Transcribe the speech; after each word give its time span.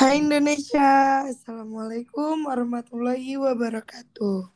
Hai 0.00 0.16
Indonesia, 0.16 1.28
Assalamualaikum 1.28 2.48
warahmatullahi 2.48 3.36
wabarakatuh. 3.36 4.48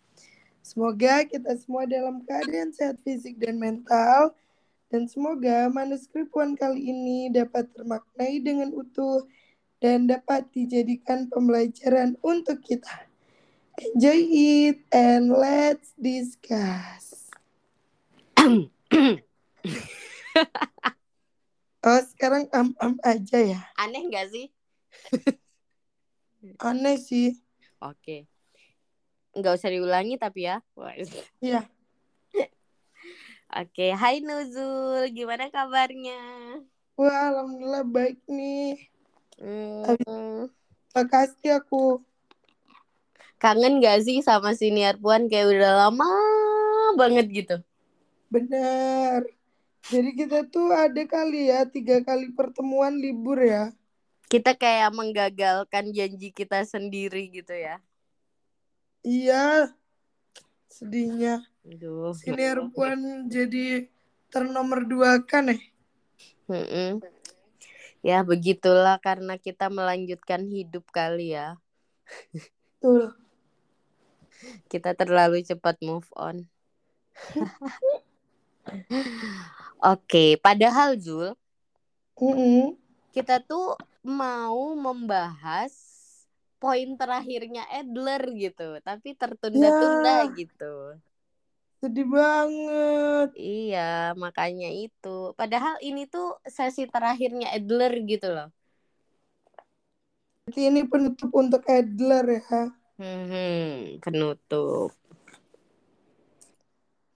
Semoga 0.64 1.20
kita 1.28 1.52
semua 1.60 1.84
dalam 1.84 2.24
keadaan 2.24 2.72
sehat 2.72 2.96
fisik 3.04 3.36
dan 3.36 3.60
mental, 3.60 4.32
dan 4.88 5.04
semoga 5.04 5.68
manuskrip 5.68 6.32
Puan 6.32 6.56
kali 6.56 6.88
ini 6.88 7.28
dapat 7.28 7.68
termaknai 7.76 8.40
dengan 8.40 8.72
utuh 8.72 9.28
dan 9.84 10.08
dapat 10.08 10.48
dijadikan 10.48 11.28
pembelajaran 11.28 12.16
untuk 12.24 12.64
kita. 12.64 13.04
Enjoy 13.76 14.24
it 14.32 14.80
and 14.96 15.28
let's 15.28 15.92
discuss. 16.00 17.28
oh 21.84 22.00
sekarang 22.16 22.48
am-am 22.48 22.96
aja 23.04 23.44
ya? 23.44 23.60
Aneh 23.76 24.08
nggak 24.08 24.32
sih? 24.32 24.48
Aneh 26.60 26.96
sih. 27.00 27.40
Oke. 27.80 28.28
Nggak 29.34 29.54
usah 29.58 29.70
diulangi 29.72 30.14
tapi 30.20 30.46
ya. 30.46 30.62
Iya. 31.42 31.66
Oke, 33.54 33.94
hai 33.94 34.18
Nuzul, 34.18 35.14
gimana 35.14 35.46
kabarnya? 35.46 36.18
Wah, 36.98 37.30
alhamdulillah 37.30 37.86
baik 37.86 38.18
nih. 38.26 38.90
Hmm, 39.38 40.50
Makasih 40.94 41.62
aku. 41.62 42.02
kangen 43.38 43.82
gak 43.84 44.02
sih 44.08 44.24
sama 44.24 44.56
siniar 44.56 44.96
Puan 44.96 45.28
kayak 45.28 45.52
udah 45.52 45.72
lama 45.86 46.08
banget 46.96 47.26
gitu? 47.30 47.56
Bener. 48.32 49.22
Jadi 49.84 50.10
kita 50.16 50.48
tuh 50.48 50.72
ada 50.72 51.02
kali 51.04 51.52
ya 51.52 51.68
tiga 51.68 52.00
kali 52.00 52.32
pertemuan 52.32 52.96
libur 52.96 53.36
ya. 53.38 53.70
Kita 54.28 54.56
kayak 54.56 54.90
menggagalkan 54.94 55.94
janji 55.94 56.32
kita 56.34 56.64
sendiri 56.66 57.30
gitu 57.30 57.54
ya. 57.54 57.78
Iya. 59.04 59.74
Sedihnya. 60.68 61.44
Aduh. 61.64 62.16
Puan 62.74 63.30
jadi 63.30 63.86
ternomor 64.32 64.84
dua 64.88 65.22
kan 65.22 65.52
eh. 65.54 65.62
Mm-mm. 66.50 67.00
Ya 68.04 68.20
begitulah 68.20 69.00
karena 69.00 69.40
kita 69.40 69.72
melanjutkan 69.72 70.44
hidup 70.44 70.84
kali 70.92 71.32
ya. 71.32 71.56
Tuh. 72.82 73.16
Kita 74.68 74.92
terlalu 74.92 75.40
cepat 75.40 75.80
move 75.80 76.04
on. 76.12 76.44
Oke, 79.94 80.36
padahal 80.40 80.96
Zul, 81.00 81.32
Mm-mm. 82.16 82.76
kita 83.12 83.40
tuh 83.40 83.76
mau 84.04 84.76
membahas 84.76 85.72
poin 86.60 86.88
terakhirnya 87.00 87.62
Adler 87.78 88.22
gitu, 88.42 88.80
tapi 88.86 89.08
tertunda-tunda 89.20 90.10
Ya. 90.16 90.28
gitu. 90.38 90.64
Sedih 91.80 92.06
banget. 92.14 93.28
Iya, 93.42 93.78
makanya 94.22 94.66
itu. 94.82 95.08
Padahal 95.38 95.74
ini 95.86 96.00
tuh 96.12 96.24
sesi 96.56 96.82
terakhirnya 96.94 97.46
Adler 97.56 97.92
gitu 98.10 98.26
loh. 98.36 98.46
Berarti 100.44 100.60
ini 100.70 100.80
penutup 100.92 101.30
untuk 101.42 101.62
Adler 101.68 102.26
ya. 102.38 102.60
Hmm, 102.98 103.98
penutup. 104.02 104.90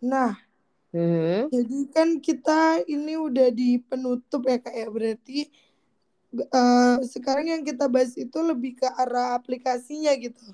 Nah, 0.03 0.35
Hmm, 0.93 1.49
jadi 1.53 1.79
kan 1.95 2.09
kita 2.21 2.85
ini 2.89 3.17
udah 3.17 3.49
di 3.53 3.81
penutup 3.81 4.45
ya 4.51 4.57
kayak 4.61 4.89
berarti 4.93 5.49
eh, 6.35 6.97
sekarang 7.09 7.47
yang 7.49 7.63
kita 7.65 7.89
bahas 7.89 8.13
itu 8.17 8.39
lebih 8.45 8.77
ke 8.77 8.89
arah 8.89 9.37
aplikasinya 9.39 10.13
gitu. 10.21 10.45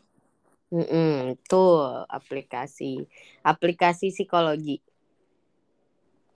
mm-mm, 0.70 1.38
tuh 1.46 2.04
aplikasi, 2.10 3.06
aplikasi 3.42 4.10
psikologi. 4.14 4.82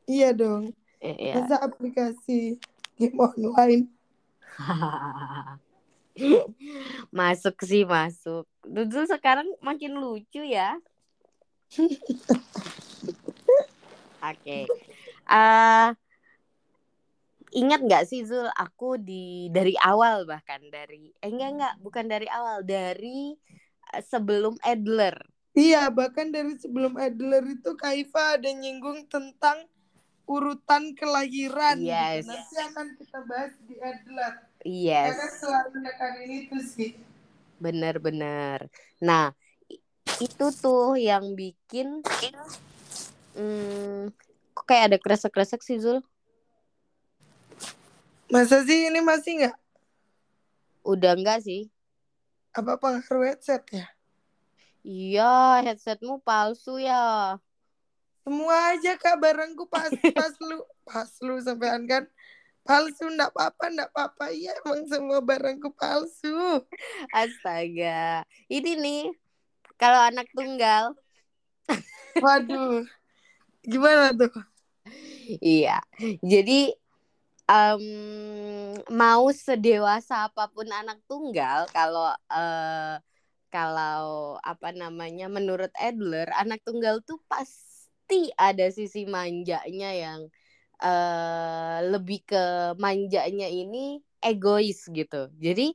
Iya 0.09 0.33
dong. 0.33 0.73
Eh, 1.05 1.31
ya. 1.31 1.45
Masa 1.45 1.61
aplikasi 1.63 2.57
game 2.97 3.19
online. 3.21 3.93
masuk 7.19 7.55
sih 7.63 7.85
masuk. 7.87 8.49
Dudul 8.67 9.07
sekarang 9.07 9.47
makin 9.63 10.01
lucu 10.01 10.43
ya. 10.43 10.81
Oke. 14.19 14.67
Eh, 15.29 15.89
ingat 17.53 17.81
nggak 17.85 18.05
sih 18.09 18.25
Zul? 18.25 18.49
Aku 18.55 18.97
di 19.01 19.49
dari 19.53 19.75
awal 19.81 20.25
bahkan 20.29 20.61
dari 20.69 21.13
eh 21.21 21.31
enggak 21.31 21.51
enggak 21.55 21.75
bukan 21.81 22.05
dari 22.07 22.29
awal 22.29 22.65
dari 22.65 23.37
eh, 23.95 24.03
sebelum 24.05 24.57
Adler. 24.65 25.17
Iya, 25.59 25.91
bahkan 25.91 26.31
dari 26.31 26.55
sebelum 26.55 26.95
Adler 26.95 27.43
itu 27.59 27.75
Kaifa 27.75 28.39
ada 28.39 28.51
nyinggung 28.53 29.11
tentang 29.11 29.67
urutan 30.29 30.95
kelahiran. 30.95 31.81
gitu. 31.83 31.91
Yes. 31.91 32.29
Nanti 32.29 32.57
akan 32.63 32.87
kita 32.95 33.19
bahas 33.27 33.53
di 33.67 33.75
Adler. 33.81 34.35
Yes. 34.63 35.17
kan 35.17 35.33
selalu 35.41 35.77
ini 36.29 36.39
tuh 36.47 36.63
sih. 36.63 36.91
Bener-bener. 37.59 38.71
Nah, 39.03 39.35
itu 40.23 40.47
tuh 40.55 40.95
yang 40.95 41.35
bikin 41.35 42.07
hmm, 43.39 44.11
kok 44.55 44.65
kayak 44.67 44.95
ada 44.95 44.99
kresek-kresek 44.99 45.63
sih 45.63 45.79
Zul? 45.79 46.03
Masa 48.29 48.61
sih 48.69 48.93
ini 48.93 49.01
masih 49.01 49.41
nggak? 49.41 49.57
Udah 50.85 51.17
enggak 51.17 51.41
sih? 51.45 51.73
Apa 52.53 52.77
pengaruh 52.77 53.25
headset 53.25 53.65
ya? 53.73 53.89
Iya, 54.85 55.65
headsetmu 55.65 56.21
palsu 56.21 56.77
ya. 56.77 57.37
Semua 58.25 58.77
aja 58.77 59.01
kak 59.01 59.17
barangku 59.17 59.65
pas 59.69 59.89
pas 60.17 60.35
lu 60.45 60.61
pas 60.85 61.11
lu 61.25 61.41
sampean 61.41 61.89
kan 61.89 62.05
palsu 62.69 63.09
ndak 63.09 63.33
apa-apa 63.33 63.65
ndak 63.73 63.89
apa-apa 63.97 64.29
iya 64.29 64.53
emang 64.61 64.85
semua 64.85 65.25
barangku 65.25 65.73
palsu 65.73 66.61
Astaga. 67.17 68.29
Ini 68.53 68.77
nih, 68.77 69.09
kalau 69.81 70.05
anak 70.05 70.29
tunggal, 70.37 70.93
waduh 72.21 72.85
gimana 73.65 74.13
tuh 74.15 74.33
iya. 75.41 75.81
Jadi 76.25 76.73
em, 77.51 77.85
mau 78.93 79.25
sedewasa 79.33 80.29
apa 80.29 80.49
pun 80.53 80.69
anak 80.69 80.99
tunggal, 81.09 81.67
kalau 81.73 82.13
eh, 82.33 82.97
kalau 83.49 84.37
apa 84.45 84.69
namanya, 84.77 85.27
menurut 85.33 85.73
Adler, 85.81 86.29
anak 86.37 86.61
tunggal 86.67 87.01
tuh 87.09 87.19
pasti 87.31 88.29
ada 88.37 88.69
sisi 88.73 89.09
manjanya 89.09 89.91
yang 89.97 90.21
eh 90.85 91.79
lebih 91.93 92.21
ke 92.29 92.43
manjanya 92.79 93.49
ini 93.51 93.99
egois 94.23 94.87
gitu. 94.93 95.29
Jadi 95.41 95.75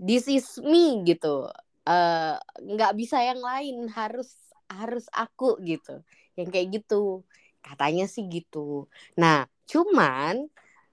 this 0.00 0.26
is 0.30 0.46
me 0.62 1.02
gitu. 1.08 1.48
eh 1.88 2.34
nggak 2.72 2.92
bisa 3.00 3.18
yang 3.22 3.40
lain, 3.40 3.76
harus 3.94 4.30
harus 4.70 5.06
aku 5.14 5.56
gitu. 5.64 6.02
Yang 6.38 6.48
kayak 6.54 6.68
gitu. 6.82 7.22
Katanya 7.64 8.04
sih 8.10 8.24
gitu. 8.30 8.90
Nah, 9.20 9.46
cuman 9.70 10.46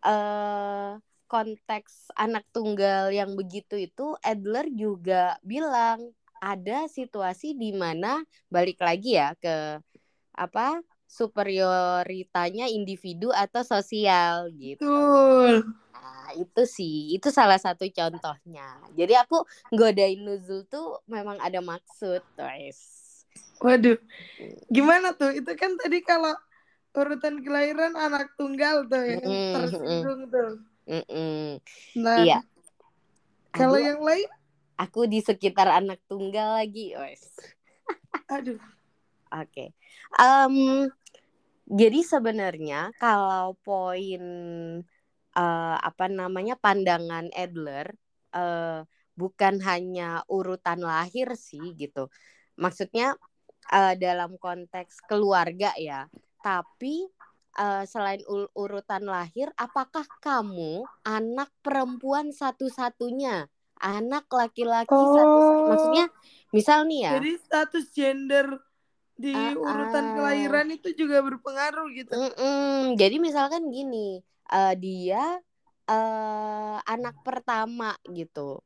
eh 0.03 0.91
konteks 1.27 2.13
anak 2.13 2.45
tunggal 2.53 3.09
yang 3.09 3.33
begitu 3.33 3.89
itu 3.89 4.13
Adler 4.21 4.69
juga 4.69 5.33
bilang 5.41 6.13
ada 6.37 6.85
situasi 6.91 7.55
di 7.57 7.73
mana 7.73 8.21
balik 8.51 8.77
lagi 8.83 9.17
ya 9.17 9.33
ke 9.39 9.81
apa 10.35 10.83
superioritanya 11.09 12.69
individu 12.69 13.33
atau 13.33 13.61
sosial 13.65 14.49
gitu. 14.53 14.83
betul 14.83 15.73
Nah, 15.93 16.33
itu 16.35 16.63
sih, 16.65 17.15
itu 17.15 17.29
salah 17.29 17.61
satu 17.61 17.85
contohnya. 17.87 18.81
Jadi 18.97 19.13
aku 19.13 19.45
godain 19.71 20.19
Nuzul 20.25 20.65
tuh 20.67 20.99
memang 21.05 21.37
ada 21.37 21.61
maksud, 21.61 22.25
guys. 22.33 22.79
waduh 23.63 23.95
gimana 24.67 25.15
tuh 25.15 25.31
itu 25.33 25.51
kan 25.55 25.73
tadi 25.79 26.03
kalau 26.03 26.35
urutan 26.93 27.35
kelahiran 27.45 27.93
anak 27.97 28.33
tunggal 28.37 28.85
tuh 28.89 29.03
yang 29.03 29.25
Mm, 29.25 29.51
tersinggung 29.53 30.21
tuh 30.29 30.51
Mm-mm. 30.89 31.59
nah 31.97 32.17
Iya. 32.19 32.37
kalau 33.53 33.77
Aduh, 33.77 33.85
yang 33.87 34.01
lain 34.01 34.29
aku 34.77 34.99
di 35.07 35.19
sekitar 35.21 35.67
anak 35.69 35.99
tunggal 36.09 36.57
lagi, 36.59 36.93
guys. 36.97 37.23
aduh 38.29 38.59
Oke. 39.33 39.73
Em, 40.21 40.55
jadi 41.65 41.99
sebenarnya 42.05 42.93
kalau 43.01 43.57
poin 43.65 44.23
eh, 45.37 45.75
apa 45.89 46.05
namanya 46.11 46.55
pandangan 46.59 47.25
Adler 47.33 47.87
eh, 48.35 48.79
bukan 49.19 49.55
hanya 49.67 50.21
urutan 50.29 50.79
lahir 50.81 51.33
sih 51.37 51.73
gitu. 51.81 52.09
Maksudnya 52.61 53.17
eh, 53.73 53.93
dalam 53.97 54.37
konteks 54.37 55.01
keluarga 55.09 55.73
ya, 55.79 56.05
tapi 56.43 57.07
eh, 57.55 57.83
selain 57.87 58.19
urutan 58.53 59.07
lahir, 59.07 59.47
apakah 59.55 60.03
kamu 60.19 60.83
anak 61.07 61.49
perempuan 61.63 62.35
satu-satunya? 62.35 63.47
Anak 63.83 64.31
laki-laki 64.31 64.95
oh. 64.95 65.11
satu 65.11 65.39
maksudnya 65.67 66.05
misal 66.55 66.87
nih 66.87 67.09
ya. 67.09 67.11
Jadi 67.19 67.31
status 67.41 67.85
gender 67.91 68.47
di 69.13 69.33
uh, 69.35 69.59
urutan 69.59 70.05
uh, 70.07 70.13
kelahiran 70.19 70.67
itu 70.71 70.89
juga 70.95 71.19
berpengaruh 71.19 71.87
gitu. 71.93 72.15
Mm 72.15 72.31
-mm. 72.33 72.77
jadi 72.97 73.15
misalkan 73.21 73.69
gini 73.69 74.23
uh, 74.49 74.73
dia 74.73 75.41
uh, 75.87 76.77
anak 76.83 77.19
pertama 77.21 77.95
gitu. 78.09 78.61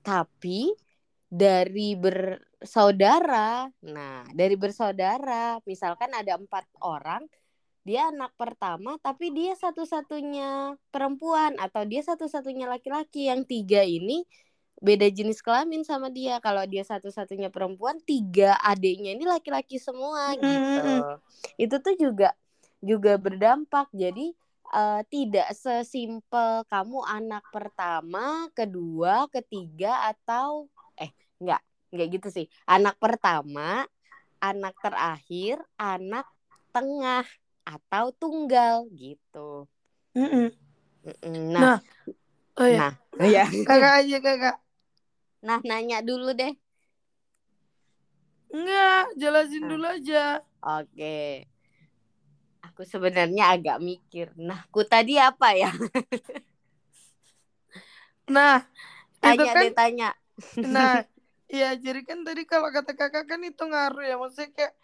Tapi 0.00 0.72
dari 1.30 1.94
bersaudara. 1.94 3.70
Nah 3.86 4.26
dari 4.34 4.58
bersaudara 4.58 5.62
misalkan 5.62 6.10
ada 6.10 6.34
empat 6.34 6.66
orang 6.82 7.22
dia 7.80 8.12
anak 8.12 8.36
pertama 8.36 9.00
tapi 9.00 9.32
dia 9.32 9.56
satu-satunya 9.56 10.76
perempuan 10.92 11.56
atau 11.56 11.86
dia 11.86 12.02
satu-satunya 12.02 12.66
laki-laki. 12.66 13.30
Yang 13.30 13.46
tiga 13.46 13.86
ini 13.86 14.26
beda 14.82 15.06
jenis 15.08 15.40
kelamin 15.40 15.86
sama 15.86 16.10
dia. 16.10 16.42
Kalau 16.42 16.66
dia 16.66 16.82
satu-satunya 16.82 17.48
perempuan 17.48 18.02
tiga 18.02 18.58
adiknya 18.60 19.14
ini 19.14 19.24
laki-laki 19.24 19.78
semua 19.78 20.34
gitu. 20.36 20.50
Mm-hmm. 20.50 21.16
itu 21.62 21.76
tuh 21.78 21.94
juga 21.94 22.34
juga 22.82 23.14
berdampak. 23.16 23.86
Jadi 23.94 24.34
uh, 24.74 25.00
tidak 25.06 25.54
sesimpel 25.54 26.66
kamu 26.66 27.00
anak 27.06 27.46
pertama 27.54 28.50
kedua 28.52 29.30
ketiga 29.30 30.10
atau 30.10 30.66
enggak 31.40 31.60
enggak 31.90 32.08
gitu 32.14 32.28
sih 32.30 32.46
anak 32.68 32.94
pertama 33.02 33.84
anak 34.40 34.74
terakhir 34.80 35.60
anak 35.76 36.24
tengah 36.70 37.26
atau 37.66 38.14
tunggal 38.16 38.88
gitu. 38.94 39.68
Mm 40.16 40.28
-mm. 40.28 40.48
Nah, 41.54 41.60
nah, 41.60 41.78
oh 42.58 42.68
ya. 42.68 42.88
Nah, 43.16 43.28
ya. 43.28 43.44
kakak 43.68 43.94
aja 44.04 44.18
kakak. 44.20 44.56
Nah, 45.44 45.60
nanya 45.64 46.04
dulu 46.04 46.36
deh. 46.36 46.52
Enggak, 48.50 49.14
jelasin 49.14 49.62
nah. 49.62 49.68
dulu 49.76 49.86
aja. 49.86 50.24
Oke. 50.60 51.46
Aku 52.66 52.82
sebenarnya 52.82 53.54
agak 53.54 53.78
mikir. 53.78 54.34
Nah, 54.36 54.66
ku 54.74 54.82
tadi 54.82 55.16
apa 55.16 55.54
ya? 55.54 55.70
nah, 58.34 58.66
tanya 59.22 59.52
kan, 59.54 59.62
deh 59.62 59.72
tanya. 59.72 60.10
Nah, 60.60 61.06
ya 61.50 61.74
jadi 61.74 62.00
kan 62.06 62.22
tadi 62.22 62.46
kalau 62.46 62.70
kata 62.70 62.94
kakak 62.94 63.26
kan 63.26 63.40
itu 63.42 63.62
ngaruh 63.66 64.04
ya. 64.06 64.16
Maksudnya 64.16 64.50
kayak 64.54 64.74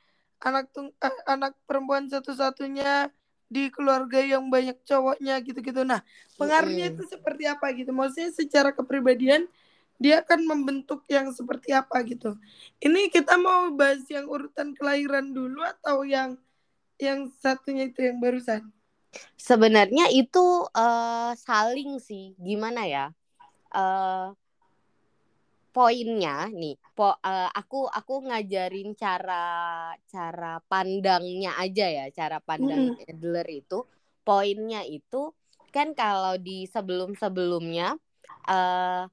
anak 0.43 0.65
tung 0.75 0.93
eh, 1.01 1.17
anak 1.31 1.57
perempuan 1.65 2.11
satu-satunya 2.11 3.09
di 3.47 3.71
keluarga 3.71 4.19
yang 4.19 4.51
banyak 4.51 4.77
cowoknya 4.83 5.39
gitu-gitu. 5.47 5.87
Nah, 5.87 6.03
pengaruhnya 6.35 6.91
mm. 6.91 6.93
itu 6.99 7.03
seperti 7.07 7.47
apa 7.47 7.71
gitu? 7.73 7.95
Maksudnya 7.95 8.31
secara 8.35 8.75
kepribadian 8.75 9.47
dia 9.97 10.21
akan 10.21 10.45
membentuk 10.45 11.07
yang 11.09 11.33
seperti 11.33 11.73
apa 11.73 12.05
gitu. 12.05 12.37
Ini 12.83 13.09
kita 13.09 13.41
mau 13.41 13.73
bahas 13.73 14.05
yang 14.13 14.29
urutan 14.29 14.77
kelahiran 14.77 15.33
dulu 15.33 15.65
atau 15.65 16.05
yang 16.05 16.37
yang 17.01 17.33
satunya 17.41 17.89
itu 17.89 18.05
yang 18.05 18.21
barusan? 18.21 18.69
Sebenarnya 19.41 20.13
itu 20.13 20.69
uh, 20.77 21.33
saling 21.41 21.97
sih. 22.03 22.37
Gimana 22.37 22.85
ya? 22.85 23.07
Uh, 23.73 24.37
poinnya 25.77 26.49
nih 26.49 26.81
po, 26.97 27.13
uh, 27.21 27.53
aku 27.53 27.85
aku 27.85 28.25
ngajarin 28.25 28.97
cara 28.97 29.93
cara 30.09 30.57
pandangnya 30.65 31.53
aja 31.61 31.85
ya 31.85 32.09
cara 32.17 32.41
pandang 32.41 32.97
mm. 32.97 33.13
Adler 33.13 33.45
itu 33.53 33.85
poinnya 34.25 34.81
itu 34.89 35.37
kan 35.69 35.93
kalau 35.93 36.41
di 36.41 36.65
sebelum 36.65 37.13
sebelumnya 37.13 37.93
uh, 38.49 39.05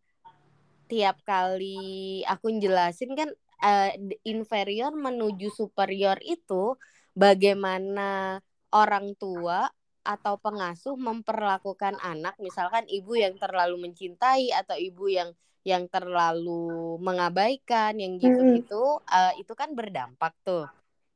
tiap 0.88 1.20
kali 1.28 2.24
aku 2.24 2.56
jelasin 2.64 3.12
kan 3.12 3.28
uh, 3.60 3.92
inferior 4.24 4.96
menuju 4.96 5.52
superior 5.52 6.16
itu 6.24 6.80
bagaimana 7.12 8.40
orang 8.72 9.20
tua 9.20 9.68
atau 10.08 10.40
pengasuh 10.40 10.96
memperlakukan 10.96 12.00
anak 12.00 12.40
misalkan 12.40 12.88
ibu 12.88 13.20
yang 13.20 13.36
terlalu 13.36 13.84
mencintai 13.84 14.56
atau 14.56 14.80
ibu 14.80 15.12
yang 15.12 15.36
yang 15.64 15.88
terlalu 15.88 17.00
mengabaikan 17.00 17.96
yang 17.96 18.20
gitu-gitu 18.20 19.00
hmm. 19.00 19.08
uh, 19.08 19.34
itu 19.40 19.54
kan 19.56 19.72
berdampak 19.72 20.36
tuh 20.44 20.68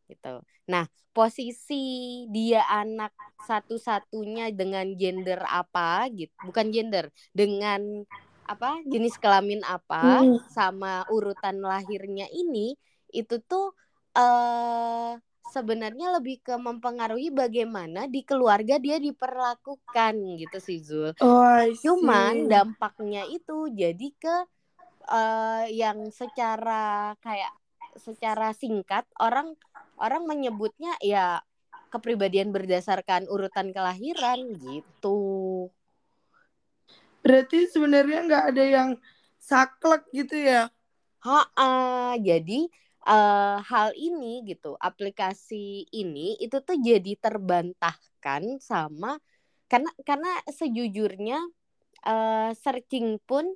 gitu. 0.08 0.40
Nah, 0.72 0.88
posisi 1.12 2.24
dia 2.32 2.64
anak 2.68 3.12
satu-satunya 3.44 4.56
dengan 4.56 4.88
gender 4.96 5.44
apa 5.44 6.08
gitu, 6.16 6.32
bukan 6.48 6.72
gender, 6.72 7.12
dengan 7.36 8.08
apa 8.48 8.80
jenis 8.88 9.20
kelamin 9.20 9.60
apa 9.68 10.24
hmm. 10.24 10.48
sama 10.56 11.04
urutan 11.12 11.60
lahirnya 11.60 12.32
ini 12.32 12.80
itu 13.12 13.44
tuh 13.44 13.76
uh, 14.16 15.20
sebenarnya 15.52 16.20
lebih 16.20 16.44
ke 16.44 16.56
mempengaruhi 16.60 17.32
bagaimana 17.32 18.06
di 18.06 18.22
keluarga 18.22 18.78
dia 18.78 19.00
diperlakukan 19.00 20.14
gitu 20.38 20.58
sih 20.60 20.80
Zul. 20.84 21.16
Oh, 21.24 21.64
Cuman 21.82 22.52
dampaknya 22.52 23.24
itu 23.32 23.72
jadi 23.72 24.08
ke 24.20 24.36
uh, 25.08 25.66
yang 25.72 26.12
secara 26.12 27.16
kayak 27.24 27.54
secara 27.98 28.54
singkat 28.54 29.08
orang 29.18 29.58
orang 29.98 30.30
menyebutnya 30.30 30.94
ya 31.02 31.42
kepribadian 31.90 32.52
berdasarkan 32.52 33.26
urutan 33.32 33.72
kelahiran 33.72 34.54
gitu. 34.60 35.72
Berarti 37.24 37.68
sebenarnya 37.72 38.20
nggak 38.28 38.46
ada 38.54 38.64
yang 38.64 38.90
saklek 39.40 40.04
gitu 40.14 40.36
ya? 40.38 40.70
Ha, 41.26 42.16
jadi 42.22 42.70
uh, 43.08 43.64
hal 43.64 43.96
ini 43.96 44.44
gitu, 44.44 44.76
aplikasi 44.76 45.88
ini 45.96 46.36
itu 46.44 46.60
tuh 46.60 46.76
jadi 46.78 47.16
terbantahkan 47.16 48.60
sama 48.60 49.18
karena 49.72 49.92
karena 50.04 50.32
sejujurnya 50.52 51.40
uh, 52.08 52.52
searching 52.56 53.20
pun 53.24 53.48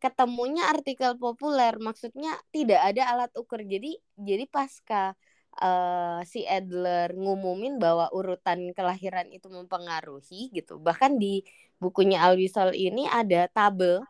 ketemunya 0.00 0.64
artikel 0.72 1.14
populer, 1.20 1.76
maksudnya 1.76 2.32
tidak 2.54 2.80
ada 2.80 3.02
alat 3.12 3.32
ukur. 3.36 3.60
Jadi 3.60 4.00
jadi 4.16 4.48
pasca 4.48 5.12
uh, 5.60 6.24
si 6.24 6.48
Adler 6.48 7.12
ngumumin 7.12 7.76
bahwa 7.76 8.08
urutan 8.14 8.72
kelahiran 8.72 9.28
itu 9.28 9.52
mempengaruhi 9.52 10.50
gitu. 10.56 10.80
Bahkan 10.80 11.20
di 11.20 11.44
bukunya 11.76 12.24
Alwisol 12.24 12.72
ini 12.72 13.04
ada 13.10 13.46
tabel 13.52 14.00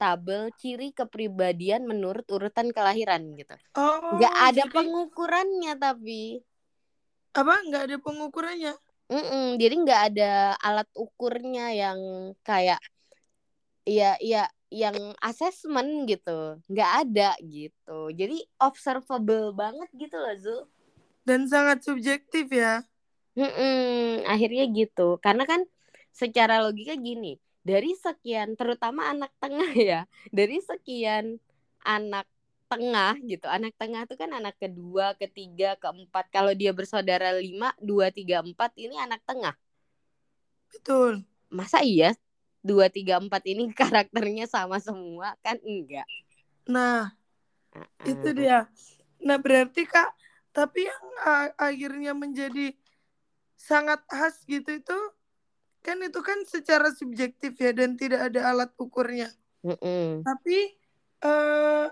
tabel 0.00 0.48
ciri 0.56 0.96
kepribadian 0.96 1.84
menurut 1.84 2.24
urutan 2.32 2.72
kelahiran 2.72 3.36
gitu. 3.36 3.52
Oh, 3.76 4.16
nggak 4.16 4.32
ada 4.32 4.64
jadi... 4.64 4.72
pengukurannya 4.72 5.72
tapi. 5.76 6.40
Apa? 7.36 7.54
Nggak 7.68 7.82
ada 7.84 7.96
pengukurannya? 8.00 8.74
Mm 9.10 9.24
-mm, 9.26 9.46
jadi 9.60 9.74
nggak 9.84 10.02
ada 10.14 10.32
alat 10.62 10.88
ukurnya 10.96 11.74
yang 11.76 12.00
kayak 12.46 12.80
ya 13.82 14.14
ya 14.22 14.46
yang 14.70 14.94
asesmen 15.18 16.06
gitu 16.06 16.62
nggak 16.70 16.90
ada 17.06 17.34
gitu 17.42 18.14
jadi 18.14 18.38
observable 18.62 19.50
banget 19.50 19.90
gitu 19.98 20.14
loh 20.14 20.34
Zul 20.38 20.62
dan 21.26 21.50
sangat 21.50 21.82
subjektif 21.82 22.46
ya 22.54 22.86
Mm-mm, 23.34 24.26
akhirnya 24.30 24.70
gitu 24.70 25.18
karena 25.18 25.42
kan 25.42 25.66
secara 26.14 26.62
logika 26.62 26.94
gini 26.94 27.42
dari 27.60 27.92
sekian 27.92 28.56
terutama 28.56 29.12
anak 29.12 29.32
tengah 29.36 29.70
ya 29.92 30.00
dari 30.32 30.58
sekian 30.60 31.36
anak 31.84 32.26
tengah 32.70 33.18
gitu 33.26 33.50
anak 33.50 33.74
tengah 33.74 34.06
itu 34.06 34.14
kan 34.14 34.30
anak 34.30 34.54
kedua 34.54 35.18
ketiga 35.18 35.74
keempat 35.82 36.30
kalau 36.30 36.54
dia 36.54 36.70
bersaudara 36.70 37.34
lima 37.34 37.74
dua 37.82 38.14
tiga 38.14 38.46
empat 38.46 38.70
ini 38.78 38.94
anak 38.94 39.18
tengah. 39.26 39.58
Betul. 40.70 41.26
Masa 41.50 41.82
iya 41.82 42.14
dua 42.62 42.86
tiga 42.86 43.18
empat 43.18 43.42
ini 43.50 43.66
karakternya 43.80 44.46
sama 44.46 44.78
semua? 44.78 45.34
Kan 45.42 45.58
enggak. 45.66 46.06
Nah 46.70 47.10
uh 47.74 47.82
-uh. 47.82 48.06
itu 48.06 48.28
dia. 48.38 48.70
Nah 49.18 49.36
berarti 49.42 49.82
kak 49.82 50.14
tapi 50.54 50.86
yang 50.86 51.06
akhirnya 51.58 52.14
menjadi 52.14 52.70
sangat 53.58 53.98
khas 54.06 54.46
gitu 54.46 54.78
itu 54.78 54.98
kan 55.80 55.96
itu 56.04 56.20
kan 56.20 56.44
secara 56.44 56.92
subjektif 56.92 57.56
ya 57.56 57.72
dan 57.72 57.96
tidak 57.96 58.32
ada 58.32 58.52
alat 58.52 58.70
ukurnya. 58.76 59.32
Mm 59.64 59.76
-mm. 59.76 60.06
Tapi 60.24 60.58
uh, 61.24 61.88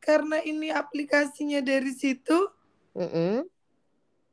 karena 0.00 0.38
ini 0.44 0.72
aplikasinya 0.72 1.60
dari 1.60 1.92
situ, 1.92 2.48
mm 2.96 3.08
-mm. 3.08 3.34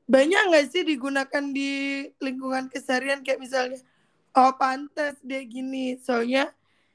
banyak 0.07 0.41
nggak 0.51 0.67
sih 0.72 0.83
digunakan 0.88 1.43
di 1.51 2.03
lingkungan 2.19 2.72
keseharian 2.72 3.24
kayak 3.24 3.43
misalnya, 3.43 3.79
oh 4.36 4.55
pantas 4.55 5.19
dia 5.24 5.43
gini, 5.43 6.00
soalnya 6.00 6.51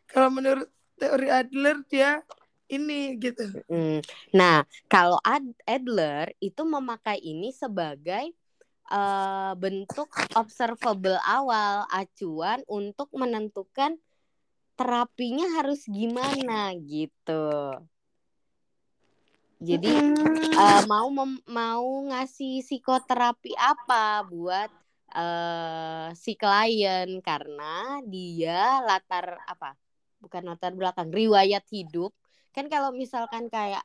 kalau 0.08 0.32
menurut 0.32 0.68
teori 0.96 1.28
Adler 1.28 1.84
dia 1.88 2.24
ini 2.68 3.16
gitu. 3.16 3.48
Mm. 3.68 4.00
Nah 4.36 4.64
kalau 4.88 5.20
Adler 5.64 6.32
itu 6.40 6.62
memakai 6.64 7.20
ini 7.20 7.52
sebagai 7.52 8.32
uh, 8.88 9.52
bentuk 9.56 10.08
observable 10.34 11.16
awal 11.24 11.84
acuan 11.92 12.64
untuk 12.68 13.12
menentukan 13.12 13.96
terapinya 14.78 15.58
harus 15.58 15.84
gimana 15.90 16.70
gitu. 16.78 17.74
Jadi 19.58 19.90
uh, 20.54 20.82
mau 20.86 21.10
mem- 21.10 21.42
mau 21.50 22.06
ngasih 22.06 22.62
psikoterapi 22.62 23.58
apa 23.58 24.22
buat 24.22 24.70
uh, 25.18 26.14
si 26.14 26.38
klien 26.38 27.18
karena 27.18 27.98
dia 28.06 28.78
latar 28.86 29.42
apa? 29.50 29.74
Bukan 30.22 30.46
latar 30.46 30.78
belakang, 30.78 31.10
riwayat 31.10 31.66
hidup. 31.74 32.14
Kan 32.54 32.70
kalau 32.70 32.94
misalkan 32.94 33.50
kayak 33.50 33.82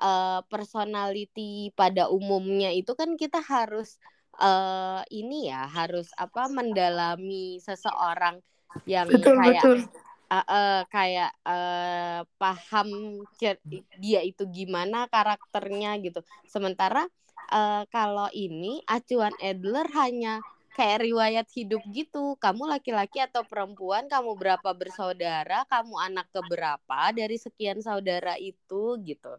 uh, 0.00 0.40
personality 0.48 1.68
pada 1.76 2.08
umumnya 2.08 2.72
itu 2.72 2.96
kan 2.96 3.12
kita 3.20 3.44
harus 3.44 4.00
uh, 4.40 5.04
ini 5.12 5.52
ya, 5.52 5.68
harus 5.68 6.08
apa 6.16 6.48
mendalami 6.48 7.60
seseorang 7.60 8.40
yang 8.88 9.06
Betul 9.10 9.36
kayak 9.36 9.62
betul. 9.62 9.78
uh, 10.30 10.38
uh, 10.46 10.80
kayak 10.88 11.32
uh, 11.44 12.22
paham 12.40 12.88
dia 14.00 14.20
itu 14.24 14.42
gimana 14.48 15.06
karakternya 15.12 16.00
gitu. 16.00 16.24
Sementara 16.48 17.06
uh, 17.52 17.84
kalau 17.92 18.30
ini 18.32 18.80
acuan 18.88 19.34
Adler 19.42 19.86
hanya 19.94 20.40
kayak 20.78 21.02
riwayat 21.04 21.46
hidup 21.52 21.82
gitu. 21.90 22.38
Kamu 22.38 22.70
laki-laki 22.70 23.20
atau 23.20 23.42
perempuan, 23.44 24.06
kamu 24.06 24.38
berapa 24.38 24.70
bersaudara, 24.72 25.66
kamu 25.66 25.94
anak 25.98 26.26
keberapa 26.30 27.00
dari 27.12 27.36
sekian 27.36 27.82
saudara 27.82 28.38
itu 28.38 28.96
gitu. 29.02 29.34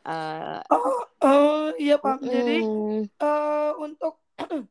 Uh, 0.00 0.60
Oh, 0.72 1.00
oh 1.20 1.64
iya 1.76 2.00
paham. 2.00 2.24
Jadi 2.24 2.64
mm-mm. 2.64 3.04
eh 3.10 3.70
untuk 3.76 4.16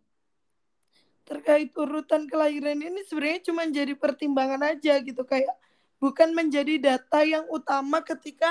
terkait 1.29 1.69
urutan 1.77 2.25
kelahiran 2.25 2.81
ini 2.81 3.05
sebenarnya 3.05 3.45
cuma 3.45 3.61
jadi 3.69 3.93
pertimbangan 3.93 4.65
aja 4.65 4.97
gitu 4.97 5.21
kayak 5.21 5.53
bukan 6.01 6.33
menjadi 6.33 6.81
data 6.81 7.21
yang 7.21 7.45
utama 7.53 8.01
ketika 8.01 8.49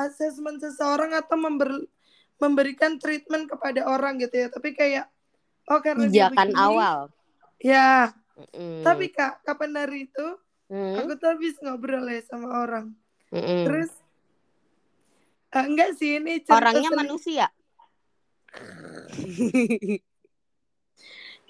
asesmen 0.00 0.56
seseorang 0.56 1.12
atau 1.12 1.36
member- 1.36 1.84
memberikan 2.40 2.96
treatment 2.96 3.44
kepada 3.44 3.84
orang 3.84 4.16
gitu 4.24 4.40
ya 4.40 4.48
tapi 4.48 4.72
kayak 4.72 5.04
oh 5.68 5.84
karena 5.84 6.08
begini 6.08 6.56
awal. 6.56 7.12
ya 7.60 8.16
Mm-mm. 8.40 8.80
tapi 8.82 9.12
kak 9.12 9.44
kapan 9.44 9.72
hari 9.76 10.08
itu 10.08 10.28
Mm, 10.64 10.96
aku 10.96 11.20
tuh 11.20 11.28
habis 11.28 11.60
ngobrol 11.60 12.08
ya 12.08 12.24
sama 12.24 12.64
orang 12.64 12.96
mm-mm. 13.28 13.68
terus 13.68 13.92
eh, 15.54 15.64
enggak 15.64 15.90
sih 15.98 16.18
ini 16.18 16.42
cerita 16.42 16.58
orangnya 16.58 16.90
sel- 16.90 16.98
manusia. 17.00 17.46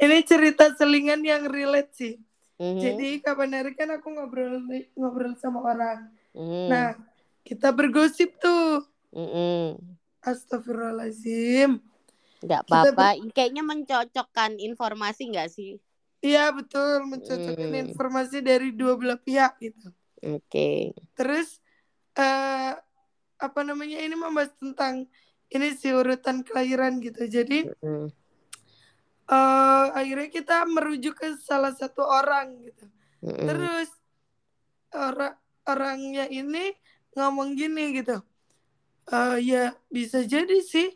ini 0.05 0.19
cerita 0.25 0.65
selingan 0.77 1.21
yang 1.25 1.45
relate 1.49 1.93
sih 1.95 2.15
Mhm. 2.55 2.79
Jadi 2.79 3.19
kapan 3.19 3.51
hari 3.51 3.75
kan 3.75 3.91
aku 3.91 4.15
ngobrol 4.15 4.63
ngobrol 4.95 5.35
sama 5.35 5.59
orang. 5.67 6.07
Mm, 6.39 6.71
Nah, 6.71 6.95
kita 7.43 7.75
bergosip 7.75 8.39
tuh. 8.39 8.79
mm-mm. 9.11 9.75
Astagfirullahaladzim. 10.23 11.83
Kita 12.39 12.63
apa-apa. 12.63 13.19
Kayaknya 13.35 13.67
mencocokkan 13.67 14.63
informasi 14.63 15.35
nggak 15.35 15.51
sih? 15.51 15.83
Iya 16.23 16.55
betul, 16.55 17.11
mencocokkan 17.11 17.75
Hmm. 17.75 17.91
informasi 17.91 18.39
dari 18.39 18.71
dua 18.71 18.95
belah 18.95 19.19
pihak 19.19 19.59
gitu. 19.59 19.91
Oke. 20.23 20.95
Terus 21.19 21.59
eh 22.15 22.71
apa 23.45 23.61
namanya 23.61 24.01
ini 24.01 24.17
membahas 24.17 24.53
tentang 24.57 25.05
ini 25.53 25.77
sih 25.77 25.93
urutan 25.93 26.41
kelahiran 26.41 26.99
gitu. 27.05 27.29
Jadi 27.29 27.69
Mm, 27.85 28.09
eh 29.25 29.87
akhirnya 29.97 30.29
kita 30.29 30.69
merujuk 30.69 31.17
ke 31.17 31.33
salah 31.41 31.73
satu 31.73 32.05
orang 32.05 32.61
gitu. 32.61 32.85
mm-mm. 33.25 33.47
Terus 33.49 33.89
orang 34.93 35.37
orangnya 35.65 36.29
ini 36.29 36.77
ngomong 37.17 37.57
gini 37.57 37.97
gitu. 38.01 38.21
Eh 39.09 39.39
ya 39.45 39.73
bisa 39.89 40.25
jadi 40.25 40.61
sih 40.61 40.93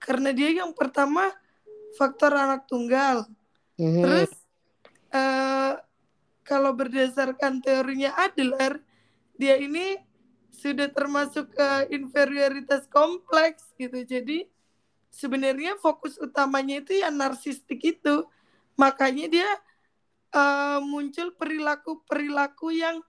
karena 0.00 0.32
dia 0.32 0.64
yang 0.64 0.72
pertama 0.76 1.28
faktor 1.96 2.36
anak 2.36 2.68
tunggal. 2.68 3.24
Mhm. 3.80 4.00
Terus 4.04 4.30
eh 5.12 5.74
kalau 6.44 6.74
berdasarkan 6.74 7.62
teorinya 7.62 8.10
Adler, 8.18 8.82
dia 9.38 9.54
ini 9.56 9.94
sudah 10.60 10.92
termasuk 10.92 11.48
ke 11.56 11.70
inferioritas 11.96 12.84
kompleks 12.92 13.72
gitu. 13.80 14.04
Jadi 14.04 14.44
sebenarnya 15.08 15.80
fokus 15.80 16.20
utamanya 16.20 16.84
itu 16.84 17.00
ya 17.00 17.08
narsistik 17.08 17.80
itu. 17.80 18.28
Makanya 18.76 19.26
dia 19.32 19.50
eh, 20.36 20.78
muncul 20.84 21.32
perilaku-perilaku 21.34 22.76
yang 22.76 23.00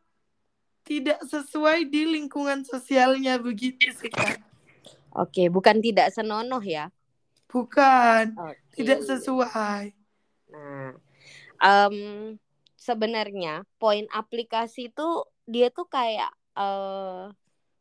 tidak 0.81 1.21
sesuai 1.29 1.85
di 1.87 2.09
lingkungan 2.09 2.65
sosialnya 2.65 3.37
begitu 3.37 3.91
sih 3.93 4.09
Kak. 4.09 4.41
Oke, 5.11 5.51
bukan 5.51 5.83
tidak 5.83 6.09
senonoh 6.15 6.63
ya. 6.63 6.89
Bukan, 7.51 8.33
Oke. 8.39 8.79
tidak 8.79 9.03
sesuai. 9.03 9.91
Nah, 10.55 10.95
em, 11.59 11.95
sebenarnya 12.79 13.67
poin 13.75 14.07
aplikasi 14.09 14.89
itu 14.89 15.27
dia 15.45 15.67
tuh 15.69 15.85
kayak 15.85 16.31
eh, 16.57 17.25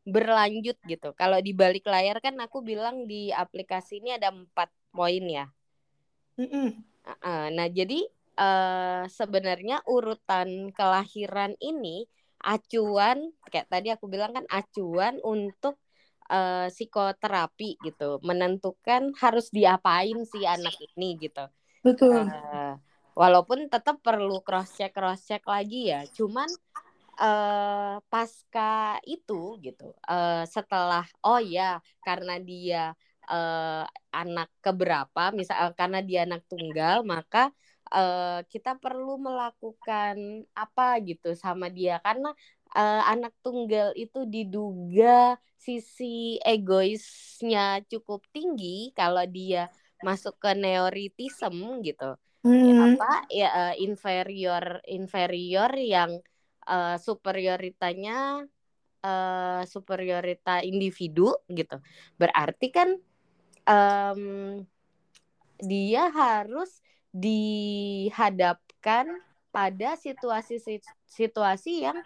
berlanjut 0.05 0.77
gitu. 0.89 1.09
Kalau 1.15 1.39
di 1.39 1.53
balik 1.53 1.85
layar 1.87 2.19
kan 2.25 2.35
aku 2.41 2.65
bilang 2.65 3.05
di 3.05 3.31
aplikasi 3.31 4.01
ini 4.01 4.17
ada 4.17 4.33
empat 4.33 4.73
poin 4.91 5.25
ya. 5.25 5.47
Mm-mm. 6.41 6.73
Uh, 7.21 7.49
Nah, 7.53 7.69
jadi 7.69 8.07
eh, 8.41 9.05
sebenarnya 9.09 9.85
urutan 9.85 10.73
kelahiran 10.73 11.53
ini 11.61 12.09
acuan 12.41 13.29
kayak 13.53 13.69
tadi 13.69 13.93
aku 13.93 14.09
bilang 14.09 14.33
kan 14.33 14.47
acuan 14.49 15.21
untuk 15.21 15.77
eh, 16.33 16.73
psikoterapi 16.73 17.77
gitu, 17.85 18.21
menentukan 18.25 19.13
harus 19.21 19.53
diapain 19.53 20.17
si 20.25 20.49
anak 20.49 20.73
ini 20.97 21.21
gitu. 21.21 21.45
Betul. 21.85 22.25
Eh, 22.25 22.73
walaupun 23.13 23.69
tetap 23.69 24.01
perlu 24.01 24.41
cross 24.41 24.73
check 24.81 24.97
cross 24.97 25.29
check 25.29 25.45
lagi 25.45 25.93
ya, 25.93 26.01
cuman 26.17 26.49
eh 27.21 27.95
pasca 28.11 28.97
itu 29.05 29.35
gitu, 29.65 29.85
eh, 30.11 30.43
setelah 30.55 31.05
oh 31.27 31.41
ya 31.41 31.79
karena 32.07 32.33
dia 32.41 32.79
eh, 33.31 33.85
anak 34.21 34.49
keberapa, 34.65 35.21
misal 35.39 35.73
karena 35.79 35.99
dia 36.09 36.19
anak 36.27 36.43
tunggal, 36.51 36.97
maka 37.05 37.53
eh, 37.95 38.41
kita 38.53 38.71
perlu 38.83 39.21
melakukan 39.21 40.17
apa 40.57 40.83
gitu 41.09 41.29
sama 41.37 41.67
dia. 41.71 42.01
Karena 42.07 42.29
eh, 42.77 43.03
anak 43.13 43.33
tunggal 43.45 43.93
itu 43.99 44.19
diduga 44.35 45.37
sisi 45.61 46.41
egoisnya 46.41 47.85
cukup 47.91 48.25
tinggi 48.33 48.91
kalau 48.97 49.25
dia 49.29 49.69
masuk 50.01 50.35
ke 50.43 50.51
neoritism 50.57 51.85
gitu. 51.85 52.17
Hmm. 52.41 52.97
apa? 52.97 53.29
Ya 53.29 53.49
eh, 53.53 53.75
inferior 53.85 54.81
inferior 54.89 55.71
yang 55.77 56.25
eh, 56.69 56.97
superioritanya 57.01 58.45
eh, 59.05 59.63
superiorita 59.65 60.61
individu 60.65 61.33
gitu. 61.49 61.77
Berarti 62.21 62.69
kan 62.73 62.89
em, 63.69 64.23
dia 65.61 66.09
harus 66.13 66.81
dihadapkan 67.11 69.07
pada 69.51 69.99
situasi 69.99 70.63
situasi 71.11 71.83
yang 71.85 71.99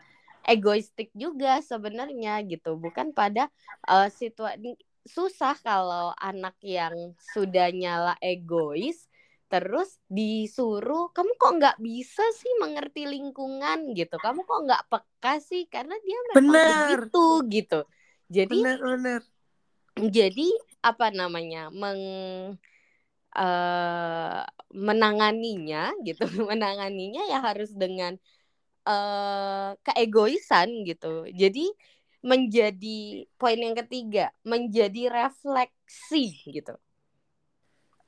egoistik 0.48 1.12
juga 1.14 1.60
sebenarnya 1.60 2.40
gitu. 2.48 2.76
Bukan 2.76 3.12
pada 3.12 3.48
eh, 3.88 4.08
situasi 4.10 4.76
susah 5.04 5.52
kalau 5.60 6.16
anak 6.16 6.56
yang 6.64 7.12
sudah 7.20 7.68
nyala 7.68 8.16
egois 8.24 9.04
terus 9.50 9.88
disuruh 10.10 11.12
kamu 11.14 11.32
kok 11.40 11.52
nggak 11.58 11.76
bisa 11.86 12.22
sih 12.40 12.52
mengerti 12.62 13.00
lingkungan? 13.06 13.78
gitu. 13.98 14.14
Kamu 14.24 14.40
kok 14.48 14.60
nggak 14.66 14.82
peka 14.90 15.32
sih? 15.48 15.62
Karena 15.74 15.94
dia 16.06 16.18
memang 16.34 16.58
Benar. 16.58 16.66
begitu 16.68 17.18
gitu 17.54 17.76
jadi 18.32 18.56
Benar-benar. 18.64 19.22
jadi 20.16 20.48
apa 20.82 21.06
namanya 21.14 21.70
meng 21.80 22.02
eh, 23.38 24.42
menanganinya 24.86 25.78
gitu. 26.06 26.22
Menanganinya 26.50 27.22
ya 27.32 27.38
harus 27.48 27.70
dengan 27.82 28.12
eh 28.88 29.70
keegoisan 29.86 30.68
gitu. 30.88 31.28
Jadi 31.42 31.60
menjadi 32.24 33.24
poin 33.40 33.58
yang 33.60 33.76
ketiga 33.80 34.32
menjadi 34.48 35.00
refleksi 35.12 36.24
gitu 36.56 36.74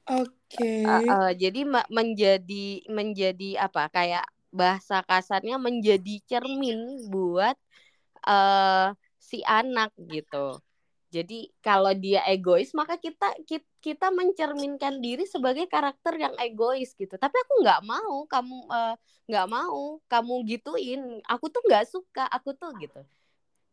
Oke. 0.08 0.66
Eh, 0.86 1.02
eh, 1.10 1.30
jadi 1.42 1.60
ma- 1.66 1.88
menjadi 1.90 2.86
menjadi 2.98 3.48
apa 3.66 3.90
kayak 3.90 4.24
bahasa 4.54 5.02
kasarnya 5.10 5.56
menjadi 5.58 6.14
cermin 6.30 6.78
buat 7.12 7.56
eh 8.28 8.86
si 9.30 9.38
anak 9.46 9.90
gitu 10.14 10.62
Jadi 11.16 11.34
kalau 11.64 11.92
dia 11.96 12.20
egois 12.28 12.70
maka 12.76 12.94
kita 13.00 13.26
kita 13.86 14.06
mencerminkan 14.12 15.00
diri 15.04 15.24
sebagai 15.26 15.66
karakter 15.72 16.14
yang 16.20 16.34
egois 16.38 16.92
gitu. 17.00 17.16
Tapi 17.16 17.36
aku 17.44 17.54
nggak 17.64 17.80
mau 17.88 18.16
kamu 18.28 18.56
eh, 18.76 18.94
nggak 19.30 19.46
uh, 19.48 19.52
mau 19.56 19.80
kamu 20.12 20.34
gituin. 20.50 21.00
Aku 21.32 21.46
tuh 21.54 21.62
nggak 21.66 21.86
suka. 21.88 22.24
Aku 22.36 22.52
tuh 22.60 22.70
gitu. 22.82 23.00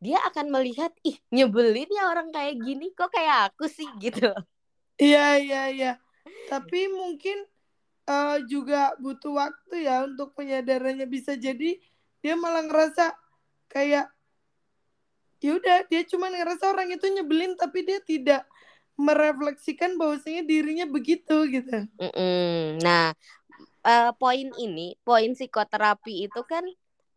Dia 0.06 0.20
akan 0.30 0.48
melihat 0.56 0.92
ih 1.08 1.18
nyebelin 1.36 1.90
ya 1.98 2.04
orang 2.14 2.30
kayak 2.36 2.56
gini 2.66 2.86
kok 2.98 3.10
kayak 3.16 3.52
aku 3.54 3.66
sih 3.72 3.90
gitu. 4.04 4.32
Iya 5.04 5.22
iya 5.44 5.60
iya. 5.76 5.88
Tapi 6.48 6.88
mungkin 6.92 7.44
uh, 8.08 8.38
juga 8.48 8.96
butuh 9.00 9.34
waktu 9.36 9.88
ya 9.88 10.08
untuk 10.08 10.36
penyadarannya 10.36 11.08
bisa 11.08 11.36
jadi 11.36 11.80
dia 12.24 12.36
malah 12.40 12.64
ngerasa 12.64 13.16
kayak 13.68 14.08
ya 15.44 15.52
udah 15.60 15.84
dia 15.92 16.08
cuma 16.08 16.32
ngerasa 16.32 16.72
orang 16.72 16.96
itu 16.96 17.04
nyebelin 17.12 17.60
tapi 17.60 17.84
dia 17.84 18.00
tidak 18.00 18.48
merefleksikan 18.96 20.00
bahwasanya 20.00 20.46
dirinya 20.46 20.86
begitu 20.88 21.50
gitu. 21.50 21.90
Mm-mm. 22.00 22.80
Nah, 22.80 23.12
uh, 23.84 24.12
poin 24.16 24.48
ini, 24.56 24.96
poin 25.02 25.34
psikoterapi 25.34 26.30
itu 26.30 26.42
kan 26.46 26.64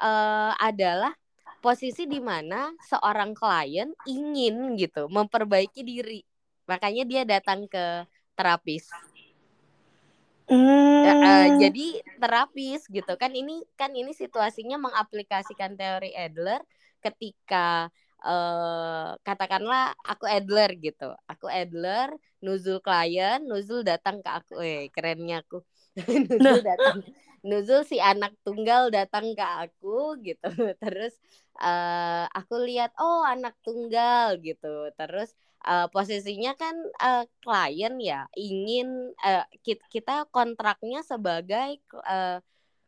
uh, 0.00 0.56
adalah 0.58 1.14
posisi 1.60 2.08
di 2.08 2.18
mana 2.18 2.72
seorang 2.88 3.36
klien 3.36 3.92
ingin 4.08 4.74
gitu 4.78 5.06
memperbaiki 5.10 5.82
diri, 5.82 6.22
makanya 6.64 7.04
dia 7.04 7.22
datang 7.26 7.66
ke 7.66 8.06
terapis. 8.36 8.86
Mm. 10.46 11.02
Uh, 11.26 11.46
jadi 11.58 12.06
terapis 12.22 12.86
gitu 12.86 13.18
kan 13.18 13.34
ini 13.34 13.66
kan 13.74 13.90
ini 13.90 14.14
situasinya 14.14 14.78
mengaplikasikan 14.78 15.74
teori 15.74 16.14
Adler 16.14 16.62
ketika 17.02 17.90
uh, 18.22 19.18
katakanlah 19.26 19.92
aku 20.06 20.24
Adler 20.30 20.70
gitu. 20.78 21.12
Aku 21.26 21.50
Adler, 21.50 22.14
nuzul 22.40 22.78
klien, 22.82 23.42
nuzul 23.42 23.82
datang 23.82 24.22
ke 24.22 24.30
aku. 24.30 24.54
Eh, 24.62 24.88
kerennya 24.94 25.42
aku. 25.42 25.62
nuzul 26.30 26.62
nah. 26.62 26.62
datang. 26.62 26.98
Nuzul 27.46 27.86
si 27.86 28.02
anak 28.02 28.34
tunggal 28.42 28.90
datang 28.90 29.34
ke 29.34 29.44
aku 29.44 30.18
gitu. 30.22 30.50
Terus 30.82 31.14
uh, 31.62 32.26
aku 32.34 32.62
lihat 32.66 32.90
oh 32.98 33.22
anak 33.22 33.54
tunggal 33.62 34.38
gitu. 34.42 34.90
Terus 34.98 35.30
uh, 35.64 35.88
posisinya 35.88 36.52
kan 36.58 36.76
uh, 37.00 37.24
klien 37.40 37.94
ya 38.02 38.28
ingin 38.36 39.14
uh, 39.24 39.46
kita 39.64 40.28
kontraknya 40.28 41.00
sebagai 41.00 41.80
uh, 42.04 42.42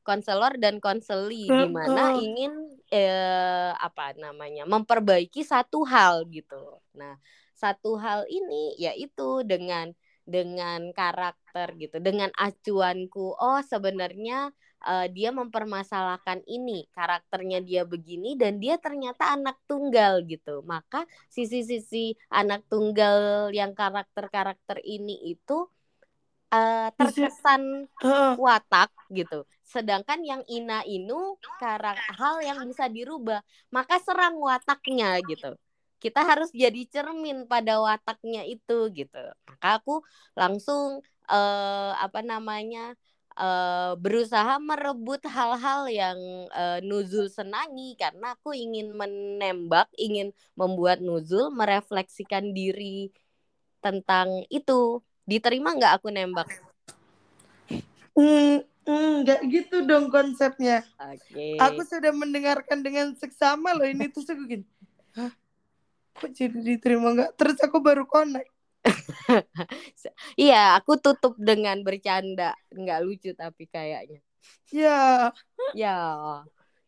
konselor 0.09 0.57
dan 0.57 0.81
konseli 0.81 1.45
di 1.45 1.67
mana 1.69 2.17
ingin 2.17 2.81
eh, 2.89 3.73
apa 3.77 4.17
namanya 4.17 4.65
memperbaiki 4.65 5.45
satu 5.45 5.85
hal 5.85 6.25
gitu. 6.33 6.81
Nah, 6.97 7.21
satu 7.53 8.01
hal 8.01 8.25
ini 8.33 8.73
yaitu 8.81 9.45
dengan 9.45 9.93
dengan 10.25 10.97
karakter 10.97 11.77
gitu, 11.77 12.01
dengan 12.01 12.33
acuanku. 12.41 13.37
Oh, 13.37 13.61
sebenarnya 13.61 14.49
uh, 14.85 15.06
dia 15.11 15.35
mempermasalahkan 15.35 16.42
ini, 16.47 16.87
karakternya 16.94 17.58
dia 17.64 17.82
begini 17.82 18.38
dan 18.38 18.62
dia 18.62 18.78
ternyata 18.78 19.35
anak 19.35 19.58
tunggal 19.66 20.23
gitu. 20.26 20.62
Maka 20.62 21.08
sisi-sisi 21.32 22.14
anak 22.30 22.66
tunggal 22.70 23.50
yang 23.50 23.75
karakter-karakter 23.75 24.82
ini 24.85 25.35
itu 25.35 25.66
uh, 26.52 26.88
terkesan 26.94 27.88
watak 28.38 28.92
gitu. 29.12 29.44
Sedangkan 29.68 30.25
yang 30.25 30.42
ina 30.49 30.80
inu 30.88 31.37
karang 31.61 31.99
hal 32.16 32.40
yang 32.40 32.64
bisa 32.64 32.88
dirubah, 32.88 33.44
maka 33.68 34.00
serang 34.00 34.40
wataknya 34.40 35.20
gitu. 35.28 35.52
Kita 35.99 36.23
harus 36.23 36.54
jadi 36.54 36.87
cermin 36.87 37.50
pada 37.50 37.82
wataknya 37.82 38.47
itu 38.47 38.87
gitu. 38.94 39.23
Maka 39.44 39.82
aku 39.82 40.00
langsung 40.38 41.02
uh, 41.28 41.92
apa 41.99 42.23
namanya 42.23 42.94
uh, 43.38 43.95
berusaha 43.95 44.59
merebut 44.59 45.23
hal-hal 45.25 45.87
yang 45.87 46.18
uh, 46.50 46.83
Nuzul 46.83 47.30
senangi 47.30 47.95
karena 47.95 48.35
aku 48.35 48.52
ingin 48.52 48.92
menembak, 48.92 49.87
ingin 49.95 50.35
membuat 50.59 50.99
Nuzul 50.99 51.54
merefleksikan 51.54 52.52
diri 52.52 53.15
tentang 53.78 54.43
itu 54.50 55.00
Diterima 55.28 55.76
nggak 55.76 56.00
aku 56.00 56.08
nembak? 56.08 56.49
Hmm, 58.17 58.65
nggak 59.21 59.41
hmm, 59.45 59.52
gitu 59.52 59.84
dong 59.84 60.08
konsepnya. 60.08 60.89
Oke. 60.97 61.21
Okay. 61.28 61.60
Aku 61.60 61.84
sudah 61.84 62.08
mendengarkan 62.17 62.80
dengan 62.80 63.13
seksama 63.13 63.76
loh 63.76 63.84
ini 63.84 64.08
tuh 64.08 64.25
aku 64.25 64.49
gini. 64.49 64.65
Hah? 65.13 65.28
Kok 66.17 66.32
jadi 66.32 66.56
diterima 66.56 67.13
nggak? 67.13 67.36
Terus 67.36 67.60
aku 67.60 67.76
baru 67.76 68.08
connect. 68.08 68.49
iya, 70.41 70.78
aku 70.78 70.97
tutup 70.99 71.34
dengan 71.36 71.80
bercanda. 71.82 72.54
Nggak 72.73 73.00
lucu 73.04 73.30
tapi 73.34 73.69
kayaknya. 73.69 74.21
Ya. 74.73 75.32
ya, 75.76 75.99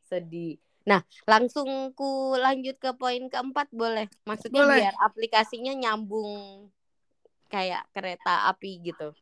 sedih. 0.09 0.57
Nah, 0.88 1.05
langsung 1.29 1.92
ku 1.92 2.35
lanjut 2.35 2.81
ke 2.81 2.90
poin 2.96 3.29
keempat 3.29 3.68
boleh? 3.70 4.09
Maksudnya 4.24 4.64
boleh. 4.64 4.76
biar 4.81 4.94
aplikasinya 4.96 5.76
nyambung 5.76 6.68
kayak 7.53 7.85
kereta 7.92 8.48
api 8.48 8.81
gitu. 8.81 9.12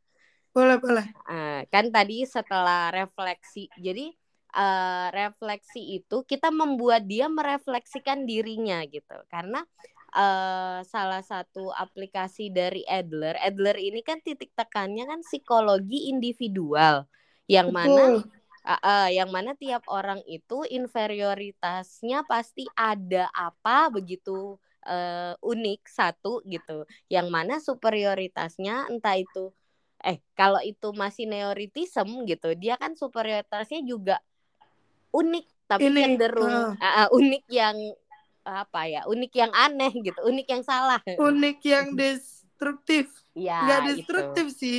Boleh, 0.55 0.77
boleh. 0.79 1.07
Uh, 1.27 1.63
kan 1.71 1.91
tadi 1.91 2.25
setelah 2.25 2.91
refleksi, 2.95 3.69
jadi 3.79 4.11
uh, 4.55 5.09
refleksi 5.13 6.03
itu 6.03 6.25
kita 6.25 6.49
membuat 6.53 7.05
dia 7.05 7.27
merefleksikan 7.27 8.25
dirinya 8.25 8.85
gitu. 8.87 9.17
Karena 9.29 9.65
uh, 10.13 10.81
salah 10.87 11.23
satu 11.25 11.73
aplikasi 11.75 12.53
dari 12.53 12.85
Adler, 12.89 13.37
Adler 13.41 13.77
ini 13.81 14.01
kan 14.05 14.21
titik 14.21 14.53
tekannya 14.55 15.05
kan 15.09 15.21
psikologi 15.25 16.09
individual, 16.13 17.09
yang 17.49 17.73
Betul. 17.73 17.79
mana 17.79 18.05
uh, 18.69 18.73
uh, 18.77 19.09
yang 19.09 19.31
mana 19.33 19.57
tiap 19.57 19.83
orang 19.89 20.21
itu 20.29 20.69
inferioritasnya 20.69 22.29
pasti 22.29 22.69
ada 22.77 23.33
apa 23.33 23.89
begitu 23.89 24.61
uh, 24.85 25.35
unik 25.41 25.89
satu 25.89 26.45
gitu 26.45 26.85
yang 27.09 27.33
mana 27.33 27.59
superioritasnya 27.59 28.93
entah 28.93 29.17
itu 29.17 29.51
eh 29.99 30.23
kalau 30.39 30.63
itu 30.63 30.95
masih 30.95 31.27
neoritism 31.27 32.23
gitu 32.29 32.55
dia 32.55 32.79
kan 32.79 32.95
superioritasnya 32.95 33.83
juga 33.83 34.23
unik 35.11 35.47
tapi 35.67 35.91
Ini, 35.91 36.01
cenderung 36.01 36.79
uh. 36.79 36.79
Uh, 36.79 37.09
unik 37.19 37.45
yang 37.51 37.77
apa 38.49 38.89
ya 38.89 39.05
unik 39.05 39.33
yang 39.37 39.53
aneh 39.53 39.93
gitu 40.01 40.21
unik 40.25 40.47
yang 40.49 40.63
salah 40.65 41.01
unik 41.05 41.59
yang 41.63 41.87
destruktif 42.01 43.13
ya 43.37 43.61
nggak 43.65 43.81
destruktif 43.95 44.47
itu. 44.51 44.59
sih 44.59 44.79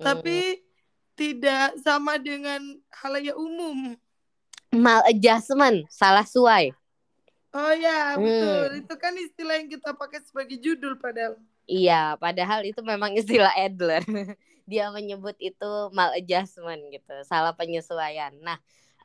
mm. 0.00 0.04
tapi 0.04 0.38
tidak 1.14 1.76
sama 1.84 2.16
dengan 2.16 2.60
halayak 2.88 3.36
umum 3.36 3.94
maladjustment 4.72 5.84
salah 5.92 6.24
suai 6.24 6.72
Oh 7.50 7.74
ya, 7.74 8.14
betul. 8.14 8.66
Hmm. 8.70 8.80
Itu 8.86 8.94
kan 8.94 9.14
istilah 9.18 9.58
yang 9.58 9.66
kita 9.66 9.90
pakai 9.90 10.22
sebagai 10.22 10.54
judul 10.62 10.94
padahal. 11.02 11.34
Iya, 11.66 12.14
padahal 12.22 12.62
itu 12.62 12.78
memang 12.82 13.10
istilah 13.18 13.50
Adler. 13.58 14.06
Dia 14.70 14.94
menyebut 14.94 15.34
itu 15.42 15.70
maladjustment 15.90 16.78
gitu, 16.94 17.14
salah 17.26 17.50
penyesuaian. 17.50 18.30
Nah, 18.38 18.54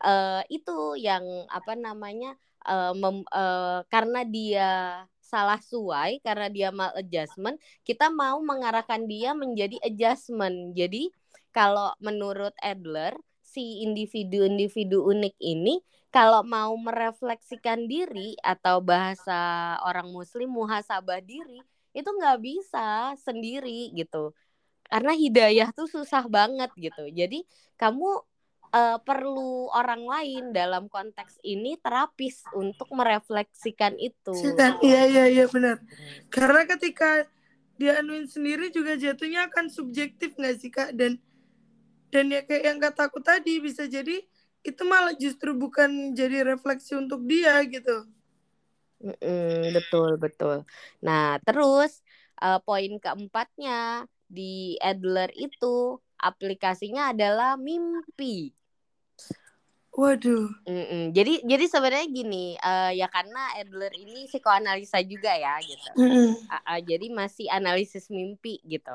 uh, 0.01 0.41
itu 0.51 0.99
yang 0.99 1.23
apa 1.51 1.77
namanya? 1.77 2.36
Uh, 2.65 2.97
mem, 2.97 3.21
uh, 3.29 3.86
karena 3.93 4.25
dia 4.25 4.69
salah 5.21 5.62
suai, 5.62 6.17
karena 6.25 6.49
dia 6.49 6.69
maladjustment, 6.73 7.62
kita 7.86 8.10
mau 8.10 8.41
mengarahkan 8.41 9.05
dia 9.05 9.38
menjadi 9.38 9.77
adjustment. 9.86 10.73
Jadi, 10.73 11.13
kalau 11.53 11.93
menurut 12.01 12.58
Adler, 12.62 13.13
si 13.45 13.86
individu-individu 13.86 14.99
unik 15.05 15.36
ini 15.39 15.79
kalau 16.12 16.43
mau 16.43 16.75
merefleksikan 16.75 17.88
diri 17.88 18.36
atau 18.43 18.84
bahasa 18.84 19.75
orang 19.84 20.12
muslim 20.12 20.51
muhasabah 20.51 21.23
diri 21.23 21.63
itu 21.95 22.10
nggak 22.10 22.39
bisa 22.43 23.15
sendiri 23.15 23.95
gitu 23.95 24.36
karena 24.91 25.15
hidayah 25.15 25.71
tuh 25.71 25.88
susah 25.88 26.27
banget 26.27 26.67
gitu 26.75 27.08
jadi 27.12 27.47
kamu 27.79 28.23
uh, 28.75 28.97
perlu 28.99 29.71
orang 29.71 30.03
lain 30.03 30.43
dalam 30.51 30.91
konteks 30.91 31.39
ini 31.47 31.79
terapis 31.79 32.43
untuk 32.51 32.91
merefleksikan 32.91 33.95
itu 33.95 34.35
iya 34.83 35.07
iya 35.07 35.25
iya 35.31 35.45
benar 35.47 35.79
karena 36.27 36.67
ketika 36.67 37.23
dia 37.79 37.99
anuin 38.03 38.27
sendiri 38.27 38.71
juga 38.71 38.99
jatuhnya 38.99 39.47
akan 39.47 39.71
subjektif 39.71 40.35
nggak 40.35 40.55
sih 40.59 40.71
kak 40.71 40.91
dan 40.95 41.19
dan 42.11 42.31
ya 42.31 42.43
kayak 42.43 42.63
yang 42.63 42.79
kata 42.79 43.11
aku 43.11 43.19
tadi 43.19 43.59
bisa 43.59 43.88
jadi 43.88 44.23
itu 44.65 44.81
malah 44.88 45.13
justru 45.13 45.53
bukan 45.53 46.17
jadi 46.17 46.41
refleksi 46.41 46.97
untuk 46.97 47.21
dia 47.27 47.61
gitu. 47.69 48.09
Mm-mm, 49.03 49.69
betul 49.75 50.17
betul. 50.17 50.57
Nah 51.05 51.38
terus 51.45 52.01
uh, 52.41 52.57
poin 52.65 52.97
keempatnya 52.97 54.09
di 54.25 54.73
Adler 54.81 55.29
itu 55.38 56.01
aplikasinya 56.17 57.13
adalah 57.13 57.59
mimpi. 57.59 58.49
Waduh. 59.95 60.51
Mm-mm. 60.67 61.15
Jadi 61.15 61.39
jadi 61.47 61.65
sebenarnya 61.71 62.08
gini, 62.12 62.60
uh, 62.60 62.91
ya 62.91 63.08
karena 63.08 63.55
Adler 63.55 63.95
ini 63.95 64.27
psikoanalisa 64.27 64.99
juga 65.08 65.31
ya 65.31 65.55
gitu. 65.63 65.89
Mm-mm. 65.95 66.36
Uh, 66.51 66.55
uh, 66.60 66.79
jadi 66.84 67.08
masih 67.15 67.47
analisis 67.47 68.12
mimpi 68.12 68.60
gitu. 68.67 68.91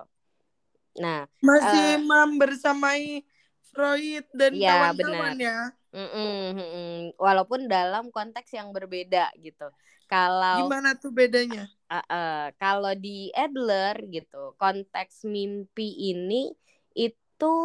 Nah, 1.00 1.24
Masih 1.40 1.96
uh, 1.96 2.04
membersamai 2.04 3.24
Freud 3.72 4.28
dan 4.36 4.52
ya, 4.52 4.92
kawan-kawan 4.92 5.40
benar. 5.40 5.40
ya. 5.40 5.58
Mm-mm. 5.96 7.16
Walaupun 7.16 7.64
dalam 7.64 8.12
konteks 8.12 8.52
yang 8.52 8.68
berbeda 8.70 9.32
gitu. 9.40 9.72
Kalau 10.04 10.68
Gimana 10.68 10.98
tuh 10.98 11.14
bedanya? 11.14 11.70
uh, 11.88 12.02
uh, 12.04 12.44
kalau 12.60 12.92
di 12.92 13.32
Adler 13.32 14.04
gitu, 14.10 14.52
konteks 14.60 15.24
mimpi 15.24 16.12
ini 16.12 16.52
itu 16.92 17.56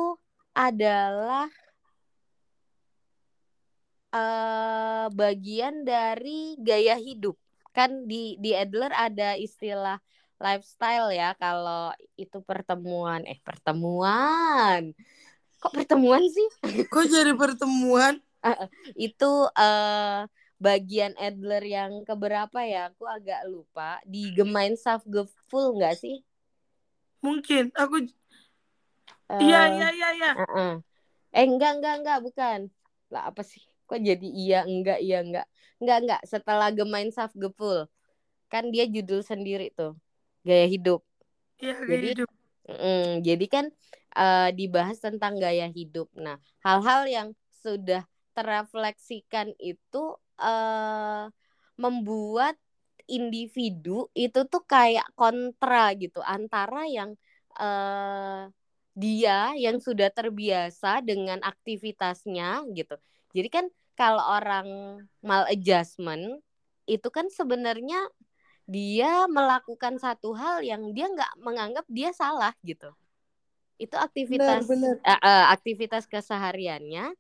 adalah 0.56 1.52
uh, 4.16 5.06
bagian 5.12 5.84
dari 5.84 6.56
gaya 6.64 6.96
hidup. 6.96 7.36
Kan 7.76 8.08
di 8.08 8.40
di 8.40 8.56
Adler 8.56 8.96
ada 8.96 9.36
istilah 9.36 10.00
lifestyle 10.40 11.12
ya 11.12 11.36
kalau 11.36 11.92
itu 12.16 12.40
pertemuan 12.44 13.28
eh 13.28 13.40
pertemuan. 13.44 14.96
Kok 15.60 15.72
pertemuan 15.76 16.24
sih? 16.32 16.48
Kok 16.94 17.06
jadi 17.12 17.36
pertemuan? 17.36 18.24
itu 18.94 19.50
uh, 19.58 20.22
bagian 20.62 21.18
Adler 21.18 21.66
yang 21.66 22.06
keberapa 22.06 22.62
ya? 22.62 22.94
Aku 22.94 23.10
agak 23.10 23.42
lupa. 23.50 23.98
Di 24.06 24.30
Gemeinschaftgefühl 24.38 25.82
nggak 25.82 25.98
sih? 25.98 26.22
Mungkin 27.26 27.74
aku 27.74 28.06
Iya, 29.26 29.58
uh, 29.58 29.70
iya, 29.74 29.90
iya, 29.90 30.10
iya. 30.14 30.32
Uh 30.38 30.46
-uh. 30.46 30.74
Eh, 31.34 31.50
enggak, 31.50 31.82
enggak, 31.82 31.96
enggak, 31.98 32.20
bukan. 32.22 32.60
Lah 33.10 33.34
apa 33.34 33.42
sih? 33.42 33.66
Kok 33.86 34.00
jadi 34.02 34.28
iya 34.28 34.60
enggak 34.66 35.00
iya 35.02 35.22
enggak? 35.22 35.48
Enggak 35.82 35.98
enggak. 36.02 36.22
Setelah 36.26 36.70
Gemeinschaftgefühl 36.74 37.88
kan 38.50 38.70
dia 38.74 38.86
judul 38.86 39.22
sendiri 39.26 39.74
tuh 39.74 39.98
gaya 40.46 40.66
hidup. 40.70 41.02
Iya 41.62 41.74
gaya 41.82 41.90
jadi 41.90 42.08
hidup. 42.14 42.30
mm, 42.70 43.10
jadi 43.26 43.46
kan 43.50 43.66
uh, 44.18 44.50
dibahas 44.54 44.98
tentang 45.02 45.38
gaya 45.42 45.68
hidup. 45.70 46.08
Nah 46.18 46.38
hal-hal 46.62 47.02
yang 47.10 47.28
sudah 47.64 48.06
terrefleksikan 48.36 49.56
itu 49.58 50.04
uh, 50.38 51.26
membuat 51.80 52.56
individu 53.06 54.10
itu 54.18 54.40
tuh 54.50 54.64
kayak 54.66 55.06
kontra 55.18 55.94
gitu. 55.98 56.22
Antara 56.26 56.86
yang 56.90 57.14
uh, 57.58 58.50
dia 58.96 59.52
yang 59.60 59.78
sudah 59.84 60.08
terbiasa 60.08 61.04
dengan 61.04 61.44
aktivitasnya 61.44 62.64
gitu 62.72 62.96
jadi 63.36 63.52
kan 63.52 63.66
kalau 64.00 64.24
orang 64.24 64.68
maladjustment 65.20 66.40
itu 66.88 67.08
kan 67.12 67.28
sebenarnya 67.28 68.00
dia 68.64 69.28
melakukan 69.28 70.00
satu 70.00 70.32
hal 70.34 70.64
yang 70.64 70.96
dia 70.96 71.12
nggak 71.12 71.34
menganggap 71.44 71.86
dia 71.92 72.16
salah 72.16 72.56
gitu. 72.64 72.90
Itu 73.76 74.00
aktivitas 74.00 74.64
benar, 74.66 74.96
benar. 74.96 74.96
Uh, 75.04 75.20
uh, 75.20 75.44
aktivitas 75.52 76.08
kesehariannya 76.08 77.12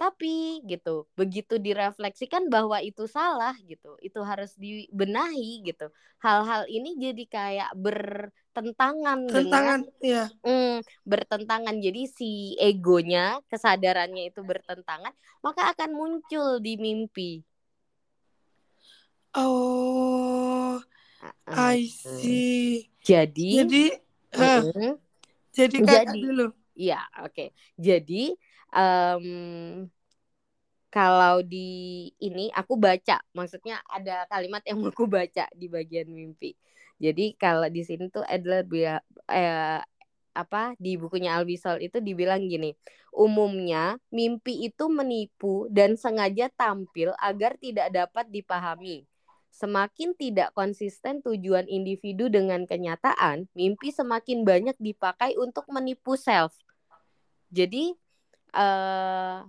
tapi 0.00 0.64
gitu. 0.64 1.04
Begitu 1.12 1.60
direfleksikan 1.60 2.48
bahwa 2.48 2.80
itu 2.80 3.04
salah 3.04 3.52
gitu. 3.68 4.00
Itu 4.00 4.24
harus 4.24 4.56
dibenahi 4.56 5.60
gitu. 5.68 5.92
Hal-hal 6.24 6.64
ini 6.72 6.96
jadi 6.96 7.24
kayak 7.28 7.70
bertentangan 7.76 9.28
Tentangan, 9.28 9.84
dengan 9.84 10.00
ya. 10.00 10.24
mm, 10.40 10.80
bertentangan. 11.04 11.76
Jadi 11.84 12.02
si 12.08 12.56
egonya 12.56 13.44
kesadarannya 13.52 14.32
itu 14.32 14.40
bertentangan 14.40 15.12
maka 15.44 15.76
akan 15.76 15.90
muncul 15.92 16.64
di 16.64 16.80
mimpi. 16.80 17.44
Oh 19.36 20.80
I 21.44 21.84
see. 21.92 22.88
Jadi 23.04 23.60
jadi 23.64 23.84
uh, 24.36 24.64
uh, 24.64 24.94
jadi 25.52 25.76
jadi 25.84 26.20
dulu. 26.20 26.46
ya 26.72 27.04
oke. 27.20 27.32
Okay. 27.32 27.48
jadi 27.76 28.32
um, 28.74 29.26
kalau 30.90 31.40
di 31.46 32.10
ini 32.18 32.50
aku 32.50 32.74
baca, 32.74 33.22
maksudnya 33.30 33.78
ada 33.86 34.26
kalimat 34.26 34.60
yang 34.66 34.82
aku 34.90 35.06
baca 35.06 35.46
di 35.54 35.66
bagian 35.70 36.10
mimpi. 36.10 36.58
Jadi 37.00 37.32
kalau 37.38 37.70
di 37.72 37.80
sini 37.80 38.12
tuh 38.12 38.26
Adler 38.26 38.66
eh, 39.32 39.80
apa 40.36 40.76
di 40.76 41.00
bukunya 41.00 41.38
Albisol 41.38 41.80
itu 41.80 42.02
dibilang 42.02 42.44
gini, 42.44 42.76
umumnya 43.14 43.96
mimpi 44.12 44.68
itu 44.68 44.90
menipu 44.92 45.64
dan 45.72 45.96
sengaja 45.96 46.52
tampil 46.52 47.14
agar 47.16 47.56
tidak 47.56 47.88
dapat 47.94 48.28
dipahami. 48.28 49.08
Semakin 49.50 50.14
tidak 50.14 50.54
konsisten 50.54 51.22
tujuan 51.26 51.66
individu 51.66 52.30
dengan 52.30 52.68
kenyataan, 52.68 53.50
mimpi 53.56 53.90
semakin 53.90 54.46
banyak 54.46 54.76
dipakai 54.78 55.34
untuk 55.34 55.66
menipu 55.72 56.14
self. 56.14 56.54
Jadi 57.50 57.98
uh, 58.54 59.46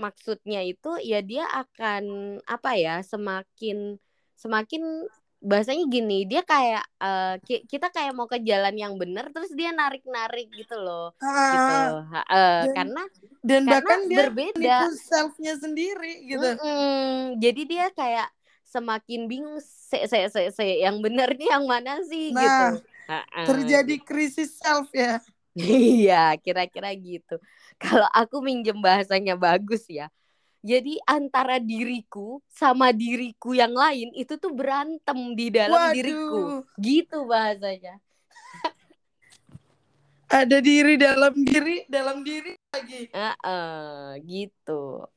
maksudnya 0.00 0.64
itu 0.64 0.96
ya 1.04 1.20
dia 1.20 1.44
akan 1.46 2.36
apa 2.48 2.70
ya 2.76 3.04
semakin 3.04 4.00
semakin 4.36 5.08
bahasanya 5.40 5.88
gini 5.88 6.28
dia 6.28 6.44
kayak 6.44 6.84
uh, 7.00 7.40
kita 7.44 7.88
kayak 7.88 8.12
mau 8.12 8.28
ke 8.28 8.36
jalan 8.44 8.76
yang 8.76 9.00
benar 9.00 9.32
terus 9.32 9.48
dia 9.56 9.72
narik 9.72 10.04
narik 10.04 10.52
gitu 10.52 10.76
loh. 10.76 11.16
Uh, 11.16 11.32
gitu. 11.32 11.76
Uh, 12.12 12.20
dan, 12.28 12.72
karena 12.76 13.02
dan 13.40 13.62
karena 13.64 13.72
bahkan 13.72 14.00
dia 14.04 14.18
berbeda. 14.20 14.76
selfnya 15.00 15.56
sendiri 15.56 16.28
gitu. 16.28 16.44
Mm 16.44 16.60
-mm, 16.60 17.16
jadi 17.40 17.62
dia 17.64 17.86
kayak 17.96 18.28
semakin 18.68 19.26
bingung 19.26 19.58
se 19.64 20.04
se 20.06 20.28
se, 20.28 20.42
se 20.52 20.66
yang 20.84 21.00
benar 21.00 21.32
nih 21.32 21.48
yang 21.48 21.64
mana 21.64 22.04
sih 22.04 22.36
nah, 22.36 22.44
gitu. 22.44 22.64
Uh, 23.08 23.14
uh. 23.16 23.46
terjadi 23.48 23.96
krisis 24.04 24.60
self 24.60 24.92
ya. 24.92 25.18
Iya, 25.58 26.38
kira-kira 26.38 26.94
gitu. 26.94 27.34
Kalau 27.80 28.08
aku 28.12 28.44
minjem 28.44 28.76
bahasanya 28.76 29.40
bagus 29.40 29.88
ya. 29.88 30.12
Jadi 30.60 31.00
antara 31.08 31.56
diriku 31.56 32.44
sama 32.52 32.92
diriku 32.92 33.56
yang 33.56 33.72
lain 33.72 34.12
itu 34.12 34.36
tuh 34.36 34.52
berantem 34.52 35.32
di 35.32 35.48
dalam 35.48 35.88
Waduh. 35.88 35.96
diriku. 35.96 36.40
Gitu 36.76 37.24
bahasanya. 37.24 37.96
Ada 40.44 40.60
diri 40.60 41.00
dalam 41.00 41.32
diri, 41.32 41.88
dalam 41.88 42.20
diri 42.20 42.52
lagi. 42.76 43.08
Uh 43.16 43.34
-uh, 43.40 44.06
gitu. 44.28 45.08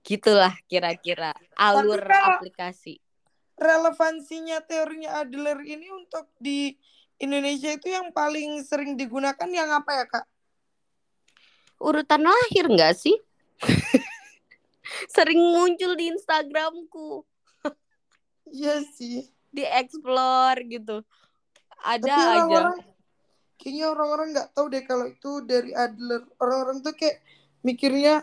Gitulah 0.00 0.56
kira-kira 0.64 1.36
alur 1.52 2.00
aplikasi. 2.00 2.96
Relevansinya 3.60 4.64
teorinya 4.64 5.20
Adler 5.20 5.60
ini 5.68 5.92
untuk 5.92 6.32
di 6.40 6.72
Indonesia 7.20 7.72
itu 7.76 7.92
yang 7.92 8.08
paling 8.12 8.64
sering 8.64 8.96
digunakan 8.96 9.48
yang 9.48 9.68
apa 9.68 10.00
ya 10.00 10.04
kak? 10.08 10.24
Urutan 11.80 12.24
lahir 12.24 12.66
nggak 12.68 12.94
sih? 12.96 13.16
sering 15.10 15.40
muncul 15.40 15.96
di 15.96 16.12
Instagramku. 16.12 17.24
Iya 18.46 18.86
sih. 18.94 19.26
Di 19.50 19.66
explore 19.66 20.62
gitu. 20.70 21.02
Ada 21.82 22.06
Tapi 22.06 22.22
aja. 22.22 22.38
Orang 22.46 22.46
-orang, 22.46 22.78
kayaknya 23.58 23.86
orang-orang 23.90 24.28
nggak 24.32 24.48
tahu 24.54 24.66
deh 24.70 24.82
kalau 24.86 25.06
itu 25.10 25.30
dari 25.42 25.70
Adler. 25.74 26.22
Orang-orang 26.38 26.78
tuh 26.86 26.94
kayak 26.94 27.18
mikirnya 27.66 28.22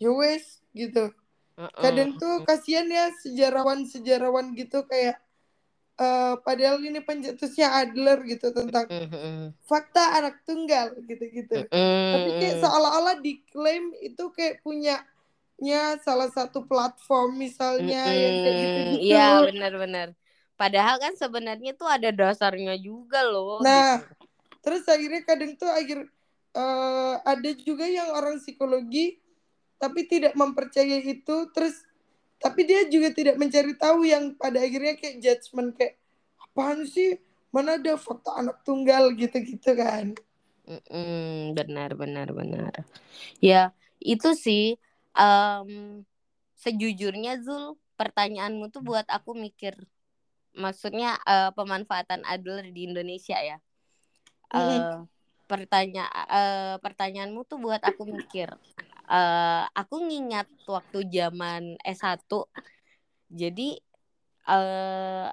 ya 0.00 0.10
wes 0.12 0.64
gitu. 0.72 1.12
Uh 1.56 1.68
-uh. 1.68 1.82
Kadang 1.84 2.16
tuh 2.16 2.44
kasihan 2.48 2.88
ya 2.88 3.12
sejarawan-sejarawan 3.20 4.56
gitu 4.56 4.84
kayak 4.88 5.20
Uh, 5.96 6.36
padahal 6.44 6.76
ini 6.84 7.00
pencetusnya 7.00 7.72
Adler 7.72 8.20
gitu 8.28 8.52
tentang 8.52 8.84
mm-hmm. 8.84 9.56
fakta 9.64 10.20
anak 10.20 10.44
tunggal 10.44 10.92
gitu-gitu. 11.08 11.64
Mm-hmm. 11.72 12.12
Tapi 12.12 12.30
kayak 12.36 12.56
seolah-olah 12.60 13.16
diklaim 13.24 13.96
itu 14.04 14.28
kayak 14.36 14.60
punyanya 14.60 15.96
salah 16.04 16.28
satu 16.28 16.68
platform 16.68 17.40
misalnya 17.40 18.04
mm-hmm. 18.04 18.20
yang 18.20 18.34
kayak 18.44 18.56
gitu-gitu. 18.60 19.04
Iya 19.08 19.28
benar-benar. 19.48 20.08
Padahal 20.60 21.00
kan 21.00 21.16
sebenarnya 21.16 21.72
tuh 21.72 21.88
ada 21.88 22.12
dasarnya 22.12 22.76
juga 22.76 23.24
loh. 23.24 23.64
Nah, 23.64 24.04
gitu. 24.04 24.24
terus 24.60 24.84
akhirnya 24.84 25.24
kadang 25.24 25.56
tuh 25.56 25.72
akhir 25.72 26.12
uh, 26.56 27.14
ada 27.24 27.50
juga 27.56 27.88
yang 27.88 28.12
orang 28.12 28.36
psikologi 28.36 29.16
tapi 29.76 30.08
tidak 30.08 30.32
mempercayai 30.36 31.04
itu 31.04 31.36
terus 31.52 31.85
tapi 32.36 32.68
dia 32.68 32.84
juga 32.86 33.12
tidak 33.12 33.40
mencari 33.40 33.72
tahu 33.76 34.04
yang 34.04 34.36
pada 34.36 34.60
akhirnya 34.60 34.94
kayak 34.96 35.16
judgement 35.24 35.72
kayak 35.72 35.96
apaan 36.40 36.84
sih? 36.84 37.16
Mana 37.54 37.80
ada 37.80 37.96
fakta 37.96 38.36
anak 38.36 38.60
tunggal 38.66 39.12
gitu-gitu 39.16 39.72
kan. 39.72 40.12
Mm 40.66 41.54
benar 41.56 41.94
benar 41.94 42.28
benar. 42.34 42.74
Ya 43.40 43.72
itu 44.02 44.34
sih 44.36 44.76
um, 45.16 46.02
sejujurnya 46.58 47.40
Zul 47.40 47.78
pertanyaanmu 47.96 48.68
tuh 48.68 48.84
buat 48.84 49.06
aku 49.08 49.32
mikir. 49.32 49.78
Maksudnya 50.56 51.20
uh, 51.24 51.52
pemanfaatan 51.52 52.24
Adler 52.28 52.72
di 52.72 52.88
Indonesia 52.88 53.36
ya. 53.40 53.58
Uh, 54.46 55.04
pertanyaan 55.46 56.10
uh, 56.30 56.76
pertanyaanmu 56.82 57.46
tuh 57.46 57.58
buat 57.58 57.82
aku 57.82 58.06
mikir 58.06 58.50
uh, 59.10 59.64
aku 59.74 60.06
ngingat 60.06 60.46
waktu 60.66 61.06
zaman 61.10 61.78
S1 61.82 62.26
jadi 63.30 63.78
uh, 64.46 65.28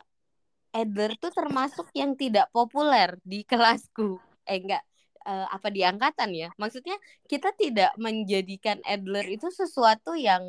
Adler 0.73 1.13
tuh 1.21 1.29
termasuk 1.29 1.86
yang 1.93 2.17
tidak 2.17 2.49
populer 2.49 3.13
di 3.21 3.45
kelasku. 3.45 4.17
Eh 4.49 4.57
enggak 4.57 4.81
uh, 5.29 5.45
apa 5.53 5.69
di 5.69 5.86
angkatan 5.86 6.33
ya? 6.33 6.49
Maksudnya 6.57 6.97
kita 7.29 7.53
tidak 7.53 7.93
menjadikan 8.01 8.81
Adler 8.81 9.38
itu 9.38 9.53
sesuatu 9.53 10.17
yang 10.17 10.41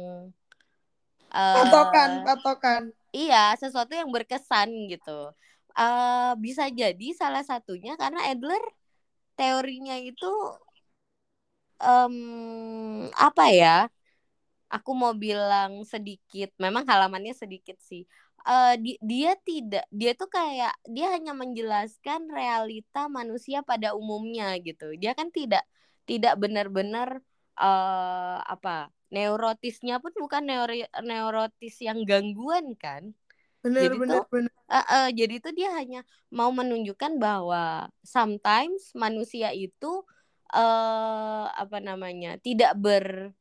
uh, 1.28 1.56
patokan 1.60 2.10
patokan. 2.24 2.82
iya 3.12 3.52
sesuatu 3.60 3.92
yang 3.92 4.08
berkesan 4.08 4.88
gitu. 4.88 5.28
Uh, 5.76 6.32
bisa 6.40 6.72
jadi 6.72 7.12
salah 7.12 7.44
satunya 7.44 7.98
karena 8.00 8.24
Adler 8.32 8.62
teorinya 9.36 9.98
itu 10.00 10.30
um, 11.80 13.08
apa 13.14 13.44
ya? 13.50 13.76
Aku 14.70 14.90
mau 14.96 15.14
bilang 15.14 15.86
sedikit 15.86 16.50
memang 16.58 16.82
halamannya 16.86 17.34
sedikit 17.36 17.78
sih. 17.78 18.02
Uh, 18.44 18.76
di, 18.76 19.00
dia 19.00 19.32
tidak 19.40 19.88
dia 19.88 20.12
tuh 20.12 20.28
kayak 20.28 20.76
dia 20.84 21.08
hanya 21.16 21.32
menjelaskan 21.32 22.28
realita 22.28 23.08
manusia 23.08 23.64
pada 23.64 23.96
umumnya 23.96 24.52
gitu. 24.60 24.92
Dia 25.00 25.16
kan 25.16 25.32
tidak 25.32 25.64
tidak 26.04 26.36
benar-benar 26.36 27.24
uh, 27.56 28.38
apa 28.44 28.92
neurotisnya 29.14 30.02
pun 30.02 30.10
bukan 30.18 30.42
neuro, 30.44 30.74
neurotis 31.06 31.78
yang 31.80 32.02
gangguan 32.02 32.74
kan? 32.74 33.14
Benar 33.64 33.80
jadi 33.88 33.96
benar 33.96 34.14
tuh, 34.20 34.24
benar. 34.28 34.52
uh, 34.68 34.76
uh, 34.76 35.06
jadi 35.08 35.34
itu 35.40 35.50
dia 35.56 35.70
hanya 35.72 36.00
mau 36.28 36.52
menunjukkan 36.52 37.16
bahwa 37.16 37.88
sometimes 38.04 38.92
manusia 38.92 39.56
itu 39.56 40.04
uh, 40.54 41.50
apa 41.50 41.82
namanya 41.82 42.38
tidak 42.38 42.78
ber 42.78 43.34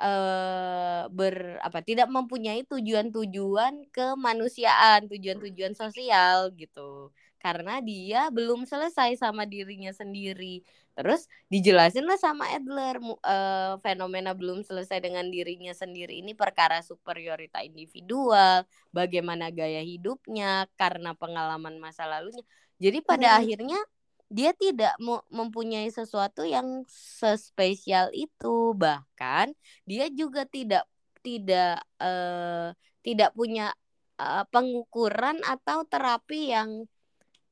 uh, 0.00 1.04
ber 1.12 1.60
apa 1.60 1.80
tidak 1.84 2.08
mempunyai 2.08 2.64
tujuan-tujuan 2.64 3.88
kemanusiaan, 3.92 5.08
tujuan-tujuan 5.12 5.76
sosial 5.76 6.52
gitu. 6.56 7.12
Karena 7.36 7.78
dia 7.84 8.26
belum 8.32 8.66
selesai 8.66 9.20
sama 9.20 9.46
dirinya 9.46 9.92
sendiri. 9.94 10.66
Terus 10.96 11.28
dijelasin 11.52 12.08
lah 12.08 12.16
sama 12.16 12.48
Adler 12.56 12.96
uh, 13.04 13.76
fenomena 13.84 14.32
belum 14.32 14.64
selesai 14.64 14.98
dengan 15.04 15.28
dirinya 15.28 15.76
sendiri 15.76 16.24
ini 16.24 16.32
perkara 16.32 16.80
superiorita 16.80 17.60
individual, 17.60 18.64
bagaimana 18.90 19.52
gaya 19.52 19.84
hidupnya 19.84 20.64
karena 20.80 21.12
pengalaman 21.12 21.76
masa 21.76 22.08
lalunya. 22.08 22.42
Jadi 22.80 23.04
pada 23.04 23.36
hmm. 23.36 23.38
akhirnya 23.44 23.80
dia 24.26 24.50
tidak 24.56 24.98
mempunyai 25.30 25.86
sesuatu 25.90 26.42
yang 26.42 26.82
sespesial 26.90 28.10
itu. 28.10 28.74
Bahkan 28.74 29.54
dia 29.86 30.06
juga 30.10 30.42
tidak 30.46 30.82
tidak 31.22 31.82
uh, 32.02 32.74
tidak 33.02 33.30
punya 33.34 33.70
uh, 34.18 34.42
pengukuran 34.50 35.38
atau 35.46 35.86
terapi 35.86 36.50
yang 36.50 36.86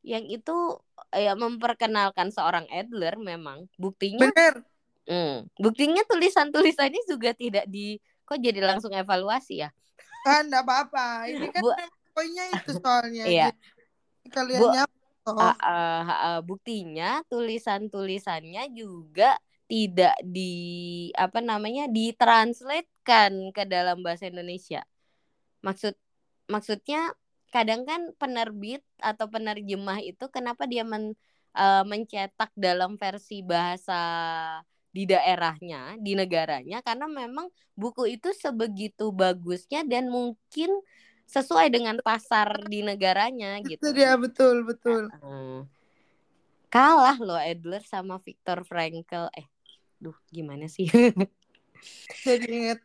yang 0.05 0.27
itu 0.29 0.79
ya 1.15 1.33
memperkenalkan 1.39 2.35
seorang 2.35 2.67
Adler 2.69 3.17
memang. 3.17 3.71
Buktinya 3.79 4.31
Bener. 4.31 4.67
Hmm, 5.05 5.45
buktinya 5.61 6.01
tulisan 6.09 6.49
tulisannya 6.49 7.05
juga 7.05 7.37
tidak 7.37 7.69
di 7.69 8.01
kok 8.25 8.41
jadi 8.41 8.65
langsung 8.65 8.93
evaluasi 8.93 9.69
ya? 9.69 9.71
Kan 10.25 10.49
apa-apa. 10.49 11.29
Ini 11.29 11.53
kan 11.53 11.61
Bu, 11.61 11.71
poinnya 12.17 12.45
itu 12.57 12.73
soalnya. 12.81 13.25
Iya. 13.29 13.49
kalian 14.33 14.89
Oh. 15.25 15.41
Uh, 15.41 15.57
uh, 15.57 16.05
uh, 16.05 16.41
buktinya 16.45 17.25
tulisan-tulisannya 17.33 18.69
juga 18.77 19.41
tidak 19.65 20.13
di 20.21 21.09
apa 21.17 21.41
namanya 21.41 21.89
ditranslatekan 21.89 23.33
ke 23.57 23.65
dalam 23.65 24.05
bahasa 24.05 24.29
Indonesia. 24.29 24.85
Maksud 25.65 25.97
maksudnya 26.53 27.17
kadang 27.49 27.89
kan 27.89 28.13
penerbit 28.21 28.85
atau 29.01 29.25
penerjemah 29.31 30.05
itu 30.05 30.29
kenapa 30.29 30.69
dia 30.69 30.85
men, 30.85 31.17
uh, 31.57 31.83
mencetak 31.89 32.53
dalam 32.53 33.01
versi 33.01 33.41
bahasa 33.41 34.01
di 34.95 35.09
daerahnya, 35.09 35.97
di 35.99 36.13
negaranya 36.15 36.85
karena 36.85 37.09
memang 37.09 37.49
buku 37.75 38.21
itu 38.21 38.31
sebegitu 38.37 39.11
bagusnya 39.11 39.83
dan 39.89 40.13
mungkin 40.13 40.71
sesuai 41.29 41.67
dengan 41.73 41.97
pasar 42.01 42.69
di 42.69 42.85
negaranya 42.85 43.59
gitu. 43.65 43.81
Itu 43.81 43.91
dia 43.97 44.15
betul 44.15 44.65
betul. 44.67 45.09
kalah 46.75 47.15
loh 47.23 47.39
Adler 47.39 47.87
sama 47.87 48.19
Viktor 48.19 48.67
Frankl. 48.67 49.31
Eh, 49.39 49.47
duh 50.03 50.17
gimana 50.31 50.67
sih? 50.67 50.91
Jadi 52.27 52.47
inget. 52.51 52.81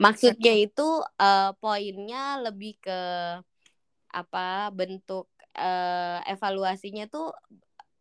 Maksudnya 0.00 0.54
itu 0.58 0.88
uh, 1.20 1.50
poinnya 1.62 2.40
lebih 2.42 2.80
ke 2.82 3.00
apa 4.10 4.74
bentuk 4.74 5.30
uh, 5.54 6.18
evaluasinya 6.26 7.06
tuh 7.06 7.30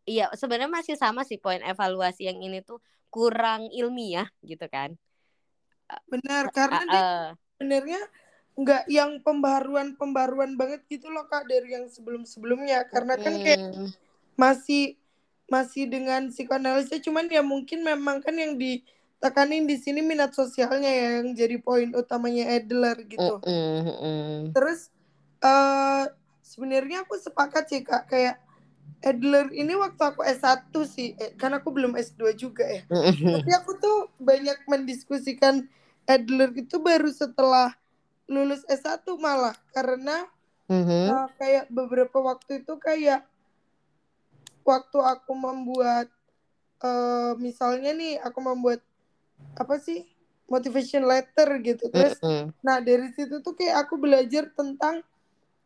Iya, 0.10 0.26
sebenarnya 0.34 0.74
masih 0.74 0.98
sama 0.98 1.22
sih 1.22 1.38
poin 1.38 1.62
evaluasi 1.62 2.26
yang 2.26 2.42
ini 2.42 2.66
tuh 2.66 2.82
kurang 3.14 3.70
ilmiah 3.70 4.26
gitu 4.42 4.66
kan. 4.66 4.98
Benar, 6.10 6.50
karena 6.50 6.82
uh, 6.82 6.94
uh, 6.98 7.26
sebenarnya 7.54 8.02
nggak 8.60 8.92
yang 8.92 9.24
pembaruan-pembaruan 9.24 10.60
banget 10.60 10.84
gitu 10.92 11.08
loh 11.08 11.24
kak 11.32 11.48
dari 11.48 11.80
yang 11.80 11.88
sebelum-sebelumnya 11.88 12.92
karena 12.92 13.16
kan 13.16 13.34
kayak 13.40 13.62
masih 14.36 15.00
masih 15.48 15.88
dengan 15.88 16.28
psikoanalisnya 16.28 17.00
cuman 17.00 17.32
ya 17.32 17.40
mungkin 17.40 17.88
memang 17.88 18.20
kan 18.20 18.36
yang 18.36 18.60
ditekanin 18.60 19.64
di 19.64 19.80
sini 19.80 20.04
minat 20.04 20.36
sosialnya 20.36 20.92
ya 20.92 21.08
yang 21.24 21.32
jadi 21.32 21.56
poin 21.64 21.96
utamanya 21.96 22.52
Adler 22.52 23.00
gitu. 23.08 23.40
Mm 23.48 23.80
-hmm. 23.80 24.36
Terus 24.52 24.92
uh, 25.40 26.12
sebenarnya 26.44 27.08
aku 27.08 27.16
sepakat 27.16 27.64
sih 27.72 27.82
kak 27.82 28.12
kayak 28.12 28.44
Adler 29.00 29.48
ini 29.56 29.72
waktu 29.80 30.04
aku 30.04 30.28
S1 30.28 30.76
sih 30.84 31.16
eh, 31.16 31.32
kan 31.40 31.56
aku 31.56 31.72
belum 31.72 31.96
S2 31.96 32.36
juga 32.36 32.68
ya. 32.68 32.84
Tapi 33.40 33.52
aku 33.56 33.80
tuh 33.80 34.12
banyak 34.20 34.68
mendiskusikan 34.68 35.64
Adler 36.04 36.52
itu 36.60 36.76
baru 36.84 37.08
setelah 37.08 37.79
lulus 38.30 38.62
S1 38.70 39.04
malah 39.18 39.58
karena 39.74 40.30
mm-hmm. 40.70 41.06
uh, 41.10 41.28
kayak 41.36 41.66
beberapa 41.74 42.22
waktu 42.22 42.62
itu 42.62 42.78
kayak 42.78 43.26
waktu 44.62 45.00
aku 45.02 45.34
membuat 45.34 46.08
uh, 46.86 47.34
misalnya 47.42 47.92
nih 47.98 48.22
aku 48.22 48.40
membuat 48.40 48.86
apa 49.58 49.82
sih 49.82 50.06
motivation 50.46 51.10
letter 51.10 51.58
gitu 51.66 51.90
terus 51.90 52.22
mm-hmm. 52.22 52.54
nah 52.62 52.78
dari 52.78 53.10
situ 53.18 53.42
tuh 53.42 53.58
kayak 53.58 53.90
aku 53.90 53.98
belajar 53.98 54.54
tentang 54.54 55.02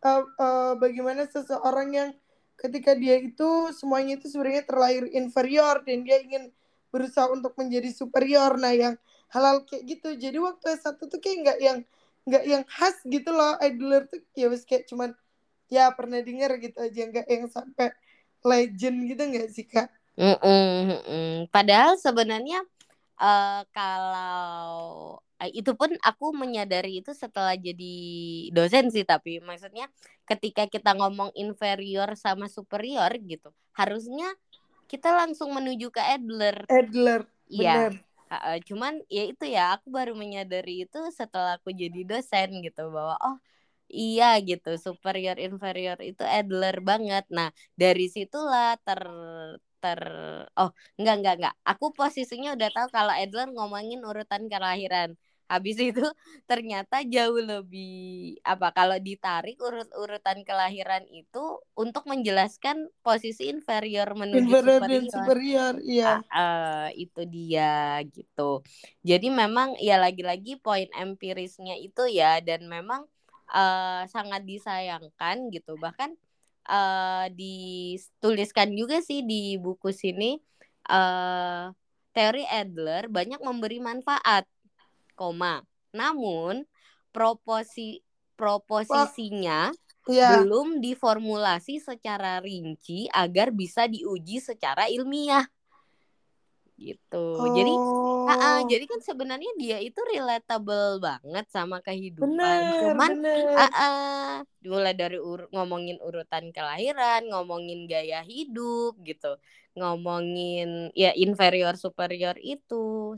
uh, 0.08 0.24
uh, 0.40 0.74
bagaimana 0.80 1.28
seseorang 1.28 1.92
yang 1.92 2.10
ketika 2.56 2.96
dia 2.96 3.20
itu 3.20 3.76
semuanya 3.76 4.16
itu 4.16 4.32
sebenarnya 4.32 4.64
terlahir 4.64 5.04
inferior 5.12 5.84
dan 5.84 6.08
dia 6.08 6.24
ingin 6.24 6.48
berusaha 6.96 7.28
untuk 7.28 7.58
menjadi 7.60 7.92
superior 7.92 8.56
nah 8.56 8.72
yang 8.72 8.96
halal 9.34 9.66
kayak 9.68 9.84
gitu 9.98 10.16
jadi 10.16 10.38
waktu 10.40 10.80
S1 10.80 10.96
tuh 11.02 11.20
kayak 11.20 11.38
nggak 11.44 11.60
yang 11.60 11.80
nggak 12.24 12.44
yang 12.48 12.64
khas 12.64 12.96
gitu 13.04 13.30
loh 13.36 13.60
Idler 13.60 14.08
tuh 14.08 14.24
ya 14.32 14.48
wes 14.48 14.64
kayak 14.64 14.88
cuman 14.88 15.12
ya 15.68 15.92
pernah 15.92 16.24
denger 16.24 16.56
gitu 16.62 16.78
aja 16.80 17.02
nggak 17.10 17.28
yang 17.28 17.46
sampai 17.52 17.92
legend 18.44 18.98
gitu 19.10 19.24
nggak 19.24 19.50
sih 19.52 19.66
kak? 19.68 19.90
Mm 20.14 20.38
-mm, 20.38 20.68
mm 20.70 21.02
-mm. 21.04 21.32
Padahal 21.50 21.98
sebenarnya 21.98 22.62
uh, 23.18 23.62
kalau 23.74 25.18
uh, 25.20 25.50
itu 25.52 25.74
pun 25.74 25.90
aku 26.04 26.36
menyadari 26.36 27.02
itu 27.02 27.12
setelah 27.18 27.58
jadi 27.58 27.96
dosen 28.54 28.94
sih 28.94 29.08
tapi 29.08 29.42
maksudnya 29.42 29.90
ketika 30.30 30.70
kita 30.70 30.94
ngomong 30.94 31.34
inferior 31.34 32.14
sama 32.16 32.46
superior 32.46 33.10
gitu 33.26 33.50
harusnya 33.74 34.30
kita 34.88 35.10
langsung 35.10 35.50
menuju 35.50 35.90
ke 35.90 35.98
Adler. 35.98 36.70
Adler, 36.70 37.26
iya. 37.50 37.90
Uh, 38.48 38.58
cuman 38.70 38.94
ya 39.16 39.22
itu 39.32 39.44
ya 39.56 39.62
aku 39.76 39.88
baru 39.98 40.12
menyadari 40.22 40.72
itu 40.84 40.98
setelah 41.20 41.52
aku 41.58 41.70
jadi 41.82 42.00
dosen 42.10 42.48
gitu 42.66 42.82
bahwa 42.96 43.16
oh 43.26 43.36
iya 44.00 44.26
gitu 44.48 44.70
superior 44.86 45.38
inferior 45.46 45.98
itu 46.10 46.24
Adler 46.38 46.76
banget. 46.90 47.24
Nah 47.38 47.48
dari 47.82 48.04
situlah 48.16 48.66
ter 48.86 49.02
ter 49.82 50.02
oh 50.60 50.70
enggak 50.98 51.16
enggak 51.20 51.34
enggak 51.38 51.54
aku 51.70 51.86
posisinya 51.98 52.50
udah 52.56 52.70
tahu 52.76 52.88
kalau 52.96 53.14
Adler 53.22 53.48
ngomongin 53.56 54.00
urutan 54.10 54.44
kelahiran 54.52 55.10
habis 55.50 55.78
itu 55.82 56.04
ternyata 56.50 57.04
jauh 57.04 57.42
lebih 57.42 58.38
apa 58.46 58.72
kalau 58.72 58.98
ditarik 59.02 59.60
urut-urutan 59.60 60.46
kelahiran 60.48 61.04
itu 61.10 61.60
untuk 61.74 62.06
menjelaskan 62.08 62.88
posisi 63.02 63.50
inferior 63.52 64.14
menuju 64.16 64.48
inferior 64.48 64.82
superior. 64.82 65.12
superior 65.12 65.74
iya. 65.84 66.22
Uh, 66.32 66.54
uh, 66.54 66.88
itu 66.94 67.22
dia 67.28 68.00
gitu. 68.12 68.62
Jadi 69.02 69.28
memang 69.32 69.76
ya 69.80 70.00
lagi-lagi 70.00 70.60
poin 70.60 70.88
empirisnya 70.94 71.76
itu 71.80 72.08
ya 72.10 72.40
dan 72.44 72.68
memang 72.68 73.08
uh, 73.52 74.04
sangat 74.10 74.44
disayangkan 74.44 75.50
gitu. 75.52 75.76
Bahkan 75.80 76.16
uh, 76.68 77.26
dituliskan 77.34 78.72
juga 78.76 79.00
sih 79.04 79.24
di 79.24 79.58
buku 79.60 79.92
sini 79.92 80.40
uh, 80.90 81.72
teori 82.14 82.46
Adler 82.46 83.10
banyak 83.10 83.42
memberi 83.42 83.82
manfaat, 83.82 84.46
koma. 85.14 85.62
Namun 85.94 86.66
proposi 87.14 88.02
proposisinya 88.34 89.70
Iya. 90.04 90.44
belum 90.44 90.84
diformulasi 90.84 91.80
secara 91.80 92.44
rinci 92.44 93.08
agar 93.08 93.56
bisa 93.56 93.88
diuji 93.88 94.44
secara 94.44 94.92
ilmiah. 94.92 95.48
Gitu. 96.76 97.28
Jadi 97.56 97.74
Oh. 97.80 98.28
ah, 98.28 98.40
ah, 98.40 98.60
jadi 98.68 98.84
kan 98.84 99.00
sebenarnya 99.00 99.52
dia 99.56 99.80
itu 99.80 100.00
relatable 100.04 101.00
banget 101.00 101.46
sama 101.48 101.80
kehidupan. 101.80 102.36
bener, 102.36 102.72
Cuman 102.84 103.10
bener. 103.16 103.56
ah, 103.56 103.72
ah, 103.72 104.34
mulai 104.64 104.92
dari 104.96 105.20
ur- 105.20 105.48
ngomongin 105.52 106.00
urutan 106.04 106.52
kelahiran, 106.52 107.24
ngomongin 107.32 107.88
gaya 107.88 108.24
hidup 108.24 109.00
gitu. 109.04 109.40
Ngomongin 109.78 110.94
ya 110.94 111.10
inferior 111.18 111.74
superior 111.80 112.36
itu 112.38 112.76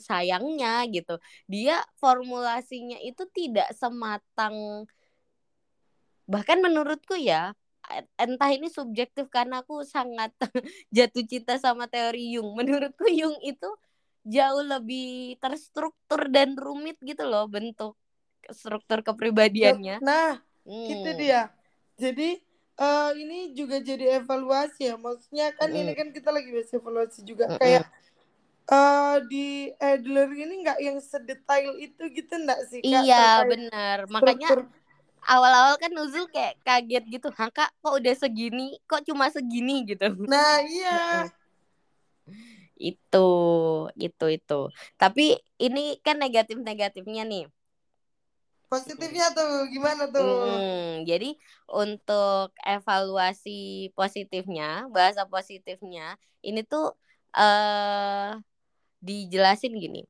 sayangnya 0.08 0.88
gitu. 0.96 1.20
Dia 1.52 1.84
formulasinya 2.02 2.98
itu 3.04 3.24
tidak 3.38 3.68
sematang 3.76 4.56
bahkan 6.26 6.58
menurutku 6.66 7.14
ya 7.20 7.54
e- 7.94 8.10
entah 8.18 8.50
ini 8.50 8.68
subjektif 8.72 9.30
karena 9.30 9.62
aku 9.62 9.86
sangat 9.86 10.34
jatuh 10.96 11.24
cinta 11.32 11.54
sama 11.62 11.86
teori 11.86 12.34
Jung. 12.34 12.50
Menurutku 12.58 13.06
Jung 13.10 13.38
itu 13.46 13.70
jauh 14.26 14.64
lebih 14.66 15.38
terstruktur 15.38 16.22
dan 16.34 16.58
rumit 16.58 16.98
gitu 17.06 17.24
loh 17.30 17.46
bentuk 17.46 17.94
struktur 18.50 19.02
kepribadiannya. 19.06 20.02
Nah, 20.02 20.42
Hmm. 20.66 20.90
itu 20.90 21.10
dia. 21.14 21.54
Jadi 22.02 22.42
eh, 22.80 23.10
ini 23.22 23.36
juga 23.60 23.78
jadi 23.90 24.06
evaluasi 24.20 24.82
ya. 24.90 24.96
Maksudnya 25.00 25.46
kan 25.60 25.70
ini 25.76 25.92
Mm-mm. 25.92 25.96
kan 26.00 26.08
kita 26.16 26.30
lagi 26.36 26.50
bahas 26.56 26.72
evaluasi 26.76 27.20
juga 27.30 27.48
Mm-mm. 27.48 27.60
kayak 27.60 27.86
eh 28.72 29.16
di 29.32 29.46
Adler 29.82 30.30
ini 30.44 30.54
nggak 30.64 30.80
yang 30.88 30.98
sedetail 31.12 31.74
itu 31.86 32.04
gitu 32.18 32.34
nggak 32.46 32.62
sih 32.72 32.82
kak 32.92 33.06
Iya 33.06 33.16
terkait 33.18 33.52
benar. 33.52 33.98
Makanya 34.16 34.50
struktur 34.50 34.60
awal-awal 35.32 35.76
kan 35.84 35.92
Nuzul 35.96 36.26
kayak 36.36 36.56
kaget 36.68 37.04
gitu. 37.14 37.28
Hah 37.38 37.50
kak 37.58 37.70
kok 37.82 37.94
udah 38.00 38.14
segini? 38.24 38.62
Kok 38.90 39.02
cuma 39.10 39.26
segini 39.36 39.74
gitu. 39.90 40.06
Nah 40.30 40.58
iya 40.70 41.32
Itu, 42.90 43.18
itu, 44.04 44.24
itu. 44.36 44.54
Tapi 45.02 45.22
ini 45.64 45.80
kan 46.06 46.16
negatif-negatifnya 46.24 47.22
nih. 47.32 47.42
Positifnya 48.76 49.32
tuh 49.32 49.72
gimana 49.72 50.04
tuh? 50.12 50.22
Mm, 50.22 51.08
jadi 51.08 51.30
untuk 51.72 52.52
evaluasi 52.60 53.92
positifnya, 53.96 54.92
bahasa 54.92 55.24
positifnya, 55.24 56.20
ini 56.44 56.62
tuh 56.68 56.92
eh 57.36 58.36
dijelasin 59.00 59.76
gini. 59.80 60.04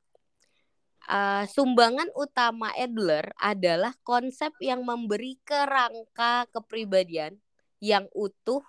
Eh, 1.06 1.46
sumbangan 1.54 2.10
utama 2.18 2.74
Adler 2.74 3.30
adalah 3.38 3.94
konsep 4.02 4.50
yang 4.58 4.82
memberi 4.82 5.38
kerangka 5.46 6.50
kepribadian 6.50 7.38
yang 7.78 8.10
utuh, 8.18 8.66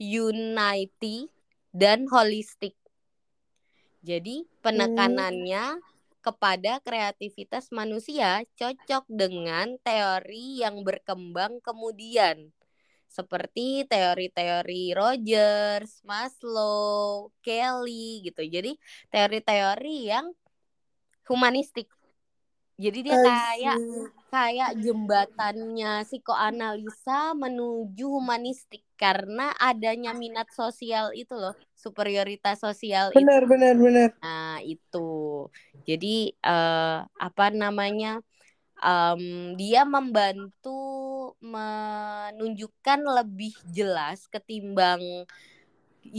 unity, 0.00 1.28
dan 1.76 2.08
holistik. 2.08 2.72
Jadi 4.00 4.48
penekanannya 4.64 5.76
kepada 6.28 6.76
kreativitas 6.84 7.72
manusia 7.72 8.44
cocok 8.60 9.08
dengan 9.08 9.80
teori 9.80 10.60
yang 10.60 10.84
berkembang 10.84 11.56
kemudian 11.64 12.52
seperti 13.08 13.88
teori-teori 13.88 14.92
Rogers, 14.92 16.04
Maslow, 16.04 17.32
Kelly 17.40 18.28
gitu. 18.28 18.44
Jadi 18.44 18.76
teori-teori 19.08 20.12
yang 20.12 20.28
humanistik. 21.24 21.88
Jadi 22.76 23.08
dia 23.08 23.16
kayak 23.16 23.80
kayak 24.28 24.70
jembatannya 24.78 26.04
psikoanalisa 26.04 27.32
menuju 27.32 28.06
humanistik 28.06 28.84
karena 29.00 29.56
adanya 29.56 30.12
minat 30.12 30.52
sosial 30.52 31.10
itu 31.16 31.32
loh, 31.32 31.56
superioritas 31.84 32.56
sosial 32.66 33.08
itu. 33.16 33.30
Benar 33.30 33.46
benar 33.50 33.76
benar. 33.78 34.10
Nah, 34.22 34.58
itu. 34.66 34.98
Jadi 35.88 36.08
eh, 36.46 36.98
apa 37.26 37.44
namanya? 37.62 38.08
em, 38.84 39.54
dia 39.60 39.82
membantu 39.88 40.70
menunjukkan 41.40 43.00
lebih 43.18 43.54
jelas 43.76 44.26
ketimbang 44.32 45.02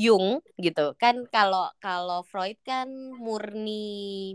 Jung 0.04 0.44
gitu. 0.66 0.94
Kan 1.02 1.26
kalau 1.34 1.66
kalau 1.82 2.20
Freud 2.30 2.58
kan 2.68 2.88
murni 3.18 3.82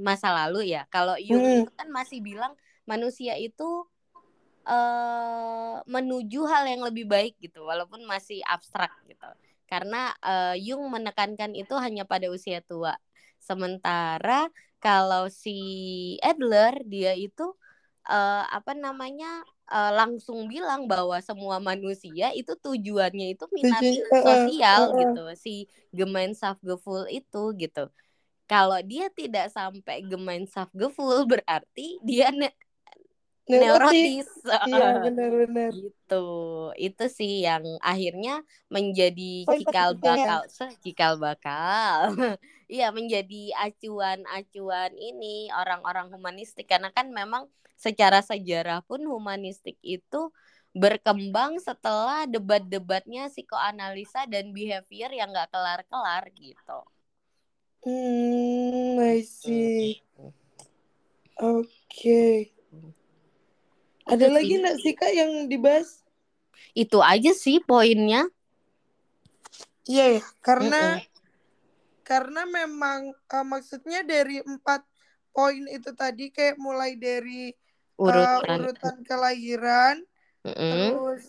masa 0.02 0.28
lalu 0.34 0.74
ya. 0.74 0.82
Kalau 0.90 1.14
Jung 1.20 1.46
Hmm. 1.46 1.64
kan 1.78 1.88
masih 1.94 2.18
bilang 2.24 2.52
manusia 2.90 3.36
itu 3.38 3.64
eh 4.64 5.76
menuju 5.94 6.40
hal 6.48 6.64
yang 6.72 6.82
lebih 6.88 7.04
baik 7.04 7.36
gitu, 7.44 7.68
walaupun 7.68 8.00
masih 8.08 8.40
abstrak 8.48 8.92
gitu. 9.10 9.28
Karena 9.70 10.12
eh, 10.24 10.54
Jung 10.64 10.82
menekankan 10.94 11.52
itu 11.56 11.74
hanya 11.78 12.04
pada 12.08 12.26
usia 12.32 12.60
tua. 12.64 12.94
Sementara 13.40 14.48
kalau 14.80 15.28
si 15.32 15.56
Adler 16.24 16.84
dia 16.86 17.12
itu 17.16 17.42
eh, 18.10 18.42
apa 18.56 18.72
namanya 18.76 19.26
eh, 19.72 19.90
langsung 19.98 20.46
bilang 20.52 20.86
bahwa 20.92 21.16
semua 21.24 21.56
manusia 21.62 22.32
itu 22.36 22.52
tujuannya 22.64 23.26
itu 23.34 23.44
eh, 23.72 23.84
sosial 24.24 24.92
gitu 25.00 25.20
si 25.44 25.68
Gemeinschaftgefühl 25.96 27.08
itu 27.12 27.38
gitu 27.62 27.80
kalau 28.50 28.78
dia 28.84 29.08
tidak 29.12 29.48
sampai 29.56 30.04
Gemeinschaftgefühl 30.04 31.24
berarti 31.32 31.98
dia 32.04 32.28
ne-. 32.32 32.52
Neurotis 33.48 34.26
Iya 34.64 34.86
benar 35.04 35.30
benar. 35.40 35.70
gitu 35.74 36.24
itu 36.76 37.04
sih 37.08 37.32
yang 37.46 37.64
akhirnya 37.80 38.44
menjadi 38.72 39.44
Poin 39.48 39.60
cikal 39.60 39.90
ya. 39.96 40.00
bakal 40.00 40.40
cikal 40.84 41.12
bakal 41.20 41.98
iya 42.74 42.88
menjadi 42.92 43.52
acuan-acuan 43.64 44.92
ini 44.96 45.48
orang-orang 45.52 46.08
humanistik 46.12 46.66
karena 46.68 46.88
kan 46.92 47.08
memang 47.12 47.48
secara 47.76 48.20
sejarah 48.22 48.80
pun 48.86 49.00
humanistik 49.04 49.76
itu 49.82 50.30
berkembang 50.74 51.62
setelah 51.62 52.26
debat-debatnya 52.26 53.30
psikoanalisa 53.30 54.26
dan 54.26 54.50
behavior 54.50 55.10
yang 55.14 55.30
nggak 55.30 55.50
kelar-kelar 55.54 56.26
gitu. 56.34 56.80
Hmm, 57.84 58.98
I 58.98 59.20
see. 59.22 60.02
Oke. 61.38 62.53
Ada 64.04 64.26
Itu 64.28 64.34
lagi 64.36 64.52
nggak 64.60 64.76
sih 64.82 64.92
kak 65.00 65.12
yang 65.16 65.30
dibahas? 65.50 65.88
Itu 66.82 66.98
aja 67.12 67.30
sih 67.42 67.56
poinnya. 67.68 68.20
Iya 69.84 70.04
ya, 70.16 70.22
karena 70.40 70.80
Mm-mm. 70.96 71.04
karena 72.04 72.42
memang 72.48 73.00
eh, 73.12 73.46
maksudnya 73.46 74.00
dari 74.04 74.40
empat 74.44 74.84
poin 75.34 75.64
itu 75.68 75.90
tadi 75.96 76.28
kayak 76.32 76.56
mulai 76.60 76.96
dari 76.96 77.52
eh, 78.04 78.38
Urutan. 78.44 78.60
urutan 78.60 78.96
kelahiran, 79.08 79.96
Mm-mm. 80.44 81.00
terus 81.00 81.22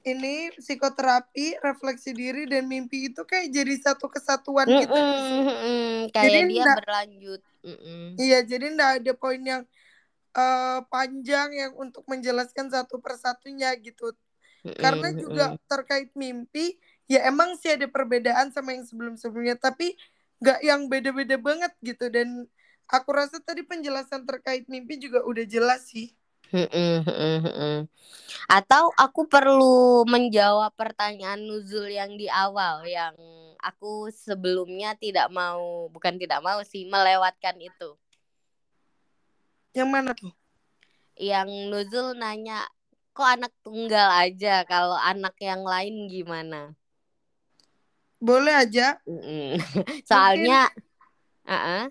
ini 0.00 0.48
psikoterapi, 0.56 1.60
refleksi 1.60 2.16
diri 2.16 2.48
dan 2.48 2.64
mimpi 2.64 3.12
itu 3.12 3.20
kayak 3.28 3.52
jadi 3.52 3.74
satu 3.84 4.08
kesatuan 4.08 4.72
gitu. 4.72 4.96
nggak 4.96 5.20
sih? 5.28 5.36
Mm-mm, 5.36 5.44
mm-mm. 5.46 5.84
Kayak 6.12 6.24
Jadi 6.24 6.38
dia 6.48 6.64
nggak- 6.64 6.78
berlanjut. 6.80 7.40
Mm-mm. 7.64 8.00
Iya, 8.16 8.38
jadi 8.44 8.66
nggak 8.76 8.90
ada 9.00 9.12
poin 9.16 9.40
yang 9.40 9.62
eh, 10.36 10.80
panjang 10.92 11.50
yang 11.54 11.72
untuk 11.78 12.04
menjelaskan 12.10 12.70
satu 12.72 12.98
persatunya 13.02 13.74
gitu. 13.80 14.14
Karena 14.78 15.12
juga 15.16 15.52
terkait 15.70 16.10
mimpi, 16.16 16.76
ya 17.10 17.24
emang 17.28 17.56
sih 17.60 17.70
ada 17.76 17.86
perbedaan 17.90 18.52
sama 18.54 18.72
yang 18.76 18.84
sebelum-sebelumnya, 18.88 19.56
tapi 19.60 19.96
nggak 20.42 20.60
yang 20.64 20.80
beda-beda 20.92 21.36
banget 21.40 21.72
gitu. 21.84 22.08
Dan 22.12 22.48
aku 22.88 23.10
rasa 23.14 23.38
tadi 23.42 23.62
penjelasan 23.66 24.24
terkait 24.28 24.66
mimpi 24.72 24.96
juga 25.00 25.22
udah 25.26 25.44
jelas 25.48 25.88
sih. 25.92 26.12
Atau 28.50 28.84
aku 29.04 29.22
perlu 29.30 30.04
menjawab 30.04 30.72
pertanyaan 30.76 31.40
Nuzul 31.48 31.86
yang 31.88 32.12
di 32.20 32.26
awal 32.28 32.84
yang 32.84 33.14
aku 33.60 34.08
sebelumnya 34.12 34.96
tidak 34.98 35.28
mau, 35.32 35.88
bukan 35.94 36.14
tidak 36.20 36.40
mau 36.44 36.60
sih, 36.66 36.84
melewatkan 36.88 37.56
itu. 37.62 37.96
Yang 39.70 39.88
mana 39.88 40.10
tuh? 40.16 40.32
Yang 41.14 41.48
Nuzul 41.70 42.18
nanya, 42.18 42.66
kok 43.14 43.28
anak 43.28 43.52
tunggal 43.62 44.08
aja, 44.18 44.64
kalau 44.66 44.96
anak 44.98 45.36
yang 45.38 45.62
lain 45.62 46.08
gimana? 46.10 46.74
Boleh 48.20 48.52
aja, 48.52 48.98
Mm-mm. 49.08 49.56
Soalnya, 50.08 50.68
uh-uh, 51.46 51.88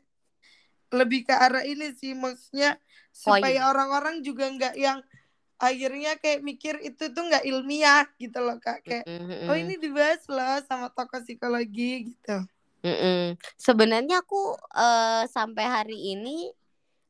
lebih 0.94 1.26
ke 1.26 1.34
arah 1.34 1.66
ini 1.66 1.94
sih, 1.96 2.14
maksudnya 2.14 2.78
Poin. 3.14 3.42
supaya 3.42 3.70
orang-orang 3.70 4.22
juga 4.26 4.50
nggak 4.50 4.76
yang 4.78 5.00
akhirnya 5.60 6.16
kayak 6.18 6.42
mikir 6.42 6.80
itu 6.80 7.12
tuh 7.12 7.24
nggak 7.28 7.46
ilmiah 7.46 8.06
gitu 8.18 8.40
loh 8.42 8.58
kak. 8.62 8.82
Kayak, 8.86 9.06
mm-mm, 9.06 9.50
oh 9.50 9.56
ini 9.58 9.76
dibahas 9.78 10.24
loh 10.30 10.58
sama 10.66 10.90
tokoh 10.94 11.22
psikologi 11.22 12.14
gitu. 12.14 12.38
Mm-mm. 12.86 13.36
Sebenarnya 13.60 14.24
aku 14.24 14.56
uh, 14.56 15.24
sampai 15.28 15.66
hari 15.68 16.16
ini 16.16 16.52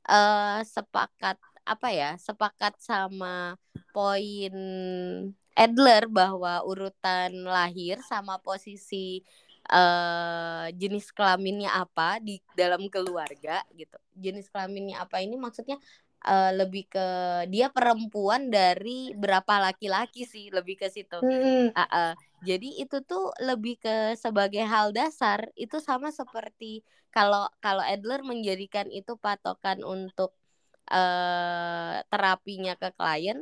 uh, 0.07 0.61
sepakat 0.63 1.35
apa 1.67 1.87
ya? 1.91 2.15
Sepakat 2.15 2.77
sama 2.79 3.57
poin 3.91 4.53
Adler 5.57 6.07
bahwa 6.07 6.63
urutan 6.63 7.43
lahir 7.43 7.99
sama 8.07 8.39
posisi 8.39 9.19
uh, 9.67 10.71
jenis 10.71 11.11
kelaminnya 11.11 11.75
apa 11.75 12.17
di 12.23 12.39
dalam 12.55 12.87
keluarga 12.87 13.59
gitu. 13.75 13.97
Jenis 14.15 14.47
kelaminnya 14.47 15.03
apa 15.03 15.19
ini 15.19 15.35
maksudnya 15.35 15.75
uh, 16.25 16.51
lebih 16.55 16.87
ke 16.87 17.07
dia 17.51 17.67
perempuan 17.71 18.47
dari 18.47 19.11
berapa 19.15 19.69
laki-laki 19.71 20.23
sih 20.23 20.49
lebih 20.51 20.79
ke 20.79 20.87
situ. 20.87 21.19
Mm-hmm. 21.19 21.75
Uh, 21.75 21.81
uh, 21.81 22.11
jadi 22.45 22.69
itu 22.79 22.97
tuh 23.03 23.33
lebih 23.43 23.79
ke 23.79 24.15
sebagai 24.15 24.63
hal 24.63 24.95
dasar 24.95 25.51
itu 25.59 25.77
sama 25.83 26.09
seperti 26.13 26.81
kalau 27.09 27.49
kalau 27.59 27.83
Adler 27.83 28.21
menjadikan 28.21 28.87
itu 28.93 29.17
patokan 29.17 29.81
untuk 29.81 30.31
uh, 30.91 31.99
terapinya 32.07 32.77
ke 32.77 32.89
klien 32.93 33.41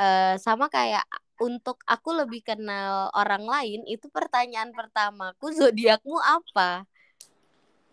uh, 0.00 0.34
sama 0.40 0.66
kayak 0.72 1.04
untuk 1.36 1.76
aku 1.84 2.16
lebih 2.16 2.40
kenal 2.40 3.12
orang 3.12 3.44
lain 3.44 3.84
itu 3.84 4.08
pertanyaan 4.08 4.72
pertamaku 4.72 5.52
zodiakmu 5.58 6.16
apa? 6.20 6.88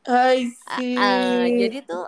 I 0.03 0.51
see. 0.51 0.99
Uh, 0.99 1.03
uh, 1.03 1.45
jadi 1.47 1.77
tuh 1.83 2.07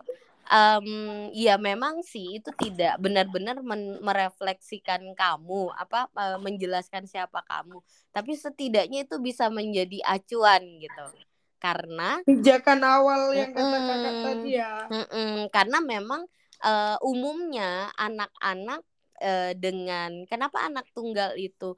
um, 0.49 0.87
ya 1.33 1.57
memang 1.57 2.01
sih 2.05 2.41
itu 2.41 2.49
tidak 2.57 2.97
benar-benar 3.01 3.59
merefleksikan 4.01 5.01
kamu 5.17 5.73
apa 5.73 6.09
uh, 6.13 6.39
menjelaskan 6.41 7.09
siapa 7.09 7.41
kamu. 7.45 7.81
Tapi 8.13 8.31
setidaknya 8.37 9.05
itu 9.05 9.17
bisa 9.21 9.49
menjadi 9.49 10.01
acuan 10.05 10.63
gitu. 10.81 11.05
Karena 11.57 12.21
pijakan 12.23 12.81
awal 12.85 13.33
yang 13.33 13.51
mm, 13.51 13.57
kata 13.57 13.77
kakak 13.79 14.15
tadi 14.21 14.49
ya. 14.53 14.73
mm 14.85 15.05
-mm, 15.09 15.35
karena 15.49 15.77
memang 15.81 16.21
uh, 16.61 16.97
umumnya 17.01 17.89
anak-anak 17.97 18.81
uh, 19.21 19.51
dengan 19.57 20.29
kenapa 20.29 20.67
anak 20.67 20.85
tunggal 20.93 21.33
itu 21.39 21.73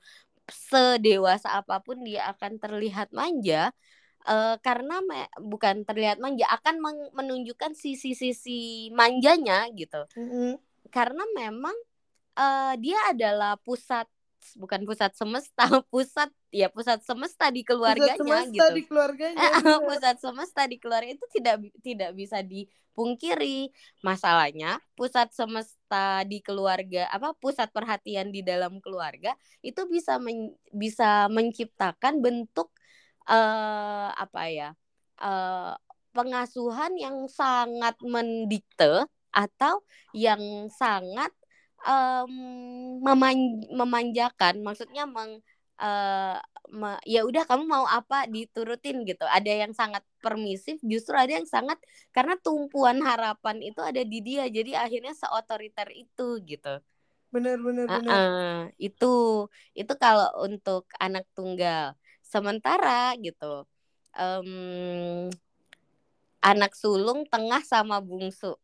sedewasa 0.47 1.59
apa 1.59 1.83
pun 1.83 2.03
dia 2.07 2.31
akan 2.31 2.55
terlihat 2.59 3.11
manja 3.11 3.75
uh, 4.27 4.55
karena 4.59 4.99
me, 5.01 5.31
bukan 5.39 5.87
terlihat 5.87 6.19
manja 6.19 6.45
akan 6.51 6.83
menunjukkan 7.15 7.73
sisi-sisi 7.73 8.91
manjanya 8.91 9.71
gitu. 9.73 10.03
Mm-hmm. 10.13 10.51
karena 10.87 11.23
memang 11.35 11.75
uh, 12.39 12.73
dia 12.79 12.95
adalah 13.11 13.59
pusat 13.59 14.07
bukan 14.55 14.87
pusat 14.87 15.11
semesta 15.17 15.67
pusat 15.91 16.29
ya 16.53 16.71
pusat 16.71 17.03
semesta 17.03 17.51
di 17.51 17.65
keluarganya 17.65 18.15
pusat 18.15 18.23
semesta 18.23 18.53
gitu. 18.53 18.75
di 18.77 18.83
keluarganya 18.85 19.49
pusat 19.89 20.15
semesta 20.21 20.61
di 20.69 20.77
keluarga 20.79 21.09
itu 21.11 21.25
tidak 21.33 21.55
tidak 21.83 22.11
bisa 22.15 22.39
dipungkiri. 22.45 23.73
Masalahnya 24.05 24.79
pusat 24.95 25.33
semesta 25.35 26.23
di 26.23 26.39
keluarga 26.39 27.09
apa 27.11 27.35
pusat 27.35 27.67
perhatian 27.73 28.31
di 28.31 28.45
dalam 28.45 28.79
keluarga 28.79 29.35
itu 29.65 29.83
bisa 29.89 30.21
men, 30.21 30.55
bisa 30.71 31.27
menciptakan 31.27 32.23
bentuk 32.23 32.71
uh, 33.27 34.09
apa 34.15 34.41
ya 34.49 34.69
uh, 35.21 35.75
pengasuhan 36.15 36.97
yang 36.97 37.29
sangat 37.29 37.93
mendikte 38.01 39.05
atau 39.29 39.85
yang 40.17 40.41
sangat 40.73 41.29
um, 41.85 42.33
meman 43.05 43.61
memanjakan 43.69 44.65
maksudnya 44.65 45.05
meng 45.05 45.43
uh, 45.77 46.41
me, 46.73 46.97
ya 47.05 47.23
udah 47.23 47.45
kamu 47.45 47.63
mau 47.63 47.85
apa 47.87 48.25
diturutin 48.27 49.05
gitu. 49.07 49.23
Ada 49.23 49.67
yang 49.67 49.73
sangat 49.77 50.03
permisif 50.19 50.81
justru 50.83 51.13
ada 51.15 51.37
yang 51.37 51.47
sangat 51.47 51.77
karena 52.11 52.35
tumpuan 52.41 52.99
harapan 52.99 53.61
itu 53.61 53.79
ada 53.79 54.01
di 54.01 54.19
dia 54.19 54.49
jadi 54.49 54.83
akhirnya 54.83 55.13
seotoriter 55.13 55.93
itu 55.93 56.41
gitu. 56.43 56.81
Benar 57.27 57.59
benar 57.59 57.85
uh 57.91 57.99
-uh, 58.01 58.57
itu 58.79 59.45
itu 59.75 59.93
kalau 59.99 60.31
untuk 60.43 60.87
anak 60.97 61.27
tunggal 61.35 61.93
sementara 62.27 63.15
gitu. 63.15 63.63
Um, 64.11 65.31
anak 66.43 66.75
sulung 66.75 67.23
tengah 67.27 67.63
sama 67.63 68.03
bungsu. 68.03 68.55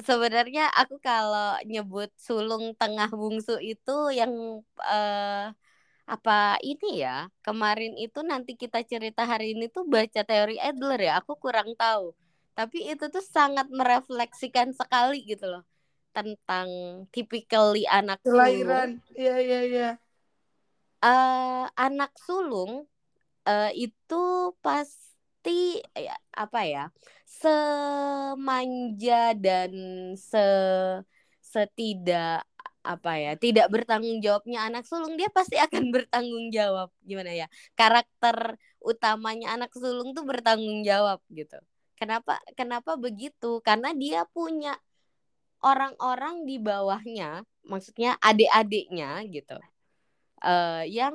Sebenarnya 0.00 0.70
aku 0.72 0.96
kalau 1.02 1.60
nyebut 1.68 2.08
sulung 2.16 2.72
tengah 2.78 3.10
bungsu 3.12 3.60
itu 3.60 4.14
yang 4.14 4.64
uh, 4.80 5.52
apa 6.10 6.58
ini 6.66 7.06
ya 7.06 7.30
kemarin 7.46 7.94
itu 7.94 8.24
nanti 8.26 8.58
kita 8.58 8.82
cerita 8.82 9.22
hari 9.22 9.54
ini 9.54 9.70
tuh 9.70 9.86
baca 9.86 10.26
teori 10.26 10.58
Adler 10.58 11.10
ya 11.10 11.12
aku 11.20 11.36
kurang 11.36 11.76
tahu. 11.76 12.16
Tapi 12.56 12.90
itu 12.90 13.06
tuh 13.12 13.22
sangat 13.22 13.68
merefleksikan 13.68 14.72
sekali 14.72 15.22
gitu 15.28 15.46
loh 15.46 15.64
tentang 16.10 16.66
typically 17.14 17.86
anak 17.86 18.18
kelahiran. 18.24 18.98
Iya 19.14 19.36
iya 19.38 19.60
iya 19.68 19.88
uh, 21.04 21.64
anak 21.76 22.12
sulung 22.20 22.84
uh, 23.48 23.70
itu 23.74 24.22
pasti 24.64 25.80
ya, 25.96 26.16
apa 26.36 26.60
ya 26.64 26.84
semanja 27.24 29.32
dan 29.36 29.72
se 30.16 30.44
setidak 31.40 32.44
apa 32.80 33.12
ya 33.20 33.32
tidak 33.36 33.68
bertanggung 33.68 34.24
jawabnya 34.24 34.64
anak 34.64 34.88
sulung 34.88 35.12
dia 35.20 35.28
pasti 35.28 35.60
akan 35.60 35.90
bertanggung 35.94 36.48
jawab. 36.52 36.88
Gimana 37.04 37.32
ya 37.36 37.46
karakter 37.76 38.56
utamanya 38.80 39.56
anak 39.56 39.72
sulung 39.76 40.16
tuh 40.16 40.24
bertanggung 40.24 40.80
jawab 40.86 41.20
gitu. 41.28 41.60
Kenapa 41.98 42.40
kenapa 42.56 42.96
begitu? 42.96 43.60
Karena 43.60 43.92
dia 43.92 44.24
punya 44.32 44.80
orang-orang 45.60 46.48
di 46.48 46.56
bawahnya 46.56 47.44
maksudnya 47.68 48.16
adik-adiknya 48.24 49.20
gitu 49.28 49.60
uh, 50.44 50.82
yang 50.86 51.14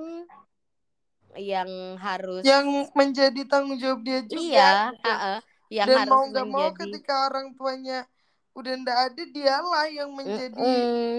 yang 1.35 1.99
harus 1.99 2.41
yang 2.47 2.87
menjadi 2.95 3.43
tanggung 3.43 3.75
jawab 3.75 4.01
dia 4.07 4.23
juga 4.23 4.39
iya 4.39 4.73
uh, 5.03 5.09
uh, 5.11 5.39
yang 5.67 5.87
dan 5.87 5.97
harus 6.05 6.11
mau 6.11 6.23
nggak 6.31 6.47
menjadi... 6.47 6.63
mau 6.63 6.79
ketika 6.79 7.13
orang 7.27 7.47
tuanya 7.57 7.99
udah 8.55 8.73
ndak 8.81 8.97
ada 9.11 9.23
dialah 9.35 9.87
yang 9.91 10.09
menjadi 10.15 10.55
mm 10.55 10.63
-mm. 10.63 11.15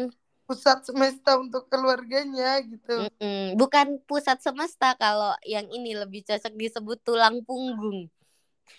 pusat 0.49 0.81
semesta 0.89 1.37
untuk 1.37 1.69
keluarganya 1.69 2.65
gitu. 2.65 2.97
Mm 2.97 3.13
-mm. 3.21 3.47
bukan 3.61 4.01
pusat 4.09 4.41
semesta 4.41 4.97
kalau 4.97 5.37
yang 5.45 5.69
ini 5.69 5.93
lebih 5.93 6.25
cocok 6.25 6.55
disebut 6.57 6.99
tulang 7.05 7.45
punggung. 7.45 8.09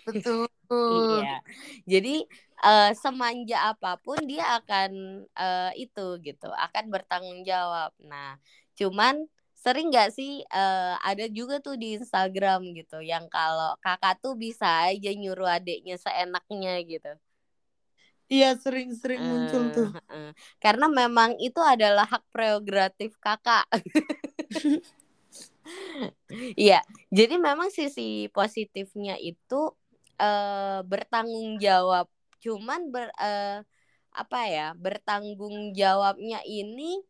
Betul. 0.04 0.46
Iya. 0.68 1.40
Jadi 1.88 2.28
uh, 2.60 2.92
semanja 2.92 3.72
apa 3.72 3.96
pun 3.96 4.20
dia 4.28 4.44
akan 4.60 5.24
uh, 5.32 5.72
itu 5.72 6.20
gitu 6.20 6.52
akan 6.52 6.92
bertanggung 6.92 7.40
jawab. 7.40 7.96
Nah 8.04 8.36
Cuman 8.78 9.26
sering 9.58 9.90
nggak 9.90 10.14
sih 10.14 10.46
uh, 10.54 10.94
ada 11.02 11.26
juga 11.26 11.58
tuh 11.58 11.74
di 11.74 11.98
Instagram 11.98 12.62
gitu 12.78 13.02
yang 13.02 13.26
kalau 13.26 13.74
kakak 13.82 14.22
tuh 14.22 14.38
bisa 14.38 14.86
aja 14.86 15.10
nyuruh 15.10 15.50
adiknya 15.50 15.98
seenaknya 15.98 16.78
gitu. 16.86 17.10
Iya 18.28 18.54
sering-sering 18.54 19.18
uh, 19.18 19.26
muncul 19.26 19.62
tuh. 19.74 19.88
Uh, 20.06 20.30
karena 20.62 20.86
memang 20.86 21.34
itu 21.42 21.58
adalah 21.58 22.06
hak 22.06 22.22
prerogatif 22.30 23.18
kakak. 23.18 23.66
Iya, 26.56 26.80
jadi 27.12 27.36
memang 27.36 27.68
sisi 27.68 28.32
positifnya 28.32 29.20
itu 29.20 29.76
uh, 30.16 30.80
bertanggung 30.80 31.60
jawab. 31.60 32.08
Cuman 32.40 32.88
ber, 32.88 33.12
uh, 33.20 33.60
apa 34.16 34.40
ya 34.48 34.72
bertanggung 34.72 35.76
jawabnya 35.76 36.40
ini 36.48 37.04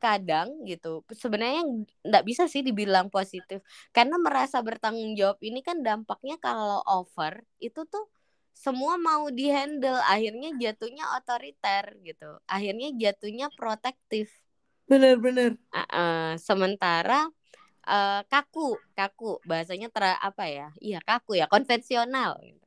kadang 0.00 0.64
gitu 0.64 1.04
sebenarnya 1.12 1.62
nggak 2.00 2.24
bisa 2.24 2.48
sih 2.48 2.64
dibilang 2.64 3.12
positif. 3.12 3.60
Karena 3.92 4.16
merasa 4.16 4.58
bertanggung 4.64 5.12
jawab 5.14 5.36
ini 5.44 5.60
kan 5.60 5.84
dampaknya 5.84 6.40
kalau 6.40 6.80
over 6.88 7.44
itu 7.60 7.84
tuh 7.84 8.08
semua 8.56 8.96
mau 8.96 9.28
dihandle 9.28 10.00
akhirnya 10.08 10.56
jatuhnya 10.56 11.04
otoriter 11.20 11.96
gitu. 12.02 12.40
Akhirnya 12.48 12.88
jatuhnya 12.96 13.52
protektif. 13.52 14.32
Benar-benar 14.88 15.54
uh 15.70 15.80
-uh. 15.86 16.28
sementara 16.40 17.30
uh, 17.86 18.20
kaku 18.26 18.80
kaku 18.96 19.38
bahasanya 19.44 19.92
ter 19.92 20.16
apa 20.16 20.44
ya? 20.48 20.68
Iya 20.80 20.98
kaku 21.04 21.38
ya 21.38 21.46
konvensional 21.46 22.40
gitu. 22.40 22.66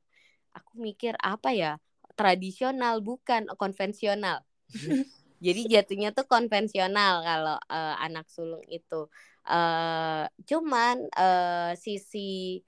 aku 0.54 0.72
mikir 0.78 1.18
apa 1.18 1.50
ya? 1.54 1.82
Tradisional 2.14 3.02
bukan 3.02 3.50
konvensional 3.58 4.46
Jadi 5.44 5.68
jatuhnya 5.68 6.16
tuh 6.16 6.24
konvensional 6.24 7.20
kalau 7.20 7.58
uh, 7.68 7.96
anak 8.00 8.32
sulung 8.32 8.64
itu. 8.72 9.12
Uh, 9.44 10.24
cuman 10.48 11.04
uh, 11.20 11.76
sisi 11.76 12.64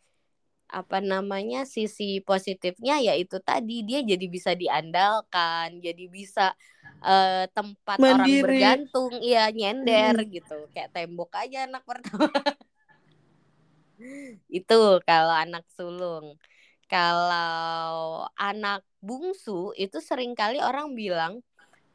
apa 0.68 1.00
namanya 1.00 1.64
sisi 1.64 2.20
positifnya 2.20 3.00
yaitu 3.00 3.40
tadi 3.40 3.88
dia 3.88 4.04
jadi 4.04 4.26
bisa 4.28 4.52
diandalkan, 4.60 5.80
jadi 5.80 6.04
bisa 6.12 6.52
uh, 7.00 7.48
tempat 7.56 7.96
Mandiri. 7.96 8.12
orang 8.12 8.44
bergantung, 8.44 9.12
iya 9.24 9.48
nyender 9.56 10.20
hmm. 10.20 10.30
gitu, 10.36 10.58
kayak 10.76 10.92
tembok 10.92 11.32
aja 11.40 11.64
anak 11.64 11.84
pertama. 11.90 12.28
Itu 14.52 15.00
kalau 15.08 15.32
anak 15.32 15.64
sulung. 15.72 16.36
Kalau 16.86 18.30
anak 18.38 18.86
bungsu 19.02 19.74
itu 19.74 19.98
sering 20.04 20.38
kali 20.38 20.62
orang 20.62 20.94
bilang 20.94 21.42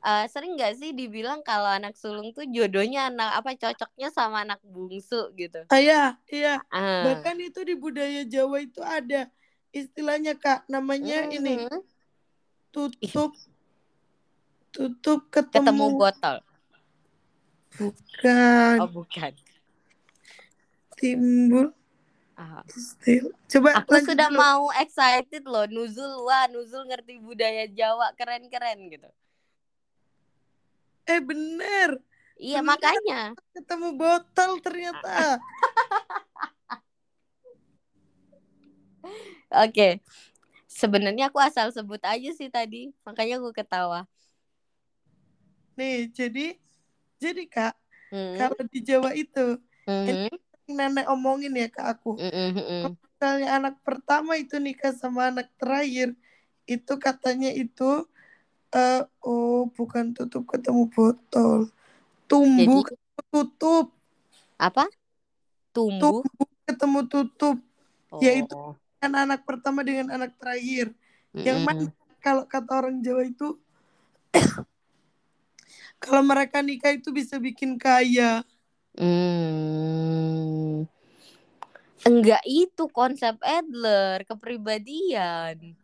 uh, 0.04 0.24
sering 0.28 0.56
nggak 0.56 0.76
sih 0.76 0.90
dibilang 0.96 1.44
kalau 1.44 1.68
anak 1.68 1.96
sulung 1.96 2.32
tuh 2.32 2.44
jodohnya 2.48 3.08
anak 3.12 3.40
apa 3.40 3.56
cocoknya 3.56 4.08
sama 4.12 4.44
anak 4.44 4.60
bungsu 4.64 5.32
gitu? 5.36 5.64
Ah, 5.68 5.80
iya, 5.80 6.16
iya. 6.28 6.60
Uh. 6.72 7.12
Bahkan 7.12 7.36
itu 7.40 7.60
di 7.64 7.74
budaya 7.76 8.24
Jawa 8.24 8.64
itu 8.64 8.80
ada 8.80 9.28
istilahnya 9.70 10.34
kak, 10.34 10.66
namanya 10.66 11.24
mm 11.24 11.28
-hmm. 11.30 11.36
ini 11.38 11.54
tutup 12.74 13.34
tutup 14.70 15.20
ketemu 15.30 15.54
ketemu 15.54 15.84
botol. 15.94 16.36
Bukan. 17.78 18.76
Oh 18.82 18.90
bukan. 18.90 19.32
Timbul. 20.98 21.72
Ah. 22.40 22.64
Still. 22.72 23.36
Coba 23.52 23.84
aku 23.84 24.00
sudah 24.00 24.32
dulu. 24.32 24.40
mau 24.40 24.64
excited 24.80 25.44
loh 25.44 25.68
Nuzul 25.68 26.24
wah 26.24 26.48
Nuzul 26.48 26.88
ngerti 26.88 27.20
budaya 27.20 27.68
Jawa 27.68 28.16
keren-keren 28.16 28.80
gitu 28.88 29.08
eh 31.10 31.20
bener 31.20 31.98
iya 32.38 32.62
bener. 32.62 32.70
makanya 32.70 33.20
ketemu 33.50 33.88
botol 33.98 34.62
ternyata 34.62 35.14
oke 39.02 39.74
okay. 39.74 39.98
sebenarnya 40.70 41.26
aku 41.34 41.42
asal 41.42 41.74
sebut 41.74 41.98
aja 42.06 42.30
sih 42.30 42.46
tadi 42.46 42.94
makanya 43.02 43.42
aku 43.42 43.50
ketawa 43.50 44.06
nih 45.74 46.06
jadi 46.14 46.46
jadi 47.18 47.42
kak 47.50 47.74
hmm. 48.14 48.36
kalau 48.38 48.60
di 48.70 48.80
Jawa 48.84 49.10
itu 49.18 49.58
hmm. 49.90 50.06
ini 50.06 50.30
nenek 50.70 51.10
omongin 51.10 51.50
ya 51.58 51.66
ke 51.66 51.82
aku 51.82 52.14
hmm. 52.14 52.50
hmm. 52.54 52.94
misalnya 52.94 53.48
anak 53.58 53.74
pertama 53.82 54.38
itu 54.38 54.62
nikah 54.62 54.94
sama 54.94 55.34
anak 55.34 55.50
terakhir 55.58 56.14
itu 56.70 56.94
katanya 57.02 57.50
itu 57.50 58.06
uh, 58.74 59.02
oh 59.22 59.70
bukan 59.74 60.14
tutup 60.14 60.46
ketemu 60.46 60.86
botol. 60.90 61.70
Tumbuh 62.30 62.86
Jadi, 62.86 62.94
ketemu 62.94 63.20
tutup. 63.30 63.86
Apa? 64.58 64.86
Tumbuh, 65.74 66.22
tumbuh 66.22 66.48
ketemu 66.66 67.00
tutup. 67.10 67.58
Oh. 68.10 68.18
yaitu 68.18 68.54
kan 68.98 69.14
anak 69.14 69.46
pertama 69.46 69.86
dengan 69.86 70.10
anak 70.10 70.34
terakhir. 70.34 70.90
Mm-hmm. 71.30 71.46
yang 71.46 71.58
mana 71.62 71.86
kalau 72.18 72.42
kata 72.42 72.82
orang 72.82 72.98
Jawa 73.06 73.22
itu 73.22 73.54
kalau 76.02 76.26
mereka 76.26 76.58
nikah 76.58 76.90
itu 76.90 77.14
bisa 77.14 77.38
bikin 77.38 77.78
kaya. 77.78 78.42
Hmm. 78.98 80.82
enggak 82.02 82.42
itu 82.42 82.90
konsep 82.90 83.38
Adler 83.38 84.26
kepribadian 84.26 85.78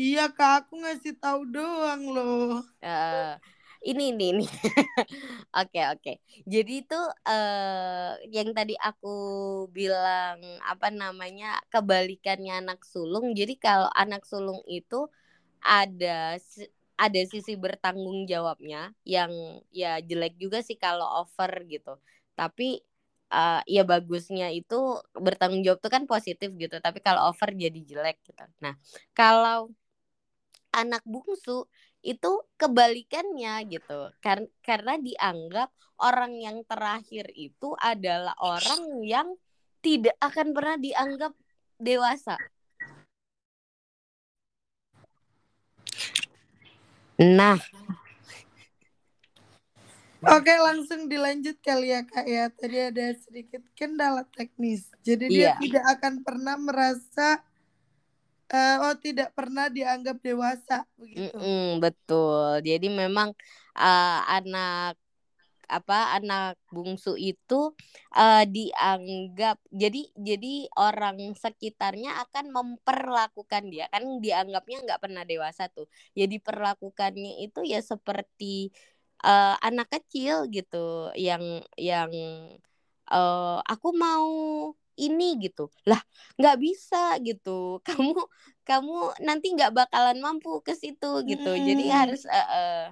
Iya 0.00 0.20
kak, 0.36 0.50
aku 0.66 0.72
ngasih 0.82 1.12
tahu 1.22 1.40
doang 1.54 2.02
loh. 2.14 2.66
Uh, 2.82 3.38
ini 3.88 4.02
ini 4.10 4.24
ini. 4.34 4.44
Oke 5.58 5.78
oke. 5.92 6.10
Jadi 6.52 6.72
itu 6.82 6.94
uh, 7.30 8.18
yang 8.36 8.50
tadi 8.56 8.74
aku 8.88 9.08
bilang 9.76 10.38
apa 10.66 10.86
namanya 10.90 11.46
kebalikannya 11.72 12.52
anak 12.62 12.80
sulung. 12.92 13.26
Jadi 13.38 13.54
kalau 13.64 13.86
anak 13.94 14.22
sulung 14.26 14.60
itu 14.66 15.06
ada 15.62 16.38
ada 16.94 17.20
sisi 17.32 17.52
bertanggung 17.58 18.26
jawabnya 18.30 18.94
yang 19.06 19.30
ya 19.74 19.98
jelek 20.08 20.34
juga 20.42 20.58
sih 20.66 20.76
kalau 20.78 21.06
over 21.22 21.52
gitu. 21.70 21.90
Tapi 22.38 22.82
uh, 23.34 23.60
ya 23.66 23.82
bagusnya 23.90 24.50
itu 24.54 24.74
bertanggung 25.26 25.62
jawab 25.66 25.78
itu 25.82 25.90
kan 25.96 26.04
positif 26.10 26.48
gitu. 26.62 26.76
Tapi 26.82 26.98
kalau 27.06 27.30
over 27.30 27.50
jadi 27.54 27.78
jelek 27.90 28.16
gitu. 28.26 28.42
Nah 28.62 28.74
kalau 29.18 29.70
anak 30.74 31.00
bungsu 31.06 31.70
itu 32.04 32.32
kebalikannya 32.58 33.64
gitu. 33.70 34.10
Kar 34.20 34.44
karena 34.60 34.98
dianggap 35.00 35.70
orang 36.02 36.36
yang 36.36 36.66
terakhir 36.66 37.30
itu 37.32 37.72
adalah 37.78 38.34
orang 38.42 39.00
yang 39.06 39.28
tidak 39.80 40.16
akan 40.18 40.52
pernah 40.52 40.76
dianggap 40.76 41.32
dewasa. 41.78 42.36
Nah. 47.20 47.58
Oke 50.24 50.56
langsung 50.56 51.04
dilanjut 51.04 51.60
kali 51.60 51.92
ya 51.92 52.00
kak 52.08 52.24
ya. 52.24 52.48
Tadi 52.48 52.78
ada 52.80 53.12
sedikit 53.12 53.60
kendala 53.76 54.24
teknis. 54.32 54.88
Jadi 55.04 55.28
dia 55.28 55.52
yeah. 55.52 55.56
tidak 55.60 55.84
akan 56.00 56.24
pernah 56.24 56.56
merasa 56.56 57.44
uh, 58.54 58.76
oh 58.86 58.94
tidak 59.02 59.34
pernah 59.34 59.66
dianggap 59.66 60.22
dewasa 60.22 60.86
begitu. 60.94 61.34
Mm 61.34 61.42
-mm, 61.42 61.66
betul. 61.82 62.62
Jadi 62.62 62.86
memang 62.86 63.34
uh, 63.74 64.20
anak 64.30 64.94
apa 65.64 66.20
anak 66.20 66.60
bungsu 66.68 67.16
itu 67.16 67.72
uh, 68.12 68.44
dianggap 68.44 69.56
jadi 69.72 70.12
jadi 70.12 70.68
orang 70.76 71.32
sekitarnya 71.32 72.20
akan 72.28 72.52
memperlakukan 72.52 73.72
dia 73.72 73.88
kan 73.88 74.04
dianggapnya 74.20 74.84
nggak 74.84 75.00
pernah 75.00 75.24
dewasa 75.24 75.72
tuh 75.72 75.88
jadi 76.12 76.36
ya 76.36 76.44
perlakukannya 76.44 77.48
itu 77.48 77.64
ya 77.64 77.80
seperti 77.80 78.76
uh, 79.24 79.56
anak 79.64 79.88
kecil 79.88 80.44
gitu 80.52 81.08
yang 81.16 81.64
yang 81.80 82.12
uh, 83.08 83.58
aku 83.64 83.88
mau 83.96 84.28
ini 84.98 85.38
gitu. 85.42 85.70
Lah 85.88 86.00
nggak 86.38 86.56
bisa 86.60 87.18
gitu. 87.22 87.78
Kamu 87.88 88.16
kamu 88.64 89.20
nanti 89.20 89.52
nggak 89.52 89.76
bakalan 89.76 90.18
mampu 90.24 90.64
ke 90.64 90.72
situ 90.72 91.20
gitu. 91.28 91.52
Hmm. 91.52 91.64
jadi 91.68 91.84
harus 91.92 92.24
uh, 92.24 92.32
uh, 92.32 92.84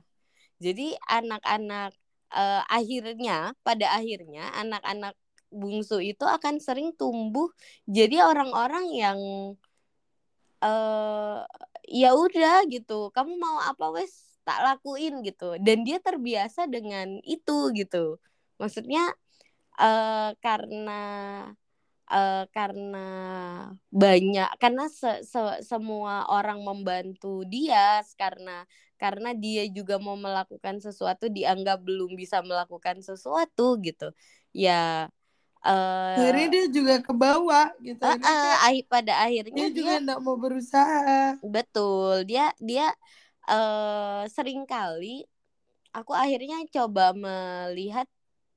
jadi 0.60 0.94
anak-anak 1.08 1.96
uh, 2.28 2.62
akhirnya 2.68 3.56
pada 3.64 3.96
akhirnya 3.96 4.52
anak-anak 4.52 5.16
bungsu 5.48 6.00
itu 6.04 6.24
akan 6.28 6.60
sering 6.60 6.92
tumbuh 6.96 7.48
jadi 7.88 8.20
orang-orang 8.20 8.84
yang 8.92 9.18
uh, 10.60 11.40
ya 11.88 12.14
udah 12.16 12.64
gitu. 12.70 13.10
Kamu 13.12 13.32
mau 13.36 13.58
apa 13.64 13.90
wes 13.96 14.12
tak 14.46 14.58
lakuin 14.62 15.22
gitu. 15.26 15.58
Dan 15.58 15.82
dia 15.86 15.98
terbiasa 15.98 16.70
dengan 16.70 17.18
itu 17.26 17.72
gitu. 17.74 18.18
Maksudnya 18.60 19.12
uh, 19.80 20.30
karena 20.38 21.00
uh, 22.12 22.44
karena 22.52 23.08
banyak 23.88 24.48
karena 24.60 24.84
se, 24.92 25.24
se, 25.24 25.40
semua 25.64 26.28
orang 26.28 26.60
membantu 26.60 27.42
dia 27.48 28.04
karena 28.20 28.68
karena 29.00 29.34
dia 29.34 29.66
juga 29.66 29.98
mau 29.98 30.14
melakukan 30.14 30.78
sesuatu 30.78 31.26
dianggap 31.32 31.82
belum 31.82 32.14
bisa 32.14 32.44
melakukan 32.44 33.00
sesuatu 33.02 33.80
gitu. 33.82 34.12
Ya 34.52 35.08
uh, 35.64 36.14
akhirnya 36.20 36.48
dia 36.52 36.64
juga 36.68 36.94
ke 37.00 37.12
bawah 37.16 37.72
gitu 37.82 38.04
uh, 38.04 38.14
uh, 38.20 38.76
pada 38.86 39.26
akhirnya 39.26 39.66
dia, 39.66 39.72
dia 39.72 39.78
juga 39.80 39.94
tidak 39.98 40.20
mau 40.20 40.36
berusaha. 40.36 41.40
Betul 41.42 42.28
dia 42.28 42.52
dia 42.60 42.92
uh, 43.48 44.22
sering 44.30 44.68
kali 44.68 45.26
aku 45.92 46.12
akhirnya 46.14 46.62
coba 46.72 47.12
melihat 47.16 48.06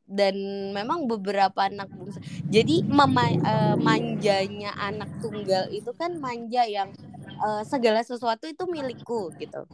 dan 0.05 0.37
memang 0.69 1.09
beberapa 1.09 1.65
anak 1.65 1.89
bungsu 1.89 2.21
jadi 2.45 2.85
mema, 2.85 3.25
uh, 3.41 3.75
manjanya 3.81 4.69
anak 4.77 5.09
tunggal 5.17 5.65
itu 5.73 5.89
kan 5.97 6.21
manja 6.21 6.61
yang 6.69 6.93
uh, 7.41 7.65
segala 7.65 8.05
sesuatu 8.05 8.45
itu 8.45 8.63
milikku 8.69 9.33
gitu. 9.41 9.65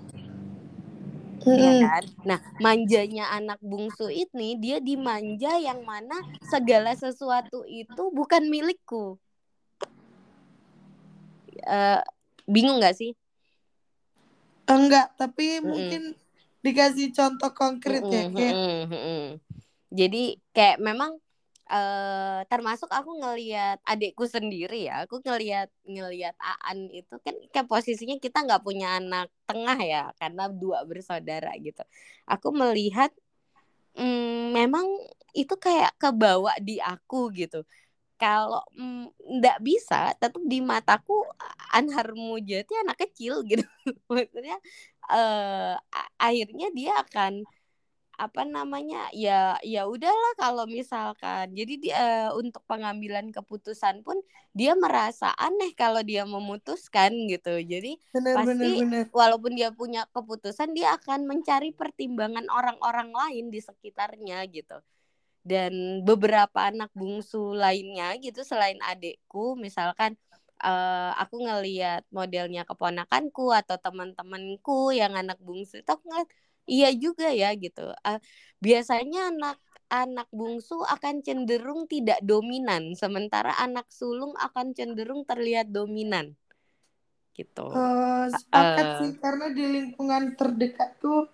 Mm. 1.42 1.58
ya 1.58 1.72
kan? 1.84 2.04
Nah 2.24 2.40
manjanya 2.64 3.34
anak 3.34 3.60
bungsu 3.60 4.08
ini 4.08 4.56
dia 4.62 4.78
dimanja 4.80 5.58
yang 5.60 5.84
mana 5.84 6.16
segala 6.48 6.96
sesuatu 6.96 7.68
itu 7.68 8.04
bukan 8.14 8.48
milikku. 8.48 9.20
Uh, 11.68 12.00
bingung 12.48 12.80
nggak 12.80 12.96
sih? 12.96 13.12
Enggak 14.70 15.12
tapi 15.20 15.60
mm 15.60 15.60
-mm. 15.60 15.68
mungkin 15.68 16.04
dikasih 16.62 17.12
contoh 17.12 17.52
konkret 17.58 18.06
mm 18.06 18.08
-mm, 18.08 18.16
ya 18.16 18.26
kayak 18.32 18.54
mm 18.56 18.62
-mm, 18.64 18.86
mm 18.88 19.02
-mm 19.02 19.51
jadi 19.92 20.39
kayak 20.56 20.80
memang 20.80 21.20
uh, 21.72 22.39
termasuk 22.52 22.89
aku 22.92 23.12
ngelihat 23.24 23.80
adikku 23.88 24.28
sendiri 24.28 24.88
ya 24.92 25.08
aku 25.08 25.24
ngelihat 25.24 25.72
ngelihat 25.88 26.36
Aan 26.39 26.92
itu 26.92 27.16
kan 27.24 27.36
kayak 27.52 27.68
posisinya 27.72 28.16
kita 28.20 28.44
nggak 28.44 28.64
punya 28.64 29.00
anak 29.00 29.28
tengah 29.48 29.80
ya 29.80 30.04
karena 30.20 30.48
dua 30.52 30.84
bersaudara 30.88 31.52
gitu. 31.60 31.84
Aku 32.28 32.52
melihat 32.56 33.12
hmm, 33.98 34.56
memang 34.56 34.86
itu 35.36 35.56
kayak 35.56 35.96
kebawa 36.02 36.56
di 36.60 36.78
aku 36.84 37.32
gitu. 37.36 37.64
Kalau 38.20 38.62
nggak 39.26 39.58
mm, 39.62 39.66
bisa 39.66 40.14
tetap 40.22 40.42
di 40.46 40.62
mataku 40.62 41.26
Anhar 41.74 42.14
Mujati 42.14 42.74
anak 42.84 42.98
kecil 43.08 43.42
gitu. 43.50 43.66
Maksudnya 44.12 44.58
uh, 45.10 45.76
akhirnya 46.22 46.68
dia 46.76 46.94
akan 47.02 47.44
apa 48.22 48.46
namanya 48.46 49.10
ya 49.18 49.58
ya 49.66 49.90
udahlah 49.90 50.34
kalau 50.38 50.70
misalkan. 50.70 51.50
Jadi 51.58 51.90
dia 51.90 52.30
untuk 52.38 52.62
pengambilan 52.70 53.34
keputusan 53.34 54.06
pun 54.06 54.22
dia 54.54 54.78
merasa 54.78 55.34
aneh 55.42 55.74
kalau 55.74 56.06
dia 56.06 56.22
memutuskan 56.30 57.10
gitu. 57.26 57.58
Jadi 57.66 57.98
bener, 58.14 58.36
pasti 58.38 58.54
bener, 58.54 58.70
bener. 58.86 59.04
walaupun 59.10 59.58
dia 59.58 59.74
punya 59.74 60.06
keputusan 60.14 60.78
dia 60.78 60.94
akan 61.02 61.26
mencari 61.26 61.74
pertimbangan 61.74 62.46
orang-orang 62.54 63.10
lain 63.10 63.50
di 63.50 63.58
sekitarnya 63.58 64.46
gitu. 64.54 64.78
Dan 65.42 66.06
beberapa 66.06 66.70
anak 66.70 66.94
bungsu 66.94 67.58
lainnya 67.58 68.14
gitu 68.22 68.46
selain 68.46 68.78
adekku 68.86 69.58
misalkan 69.58 70.14
uh, 70.62 71.12
aku 71.18 71.42
ngeliat 71.42 72.06
modelnya 72.14 72.64
keponakanku 72.70 73.50
atau 73.50 73.82
teman-temanku 73.82 74.94
yang 74.94 75.18
anak 75.18 75.42
bungsu 75.42 75.82
itu 75.82 75.90
aku 75.90 76.06
ngeliat 76.06 76.30
iya 76.66 76.89
juga 76.93 77.30
ya 77.32 77.53
gitu 77.57 77.93
uh, 77.93 78.20
biasanya 78.62 79.34
anak 79.34 79.57
anak 79.91 80.28
bungsu 80.32 80.80
akan 80.88 81.20
cenderung 81.20 81.84
tidak 81.86 82.22
dominan 82.24 82.95
sementara 82.95 83.51
anak 83.59 83.91
sulung 83.91 84.32
akan 84.39 84.72
cenderung 84.72 85.28
terlihat 85.28 85.68
dominan 85.68 86.38
gitu 87.36 87.68
uh, 87.72 88.28
sepakat 88.32 88.86
uh, 88.88 88.97
sih 89.03 89.12
karena 89.20 89.45
di 89.51 89.64
lingkungan 89.68 90.36
terdekat 90.39 90.95
tuh 90.99 91.28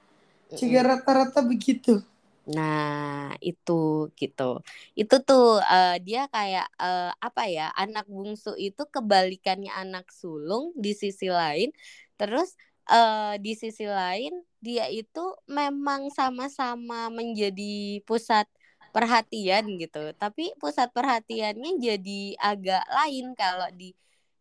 juga 0.56 0.96
rata-rata 0.96 1.44
begitu 1.44 2.02
Nah, 2.48 3.36
itu 3.44 4.08
gitu. 4.16 4.64
Itu 4.96 5.16
tuh 5.28 5.60
uh, 5.60 6.00
dia 6.00 6.32
kayak 6.32 6.72
uh, 6.80 7.12
apa 7.20 7.44
ya? 7.52 7.68
Anak 7.76 8.08
bungsu 8.08 8.56
itu 8.56 8.88
kebalikannya 8.88 9.68
anak 9.76 10.08
sulung 10.16 10.72
di 10.80 10.96
sisi 10.96 11.28
lain. 11.28 11.76
Terus 12.16 12.56
uh, 12.88 13.36
di 13.44 13.52
sisi 13.52 13.84
lain 13.84 14.32
dia 14.58 14.90
itu 14.90 15.26
memang 15.46 16.10
sama-sama 16.10 17.14
menjadi 17.14 18.02
pusat 18.04 18.50
perhatian 18.90 19.78
gitu. 19.78 20.14
Tapi 20.18 20.54
pusat 20.58 20.90
perhatiannya 20.90 21.78
jadi 21.78 22.22
agak 22.42 22.84
lain 22.90 23.38
kalau 23.38 23.70
di 23.76 23.94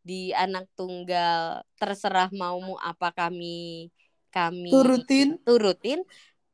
di 0.06 0.30
anak 0.30 0.70
tunggal 0.78 1.66
terserah 1.76 2.30
maumu 2.30 2.78
apa 2.78 3.10
kami 3.10 3.90
kami 4.30 4.70
turutin. 4.70 5.36
turutin. 5.42 6.00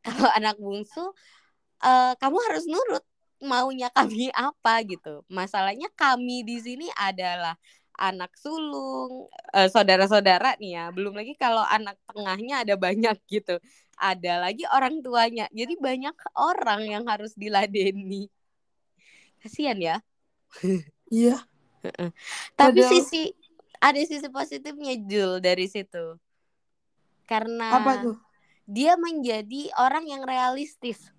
Kalau 0.03 0.27
anak 0.35 0.59
bungsu 0.59 1.15
uh, 1.85 2.13
kamu 2.19 2.39
harus 2.51 2.65
nurut 2.67 3.05
maunya 3.43 3.91
kami 3.95 4.31
apa 4.35 4.83
gitu. 4.87 5.23
Masalahnya 5.31 5.91
kami 5.95 6.43
di 6.43 6.59
sini 6.59 6.89
adalah 6.99 7.55
anak 7.99 8.33
sulung, 8.39 9.29
uh, 9.53 9.69
saudara-saudara 9.69 10.57
nih 10.59 10.73
ya. 10.79 10.85
Belum 10.91 11.13
lagi 11.13 11.37
kalau 11.37 11.63
anak 11.65 11.97
tengahnya 12.09 12.65
ada 12.65 12.75
banyak 12.77 13.17
gitu. 13.35 13.57
Ada 14.01 14.43
lagi 14.49 14.65
orang 14.73 15.01
tuanya. 15.05 15.47
Jadi 15.53 15.79
banyak 15.79 16.17
orang 16.35 16.83
yang 16.89 17.05
harus 17.07 17.37
diladeni. 17.37 18.29
Kasihan 19.43 19.79
ya. 19.79 19.97
Iya. 21.13 21.45
Tapi 22.57 22.81
Padahal... 22.81 22.89
sisi 22.89 23.37
ada 23.77 24.01
sisi 24.01 24.25
positifnya 24.33 24.97
Jul 24.97 25.45
dari 25.45 25.69
situ. 25.69 26.17
Karena 27.29 27.77
Apa 27.77 28.01
tuh? 28.01 28.17
Dia 28.65 28.97
menjadi 28.97 29.69
orang 29.77 30.09
yang 30.09 30.25
realistis. 30.25 31.13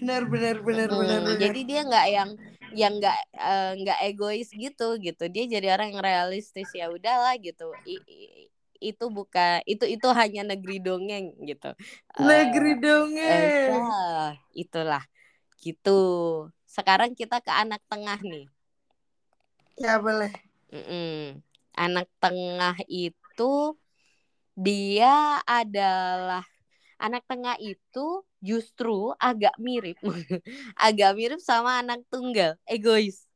Benar 0.00 0.24
benar 0.32 0.64
benar 0.64 0.88
hmm, 0.88 0.98
benar. 1.00 1.20
Jadi 1.36 1.60
dia 1.68 1.80
nggak 1.84 2.06
yang 2.08 2.30
yang 2.74 2.98
nggak 2.98 3.18
eh, 3.34 3.70
nggak 3.80 3.98
uh, 4.02 4.06
egois 4.10 4.48
gitu 4.50 4.98
gitu. 4.98 5.24
Dia 5.30 5.44
jadi 5.46 5.78
orang 5.78 5.94
yang 5.94 6.02
realistis 6.02 6.68
ya 6.74 6.90
udahlah 6.90 7.38
gitu. 7.38 7.70
I, 7.86 7.96
i, 8.04 8.18
itu 8.82 9.04
bukan 9.08 9.64
itu 9.64 9.88
itu 9.88 10.08
hanya 10.12 10.42
negeri 10.54 10.82
dongeng 10.82 11.32
gitu. 11.46 11.72
Negeri 12.20 12.72
uh, 12.76 12.78
dongeng 12.82 13.50
uh, 13.78 14.28
itulah. 14.52 15.02
Gitu. 15.62 16.00
Sekarang 16.68 17.14
kita 17.14 17.40
ke 17.40 17.54
anak 17.54 17.80
tengah 17.86 18.18
nih. 18.20 18.46
Ya 19.80 19.98
boleh. 19.98 20.30
Mm 20.74 20.84
-mm. 20.84 21.18
anak 21.74 22.06
tengah 22.22 22.78
itu 22.86 23.78
dia 24.54 25.42
adalah 25.42 26.46
anak 27.04 27.22
tengah 27.28 27.60
itu 27.60 28.24
justru 28.40 29.12
agak 29.20 29.52
mirip. 29.60 30.00
Agak 30.88 31.12
mirip 31.12 31.40
sama 31.44 31.84
anak 31.84 32.00
tunggal 32.08 32.56
egois. 32.64 33.28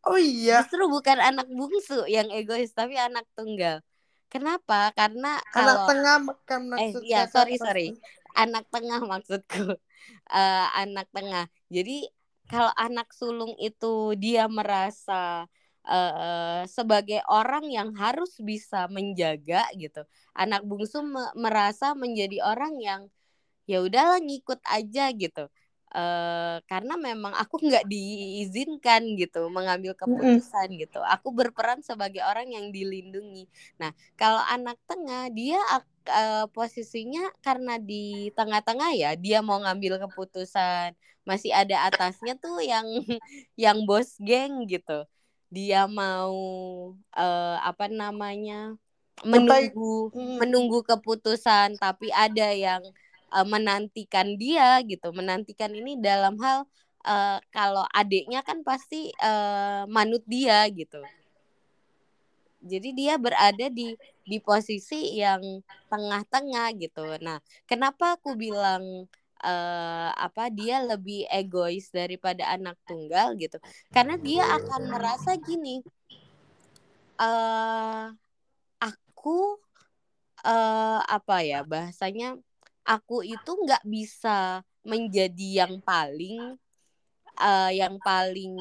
Oh 0.00 0.16
iya. 0.16 0.64
Justru 0.64 0.88
bukan 0.88 1.20
anak 1.20 1.48
bungsu 1.52 2.08
yang 2.08 2.32
egois 2.32 2.72
tapi 2.72 2.96
anak 2.96 3.28
tunggal. 3.36 3.84
Kenapa? 4.32 4.96
Karena 4.96 5.36
kalau 5.52 5.84
anak 5.84 5.90
tengah 5.90 6.16
kan 6.48 6.62
eh 6.80 6.90
ya 7.04 7.28
sorry 7.28 7.60
sorry. 7.60 7.98
anak 8.32 8.64
tengah 8.72 9.04
maksudku. 9.04 9.76
Uh, 10.30 10.66
anak 10.82 11.04
tengah. 11.12 11.52
Jadi 11.68 12.08
kalau 12.48 12.72
anak 12.80 13.12
sulung 13.12 13.54
itu 13.60 14.16
dia 14.16 14.48
merasa 14.48 15.44
uh, 15.90 16.62
sebagai 16.70 17.20
orang 17.26 17.66
yang 17.66 17.90
harus 17.98 18.38
bisa 18.38 18.86
menjaga 18.86 19.66
gitu. 19.74 20.06
Anak 20.32 20.62
bungsu 20.62 21.02
me 21.02 21.26
merasa 21.34 21.92
menjadi 21.98 22.46
orang 22.46 22.78
yang 22.78 23.00
ya 23.66 23.82
udahlah 23.82 24.22
ngikut 24.22 24.62
aja 24.70 25.10
gitu. 25.10 25.50
Uh, 25.90 26.62
karena 26.70 26.94
memang 26.94 27.34
aku 27.34 27.58
nggak 27.66 27.82
diizinkan 27.90 29.18
gitu 29.18 29.50
mengambil 29.50 29.90
keputusan 29.98 30.70
mm 30.70 30.74
-hmm. 30.78 30.82
gitu. 30.86 31.00
Aku 31.02 31.34
berperan 31.34 31.82
sebagai 31.82 32.22
orang 32.22 32.46
yang 32.54 32.70
dilindungi. 32.70 33.50
Nah, 33.82 33.90
kalau 34.14 34.38
anak 34.54 34.78
tengah 34.86 35.26
dia 35.34 35.58
uh, 36.06 36.46
posisinya 36.54 37.34
karena 37.42 37.82
di 37.82 38.30
tengah-tengah 38.38 38.90
ya, 38.94 39.10
dia 39.18 39.42
mau 39.42 39.58
ngambil 39.58 40.06
keputusan, 40.06 40.94
masih 41.26 41.50
ada 41.50 41.90
atasnya 41.90 42.38
tuh 42.38 42.62
yang 42.62 42.86
yang 43.58 43.82
bos 43.82 44.14
geng 44.22 44.70
gitu 44.70 45.10
dia 45.50 45.90
mau 45.90 46.38
uh, 46.94 47.56
apa 47.60 47.90
namanya 47.90 48.78
menunggu 49.26 50.08
hmm. 50.14 50.38
menunggu 50.40 50.80
keputusan 50.86 51.76
tapi 51.76 52.08
ada 52.14 52.54
yang 52.54 52.80
uh, 53.34 53.44
menantikan 53.44 54.38
dia 54.38 54.80
gitu. 54.86 55.10
Menantikan 55.12 55.74
ini 55.74 55.98
dalam 55.98 56.38
hal 56.40 56.64
uh, 57.04 57.38
kalau 57.52 57.84
adiknya 57.92 58.40
kan 58.46 58.62
pasti 58.62 59.10
uh, 59.20 59.84
manut 59.90 60.22
dia 60.24 60.64
gitu. 60.70 61.02
Jadi 62.60 62.92
dia 62.92 63.16
berada 63.16 63.66
di 63.72 63.96
di 64.22 64.38
posisi 64.38 65.18
yang 65.18 65.42
tengah-tengah 65.90 66.78
gitu. 66.78 67.04
Nah 67.20 67.42
kenapa 67.66 68.14
aku 68.16 68.38
bilang 68.38 69.10
uh, 69.44 70.10
apa 70.14 70.52
dia 70.52 70.84
lebih 70.84 71.24
egois 71.28 71.88
daripada 71.90 72.48
anak 72.52 72.76
tunggal 72.84 73.34
gitu 73.36 73.56
karena 73.92 74.16
dia 74.20 74.44
akan 74.44 74.92
merasa 74.92 75.36
gini 75.36 75.84
uh, 77.20 78.12
aku 78.80 79.60
uh, 80.44 81.00
apa 81.04 81.36
ya 81.44 81.60
bahasanya 81.64 82.36
aku 82.84 83.24
itu 83.24 83.50
nggak 83.64 83.84
bisa 83.84 84.64
menjadi 84.80 85.64
yang 85.66 85.80
paling 85.84 86.56
uh, 87.36 87.70
yang 87.72 88.00
paling 88.00 88.54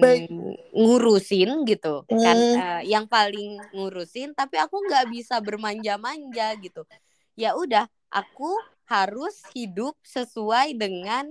Baik. 0.00 0.28
ngurusin 0.72 1.64
gitu 1.68 2.04
mm. 2.08 2.20
kan 2.20 2.38
uh, 2.56 2.82
yang 2.84 3.04
paling 3.04 3.60
ngurusin 3.72 4.32
tapi 4.32 4.56
aku 4.60 4.80
nggak 4.88 5.12
bisa 5.12 5.40
bermanja-manja 5.44 6.56
gitu 6.60 6.88
ya 7.36 7.52
udah 7.54 7.84
aku 8.08 8.56
harus 8.88 9.34
hidup 9.56 9.96
sesuai 10.04 10.76
dengan 10.76 11.30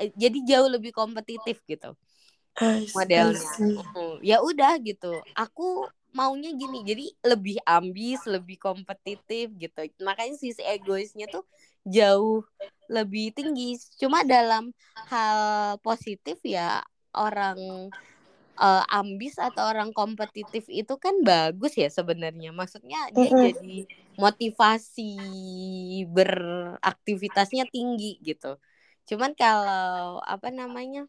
eh, 0.00 0.10
jadi 0.14 0.38
jauh 0.44 0.68
lebih 0.70 0.90
kompetitif 0.90 1.62
gitu 1.66 1.94
modelnya. 2.94 3.50
ya 4.22 4.38
udah 4.40 4.78
gitu. 4.82 5.22
Aku 5.34 5.90
maunya 6.14 6.54
gini 6.54 6.86
jadi 6.86 7.06
lebih 7.26 7.58
ambis 7.66 8.22
lebih 8.30 8.56
kompetitif 8.62 9.50
gitu. 9.58 9.80
Makanya 10.06 10.38
sisi 10.38 10.62
egoisnya 10.62 11.26
tuh 11.26 11.42
jauh 11.82 12.46
lebih 12.86 13.34
tinggi. 13.34 13.74
Cuma 13.98 14.22
dalam 14.22 14.70
hal 15.10 15.40
positif 15.82 16.38
ya 16.46 16.80
orang 17.14 17.90
uh, 18.58 18.84
ambis 18.90 19.38
atau 19.38 19.66
orang 19.66 19.90
kompetitif 19.90 20.66
itu 20.70 20.94
kan 20.98 21.20
bagus 21.22 21.74
ya 21.74 21.90
sebenarnya. 21.90 22.54
Maksudnya 22.54 23.10
dia 23.10 23.28
mm 23.28 23.30
-hmm. 23.30 23.44
jadi 23.50 23.76
motivasi 24.18 25.12
beraktivitasnya 26.10 27.66
tinggi 27.70 28.18
gitu. 28.22 28.58
Cuman 29.10 29.34
kalau 29.34 30.22
apa 30.22 30.50
namanya? 30.50 31.06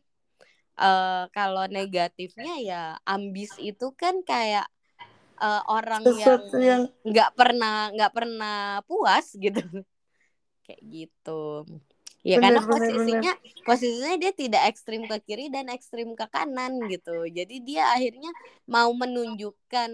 Uh, 0.76 1.32
kalau 1.32 1.72
negatifnya 1.72 2.60
ya 2.60 2.84
ambis 3.08 3.56
itu 3.64 3.96
kan 3.96 4.20
kayak 4.28 4.68
uh, 5.40 5.64
orang 5.72 6.04
Sesuatu 6.04 6.60
yang 6.60 6.92
nggak 7.08 7.32
yang... 7.32 7.40
pernah 7.40 7.76
nggak 7.96 8.12
pernah 8.12 8.84
puas 8.84 9.40
gitu. 9.40 9.64
kayak 10.68 10.82
gitu. 10.84 11.64
Ya 12.26 12.42
bener, 12.42 12.58
karena 12.58 12.74
posisinya 12.74 13.34
bener. 13.38 13.62
posisinya 13.70 14.16
dia 14.18 14.32
tidak 14.34 14.64
ekstrim 14.74 15.06
ke 15.06 15.18
kiri 15.22 15.46
dan 15.54 15.70
ekstrim 15.70 16.18
ke 16.18 16.26
kanan 16.34 16.90
gitu. 16.90 17.30
Jadi 17.30 17.62
dia 17.62 17.94
akhirnya 17.94 18.34
mau 18.66 18.90
menunjukkan 18.98 19.92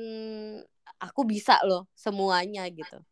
aku 0.96 1.22
bisa 1.28 1.60
loh 1.68 1.92
semuanya 1.92 2.64
gitu. 2.72 3.04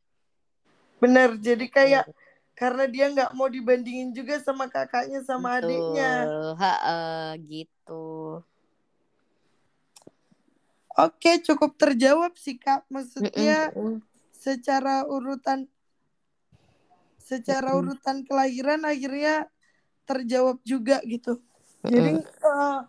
Bener. 1.03 1.35
Jadi 1.35 1.67
kayak 1.67 2.07
karena 2.55 2.87
dia 2.87 3.11
nggak 3.11 3.35
mau 3.35 3.51
dibandingin 3.51 4.15
juga 4.15 4.39
sama 4.39 4.71
kakaknya 4.71 5.19
sama 5.27 5.59
Betul. 5.59 5.67
adiknya. 5.67 6.11
Ha, 6.55 6.71
gitu. 7.43 8.39
Oke, 10.95 11.43
cukup 11.43 11.75
terjawab 11.75 12.39
sih 12.39 12.55
Kak. 12.55 12.87
Maksudnya 12.87 13.75
secara 14.31 15.03
urutan 15.03 15.67
secara 17.29 17.77
urutan 17.77 18.25
kelahiran 18.25 18.81
akhirnya 18.89 19.45
terjawab 20.09 20.57
juga 20.65 20.97
gitu. 21.05 21.37
Jadi 21.85 22.17
eh, 22.25 22.79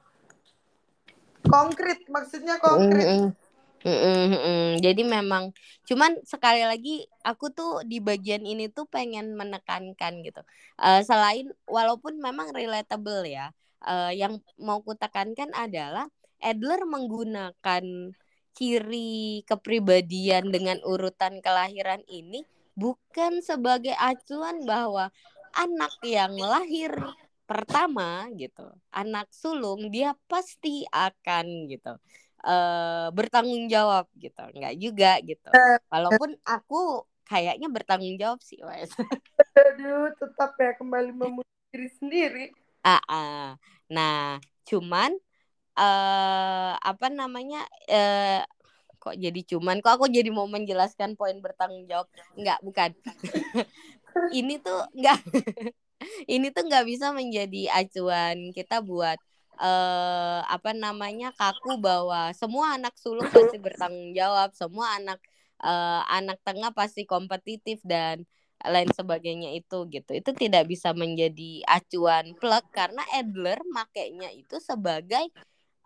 konkret, 1.45 2.01
maksudnya 2.09 2.57
konkret. 2.57 3.37
Mm-mm. 3.81 4.77
Jadi 4.85 5.09
memang 5.09 5.57
cuman 5.89 6.21
sekali 6.29 6.61
lagi 6.69 7.09
aku 7.25 7.49
tuh 7.49 7.81
di 7.85 7.97
bagian 7.97 8.45
ini 8.45 8.69
tuh 8.69 8.85
pengen 8.89 9.37
menekankan 9.37 10.25
gitu. 10.25 10.41
Eh, 10.81 11.01
selain 11.05 11.53
walaupun 11.69 12.17
memang 12.21 12.53
relatable 12.57 13.25
ya, 13.29 13.53
eh, 13.85 14.17
yang 14.17 14.41
mau 14.57 14.81
kutekankan 14.81 15.53
adalah 15.53 16.09
Adler 16.41 16.89
menggunakan 16.89 17.85
ciri 18.57 19.45
kepribadian 19.45 20.49
dengan 20.49 20.81
urutan 20.85 21.41
kelahiran 21.45 22.01
ini 22.09 22.45
bukan 22.81 23.33
sebagai 23.49 23.95
acuan 24.11 24.57
bahwa 24.71 25.05
anak 25.63 25.93
yang 26.17 26.35
lahir 26.53 26.93
pertama 27.51 28.31
gitu, 28.41 28.63
anak 28.95 29.27
sulung 29.35 29.91
dia 29.95 30.15
pasti 30.31 30.87
akan 30.89 31.47
gitu 31.73 31.93
eh 32.41 33.07
bertanggung 33.13 33.69
jawab 33.69 34.09
gitu 34.17 34.41
nggak 34.57 34.75
juga 34.81 35.21
gitu 35.21 35.53
walaupun 35.93 36.31
aku 36.41 37.05
kayaknya 37.29 37.69
bertanggung 37.69 38.17
jawab 38.17 38.41
sih 38.41 38.57
Wes 38.65 38.91
Aduh, 39.61 40.09
tetap 40.17 40.57
ya 40.57 40.73
kembali 40.79 41.11
memuji 41.13 41.53
diri 41.73 41.89
sendiri. 42.01 42.45
ah 42.85 43.01
ah. 43.11 43.45
nah 43.95 44.41
cuman 44.69 45.11
eh 45.81 46.73
apa 46.91 47.07
namanya 47.21 47.59
eh 47.91 48.41
kok 49.01 49.17
jadi 49.17 49.41
cuman. 49.57 49.81
Kok 49.81 49.93
aku 49.97 50.07
jadi 50.13 50.29
mau 50.29 50.45
menjelaskan 50.45 51.17
poin 51.17 51.41
bertanggung 51.41 51.89
jawab? 51.89 52.07
Nggak 52.37 52.61
bukan. 52.61 52.91
Ini 54.39 54.61
tuh 54.61 54.85
nggak 54.93 55.19
ini 56.35 56.49
tuh 56.51 56.65
nggak 56.67 56.87
bisa 56.89 57.13
menjadi 57.13 57.71
acuan 57.71 58.51
kita 58.57 58.81
buat 58.81 59.19
eh 59.61 60.41
apa 60.49 60.73
namanya 60.73 61.37
kaku 61.37 61.77
bahwa 61.77 62.33
semua 62.33 62.81
anak 62.81 62.97
sulung 62.97 63.29
pasti 63.29 63.61
bertanggung 63.61 64.17
jawab, 64.17 64.51
semua 64.57 64.97
anak 64.97 65.21
eh, 65.61 66.03
anak 66.09 66.41
tengah 66.43 66.73
pasti 66.73 67.05
kompetitif 67.05 67.79
dan 67.85 68.25
lain 68.65 68.89
sebagainya 68.93 69.57
itu 69.57 69.89
gitu. 69.89 70.11
Itu 70.17 70.31
tidak 70.37 70.69
bisa 70.69 70.93
menjadi 70.97 71.65
acuan 71.69 72.37
plek 72.37 72.65
karena 72.73 73.05
Adler 73.17 73.61
makainya 73.73 74.33
itu 74.33 74.57
sebagai 74.61 75.29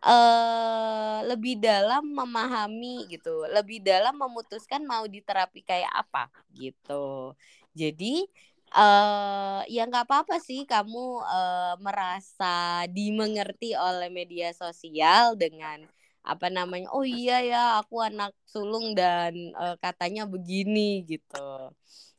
eh 0.06 1.18
lebih 1.30 1.54
dalam 1.68 2.04
memahami 2.20 3.10
gitu, 3.14 3.48
lebih 3.56 3.80
dalam 3.82 4.14
memutuskan 4.22 4.82
mau 4.86 5.06
diterapi 5.10 5.60
kayak 5.66 5.90
apa 6.02 6.30
gitu. 6.54 7.34
Jadi 7.74 8.28
eh 8.76 9.60
ya 9.72 9.82
nggak 9.90 10.06
apa-apa 10.08 10.36
sih 10.48 10.60
kamu 10.72 11.04
eh, 11.36 11.74
merasa 11.86 12.84
dimengerti 12.98 13.74
oleh 13.78 14.10
media 14.12 14.52
sosial 14.54 15.34
dengan 15.40 15.80
apa 16.26 16.48
namanya 16.50 16.90
oh 16.96 17.06
iya 17.06 17.34
ya 17.46 17.62
aku 17.80 17.96
anak 18.02 18.32
sulung 18.52 18.86
dan 19.00 19.34
eh, 19.56 19.76
katanya 19.84 20.22
begini 20.34 21.06
gitu 21.12 21.38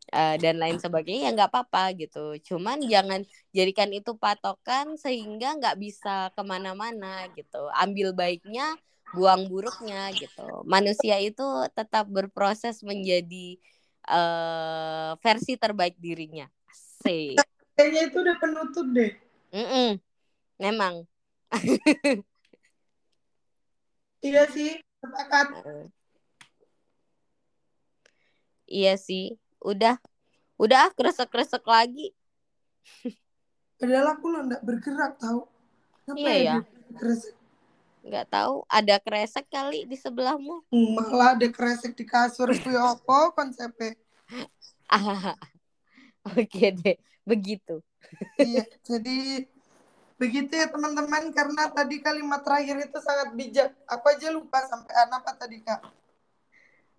Eh, 0.06 0.36
dan 0.38 0.62
lain 0.62 0.78
sebagainya 0.78 1.26
ya 1.26 1.34
nggak 1.34 1.50
apa-apa 1.50 1.90
gitu 1.98 2.38
cuman 2.38 2.78
jangan 2.86 3.26
jadikan 3.50 3.90
itu 3.90 4.14
patokan 4.14 4.94
sehingga 4.94 5.58
nggak 5.58 5.82
bisa 5.82 6.30
ke 6.30 6.46
mana-mana 6.46 7.26
gitu 7.34 7.66
ambil 7.74 8.14
baiknya 8.14 8.78
buang 9.10 9.50
buruknya 9.50 10.14
gitu 10.14 10.62
manusia 10.62 11.18
itu 11.18 11.42
tetap 11.74 12.06
berproses 12.06 12.86
menjadi 12.86 13.58
eh 14.06 15.10
versi 15.18 15.58
terbaik 15.58 15.98
dirinya. 15.98 16.46
Asik. 16.70 17.42
Kayaknya 17.74 18.02
itu 18.06 18.16
udah 18.22 18.36
penutup 18.38 18.86
deh. 18.94 19.12
Mm-mm. 19.50 19.98
Memang. 20.62 21.02
Iya 24.26 24.42
sih, 24.50 24.74
sepakat. 24.98 25.54
Iya 28.66 28.98
sih. 28.98 29.38
Udah. 29.62 29.96
Udah 30.56 30.88
kresek-kresek 30.96 31.64
lagi. 31.68 32.16
Padahal 33.76 34.16
aku 34.16 34.24
lo 34.32 34.40
nggak 34.48 34.62
bergerak 34.64 35.20
tau. 35.20 35.52
Kenapa 36.08 36.20
Iya 36.22 36.34
ya. 36.40 36.56
Kresek? 36.96 37.34
Nggak 38.06 38.26
tahu 38.30 38.54
ada 38.70 38.96
kresek 39.02 39.46
kali 39.50 39.84
di 39.84 39.98
sebelahmu. 39.98 40.64
Malah 40.70 41.36
ada 41.36 41.48
kresek 41.50 41.92
di 41.98 42.06
kasur 42.06 42.54
kuwi 42.54 42.78
opo 42.78 43.34
konsepnya. 43.34 43.98
Ah. 44.88 45.34
Oke 46.38 46.74
deh, 46.74 46.96
begitu. 47.22 47.82
Iya, 48.38 48.66
jadi 48.82 49.46
begitu 50.16 50.52
ya 50.56 50.66
teman-teman 50.72 51.30
karena 51.30 51.70
tadi 51.70 52.02
kalimat 52.02 52.42
terakhir 52.42 52.90
itu 52.90 52.98
sangat 52.98 53.34
bijak. 53.34 53.70
Aku 53.86 54.06
aja 54.10 54.30
lupa 54.34 54.62
sampai 54.66 54.94
apa 54.94 55.30
tadi 55.38 55.62
kak. 55.62 55.82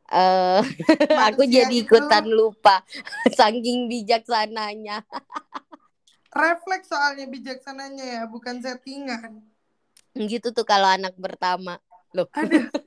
Eh, 0.07 0.61
aku 1.27 1.43
jadi 1.43 1.67
itu- 1.67 1.91
ikutan 1.91 2.23
lupa 2.31 2.79
saking 3.37 3.91
bijaksananya. 3.91 5.03
Refleks 6.31 6.87
soalnya 6.87 7.25
bijaksananya 7.27 8.05
ya, 8.05 8.23
bukan 8.29 8.61
settingan. 8.63 9.43
Gitu 10.15 10.53
tuh 10.55 10.63
kalau 10.63 10.87
anak 10.87 11.11
pertama. 11.19 11.81
Loh. 12.15 12.29
Aduh, 12.31 12.71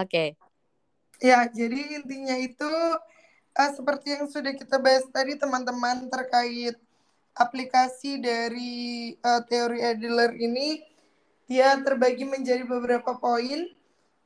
Oke. 0.00 0.36
ya 1.18 1.48
jadi 1.50 1.98
intinya 1.98 2.36
itu 2.38 2.70
eh, 3.58 3.70
seperti 3.74 4.14
yang 4.14 4.30
sudah 4.30 4.54
kita 4.54 4.78
bahas 4.78 5.02
tadi 5.10 5.34
teman-teman 5.34 6.06
terkait 6.06 6.78
aplikasi 7.34 8.22
dari 8.22 9.12
eh, 9.18 9.42
teori 9.50 9.82
Adler 9.82 10.38
ini 10.38 10.78
dia 11.48 11.74
terbagi 11.80 12.28
menjadi 12.28 12.62
beberapa 12.68 13.16
poin 13.16 13.66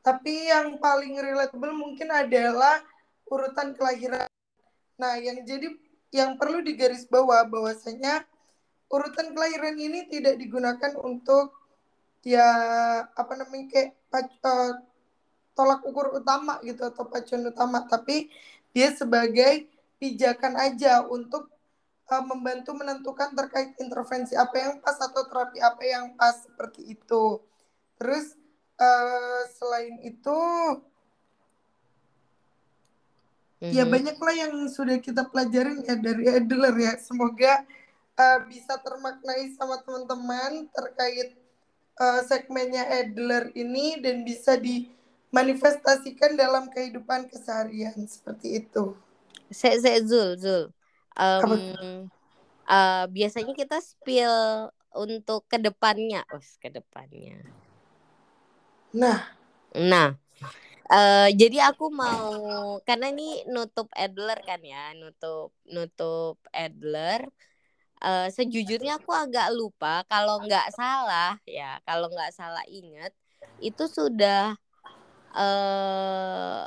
tapi 0.03 0.51
yang 0.51 0.83
paling 0.83 1.15
relatable 1.15 1.71
mungkin 1.79 2.11
adalah 2.11 2.83
urutan 3.31 3.71
kelahiran. 3.79 4.27
Nah 4.99 5.15
yang 5.23 5.47
jadi 5.47 5.71
yang 6.11 6.35
perlu 6.37 6.61
digarisbawah 6.61 7.47
bahwasanya 7.47 8.27
urutan 8.91 9.33
kelahiran 9.33 9.79
ini 9.79 10.11
tidak 10.11 10.37
digunakan 10.37 10.93
untuk 11.01 11.55
ya 12.27 12.45
apa 13.15 13.33
namanya 13.39 13.67
kayak 13.71 13.91
eh, 14.13 14.73
tolak 15.57 15.81
ukur 15.87 16.19
utama 16.19 16.59
gitu 16.67 16.83
atau 16.85 17.09
pacuan 17.09 17.49
utama 17.49 17.87
tapi 17.87 18.29
dia 18.75 18.93
sebagai 18.93 19.71
pijakan 20.03 20.59
aja 20.59 21.07
untuk 21.07 21.49
uh, 22.11 22.25
membantu 22.25 22.75
menentukan 22.75 23.37
terkait 23.37 23.77
intervensi 23.79 24.35
apa 24.35 24.57
yang 24.59 24.75
pas 24.83 24.99
atau 24.99 25.23
terapi 25.29 25.59
apa 25.63 25.83
yang 25.85 26.05
pas 26.19 26.35
seperti 26.43 26.97
itu 26.99 27.39
terus 28.01 28.35
uh, 28.81 29.43
selain 29.55 30.01
itu 30.03 30.39
ya 33.63 33.87
Mhm. 33.87 33.93
banyaklah 33.95 34.35
yang 34.35 34.55
sudah 34.67 34.99
kita 34.99 35.23
pelajarin 35.31 35.87
ya 35.87 35.95
dari 35.95 36.27
Adler 36.27 36.75
ya 36.83 36.99
semoga 36.99 37.63
uh, 38.19 38.39
bisa 38.51 38.75
termaknai 38.83 39.55
sama 39.55 39.79
teman-teman 39.87 40.67
terkait 40.75 41.39
uh, 42.03 42.21
segmennya 42.27 42.83
Adler 42.91 43.55
ini 43.55 44.03
dan 44.03 44.27
bisa 44.27 44.59
dimanifestasikan 44.59 46.35
dalam 46.35 46.67
kehidupan 46.75 47.31
keseharian 47.31 47.95
seperti 48.11 48.67
itu. 48.67 48.99
Se 49.53 49.79
Zul, 49.79 50.35
Zul. 50.41 50.75
Apa? 51.17 51.55
eh, 52.69 53.05
biasanya 53.17 53.53
kita 53.57 53.77
spill 53.81 54.35
untuk 54.93 55.45
ke 55.51 55.57
depannya, 55.61 56.21
oh 56.33 56.43
ke 56.63 56.69
depannya. 56.69 57.37
Nah, 58.93 59.21
Nah, 59.75 60.09
eh, 60.93 61.29
jadi 61.41 61.57
aku 61.73 61.85
mau 61.93 62.29
karena 62.89 63.07
ini 63.13 63.45
nutup 63.55 63.89
Adler 63.97 64.39
kan 64.49 64.61
ya, 64.63 64.93
nutup 65.01 65.49
nutup 65.75 66.37
Adler. 66.53 67.21
Eh, 68.03 68.29
sejujurnya 68.37 68.99
aku 69.01 69.11
agak 69.15 69.49
lupa 69.59 70.03
kalau 70.11 70.43
nggak 70.45 70.67
salah 70.75 71.39
ya, 71.47 71.79
kalau 71.89 72.07
nggak 72.15 72.33
salah 72.35 72.65
inget 72.69 73.13
itu 73.63 73.85
sudah 73.99 74.59
eh 75.37 76.63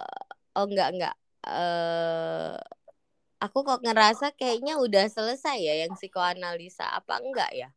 oh 0.58 0.66
enggak 0.70 0.88
enggak 0.94 1.16
eh 1.48 2.56
aku 3.46 3.58
kok 3.68 3.80
ngerasa 3.86 4.26
kayaknya 4.40 4.74
udah 4.86 5.06
selesai 5.16 5.58
ya 5.68 5.74
yang 5.86 5.92
psikoanalisa 5.98 6.86
apa 7.00 7.14
enggak 7.24 7.52
ya? 7.62 7.68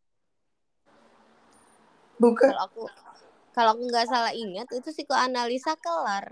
bukan 2.18 2.50
Kalau 2.50 2.62
aku 2.68 2.82
kalau 3.56 3.72
nggak 3.76 4.06
salah 4.12 4.32
ingat 4.42 4.68
itu 4.70 4.88
psikoanalisa 4.94 5.72
kelar. 5.84 6.24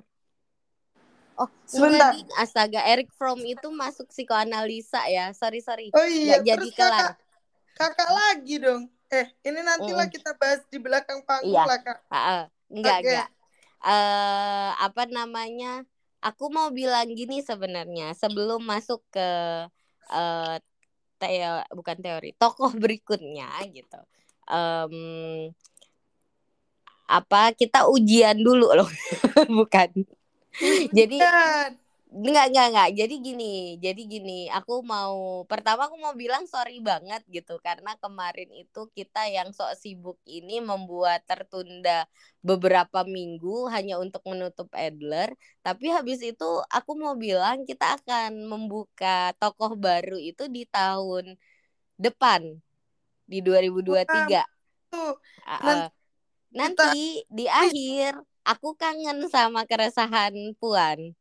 Oh, 1.37 1.49
Sebentar. 1.68 2.14
enggak, 2.16 2.41
astaga 2.41 2.80
Eric 2.89 3.09
Fromm 3.18 3.41
itu 3.45 3.68
masuk 3.74 4.07
psikoanalisa 4.09 5.05
ya. 5.11 5.34
Sorry 5.37 5.61
sorry. 5.61 5.89
Oh 5.93 6.07
iya, 6.07 6.41
jadi 6.41 6.57
terus 6.57 6.72
kelar. 6.72 6.97
kakak, 6.97 7.12
kakak 7.76 8.11
lagi 8.11 8.55
dong. 8.62 8.82
Eh, 9.12 9.26
ini 9.47 9.61
nantilah 9.62 10.07
Mm. 10.07 10.14
kita 10.14 10.30
bahas 10.41 10.61
di 10.70 10.78
belakang 10.80 11.20
panggung 11.28 11.51
Iya. 11.53 11.62
lah 11.68 11.78
kak. 11.82 11.99
Ah. 12.11 12.43
enggak 12.72 12.97
Oke. 12.99 13.07
enggak. 13.07 13.28
Eh 13.87 14.70
apa 14.87 15.03
namanya? 15.12 15.84
Aku 16.27 16.51
mau 16.51 16.74
bilang 16.74 17.07
gini 17.14 17.39
sebenarnya 17.39 18.11
sebelum 18.18 18.59
masuk 18.66 18.99
ke 19.14 19.29
eh 20.11 20.57
teo 21.22 21.55
bukan 21.72 21.97
teori, 22.03 22.35
tokoh 22.37 22.72
berikutnya 22.83 23.49
gitu. 23.70 24.01
Em, 24.51 24.95
apa 27.07 27.55
kita 27.55 27.87
ujian 27.87 28.35
dulu 28.43 28.74
loh, 28.74 28.91
bukan? 29.59 29.91
Jadi 30.91 31.22
Enggak, 32.07 32.55
enggak, 32.55 32.67
enggak. 32.71 32.89
Jadi 33.03 33.15
gini, 33.19 33.45
jadi 33.83 34.03
gini, 34.07 34.47
aku 34.49 34.81
mau 34.87 35.43
pertama 35.51 35.91
aku 35.91 35.99
mau 35.99 36.15
bilang 36.15 36.47
sorry 36.47 36.79
banget 36.79 37.21
gitu 37.27 37.59
karena 37.59 37.99
kemarin 37.99 38.47
itu 38.55 38.87
kita 38.95 39.27
yang 39.27 39.51
sok 39.51 39.75
sibuk 39.75 40.17
ini 40.23 40.63
membuat 40.63 41.27
tertunda 41.27 42.07
beberapa 42.47 43.03
minggu 43.03 43.67
hanya 43.75 43.99
untuk 43.99 44.23
menutup 44.31 44.71
Adler, 44.71 45.35
tapi 45.67 45.91
habis 45.91 46.23
itu 46.23 46.47
aku 46.71 46.95
mau 46.95 47.19
bilang 47.19 47.67
kita 47.67 47.99
akan 47.99 48.33
membuka 48.47 49.35
tokoh 49.43 49.75
baru 49.75 50.15
itu 50.17 50.47
di 50.47 50.63
tahun 50.71 51.35
depan 51.99 52.43
di 53.27 53.39
2023. 53.43 54.47
tuh, 54.95 55.19
Nan-. 55.63 55.87
Nanti 56.55 57.23
di 57.29 57.47
akhir 57.51 58.17
aku 58.47 58.75
kangen 58.79 59.27
sama 59.29 59.67
keresahan 59.69 60.35
Puan. 60.61 61.17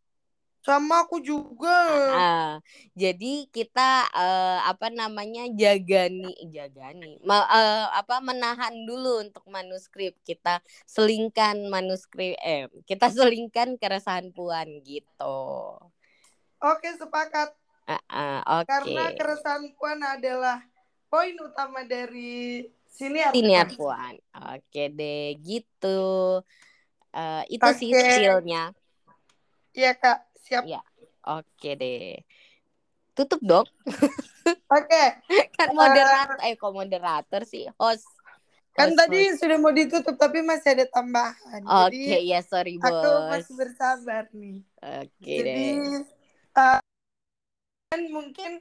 Sama 0.66 1.05
aku 1.05 1.22
juga. 1.22 1.78
Ah, 2.18 2.57
jadi 2.97 3.45
kita 3.53 4.09
eh, 4.09 4.59
apa 4.66 4.89
namanya 4.89 5.45
jagani 5.53 6.34
jagani 6.49 7.22
ma- 7.22 7.45
eh, 7.45 7.86
apa 7.93 8.18
menahan 8.26 8.74
dulu 8.89 9.22
untuk 9.22 9.45
manuskrip 9.45 10.18
kita 10.26 10.66
selingkan 10.89 11.70
manuskrip 11.70 12.34
eh 12.41 12.66
kita 12.89 13.13
selingkan 13.13 13.78
keresahan 13.78 14.34
puan 14.34 14.82
gitu. 14.82 15.38
Oke, 16.66 16.89
sepakat. 16.97 17.53
Ah, 17.86 18.01
ah, 18.09 18.39
Oke. 18.66 18.74
Karena 18.74 19.13
keresahan 19.13 19.63
Puan 19.78 20.01
adalah 20.01 20.57
poin 21.13 21.38
utama 21.38 21.86
dari 21.86 22.66
siniar. 22.89 23.30
Siniar 23.30 23.68
puan. 23.78 24.18
Oke 24.34 24.89
deh 24.89 25.38
gitu. 25.45 26.41
Eh, 27.13 27.43
itu 27.53 27.70
sih 27.78 27.91
Oke. 27.93 28.01
skillnya. 28.01 28.74
Iya 29.76 29.91
kak, 30.01 30.18
siap. 30.46 30.64
Ya. 30.64 30.82
Oke 31.26 31.74
deh. 31.74 32.22
Tutup 33.18 33.41
dong. 33.41 33.66
Oke, 34.78 35.04
Kan 35.58 35.74
moderator 35.74 36.38
eh 36.43 36.54
kok 36.54 36.70
moderator 36.70 37.41
sih 37.43 37.66
host. 37.82 38.06
kan 38.76 38.91
Host, 38.91 39.00
tadi 39.00 39.20
host. 39.32 39.39
sudah 39.39 39.58
mau 39.58 39.72
ditutup 39.72 40.16
tapi 40.20 40.43
masih 40.43 40.76
ada 40.76 40.86
tambahan. 40.86 41.64
Oke, 41.64 41.96
Jadi 41.96 42.28
ya 42.28 42.39
sorry 42.43 42.76
bos. 42.76 42.91
aku 42.91 43.10
masih 43.32 43.54
bersabar 43.56 44.24
nih. 44.36 44.60
Oke 44.84 45.32
Jadi 45.32 45.70
deh. 45.80 46.04
eh, 46.54 46.80
dan 47.88 48.02
mungkin 48.12 48.52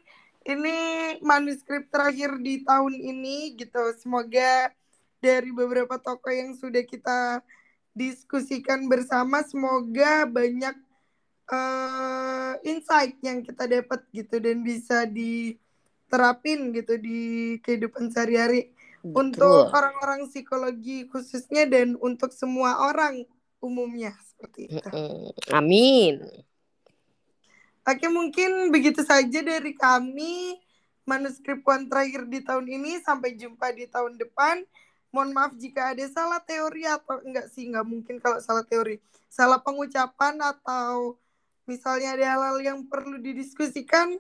ini 0.45 0.77
manuskrip 1.21 1.89
terakhir 1.91 2.39
di 2.39 2.63
tahun 2.63 2.95
ini 2.95 3.59
gitu. 3.59 3.81
Semoga 3.99 4.71
dari 5.19 5.51
beberapa 5.51 5.97
tokoh 5.99 6.31
yang 6.31 6.53
sudah 6.55 6.85
kita 6.85 7.41
diskusikan 7.91 8.87
bersama, 8.87 9.41
semoga 9.43 10.29
banyak 10.29 10.77
eh, 11.51 12.53
insight 12.65 13.21
yang 13.21 13.45
kita 13.45 13.69
dapat 13.69 14.01
gitu 14.15 14.41
dan 14.41 14.65
bisa 14.65 15.05
diterapin 15.05 16.73
gitu 16.73 16.97
di 16.97 17.21
kehidupan 17.61 18.09
sehari-hari 18.15 18.73
untuk 19.05 19.69
orang-orang 19.69 20.33
psikologi 20.33 21.05
khususnya 21.13 21.69
dan 21.69 22.01
untuk 22.01 22.33
semua 22.33 22.89
orang 22.89 23.29
umumnya 23.61 24.17
seperti 24.25 24.73
itu. 24.73 24.89
Amin. 25.53 26.25
Oke, 27.85 28.09
mungkin 28.09 28.73
begitu 28.73 29.05
saja 29.05 29.45
dari 29.45 29.77
kami. 29.77 30.57
Manuskrip 31.05 31.61
terakhir 31.65 32.25
di 32.33 32.41
tahun 32.41 32.65
ini. 32.65 33.05
Sampai 33.05 33.37
jumpa 33.37 33.77
di 33.77 33.85
tahun 33.85 34.17
depan. 34.17 34.65
Mohon 35.13 35.31
maaf 35.37 35.53
jika 35.61 35.93
ada 35.93 36.05
salah 36.09 36.41
teori 36.41 36.89
atau 36.89 37.21
enggak 37.23 37.53
sih, 37.53 37.69
enggak 37.69 37.85
mungkin 37.85 38.17
kalau 38.25 38.41
salah 38.41 38.65
teori. 38.65 38.99
Salah 39.29 39.61
pengucapan 39.61 40.41
atau 40.41 41.21
misalnya 41.65 42.17
ada 42.17 42.27
hal-hal 42.37 42.59
yang 42.61 42.79
perlu 42.89 43.21
didiskusikan, 43.21 44.17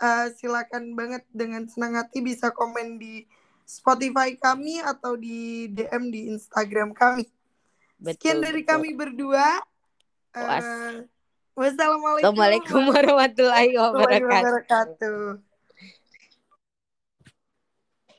eh, 0.00 0.26
silakan 0.36 0.96
banget 0.96 1.24
dengan 1.32 1.64
senang 1.68 1.96
hati 1.96 2.20
bisa 2.24 2.52
komen 2.52 3.00
di 3.00 3.24
Spotify 3.62 4.34
kami 4.36 4.82
atau 4.82 5.16
di 5.16 5.70
DM 5.70 6.12
di 6.12 6.20
Instagram 6.34 6.92
kami. 6.92 7.28
Sekian 8.02 8.42
Betul. 8.42 8.46
dari 8.50 8.62
betul. 8.66 8.70
kami 8.74 8.88
berdua. 8.98 9.46
Was. 10.32 10.64
Eh, 10.64 10.96
wassalamualaikum 11.54 12.32
Assalamualaikum 12.32 12.82
warahmatullahi 12.88 13.72
wabarakatuh. 13.76 15.51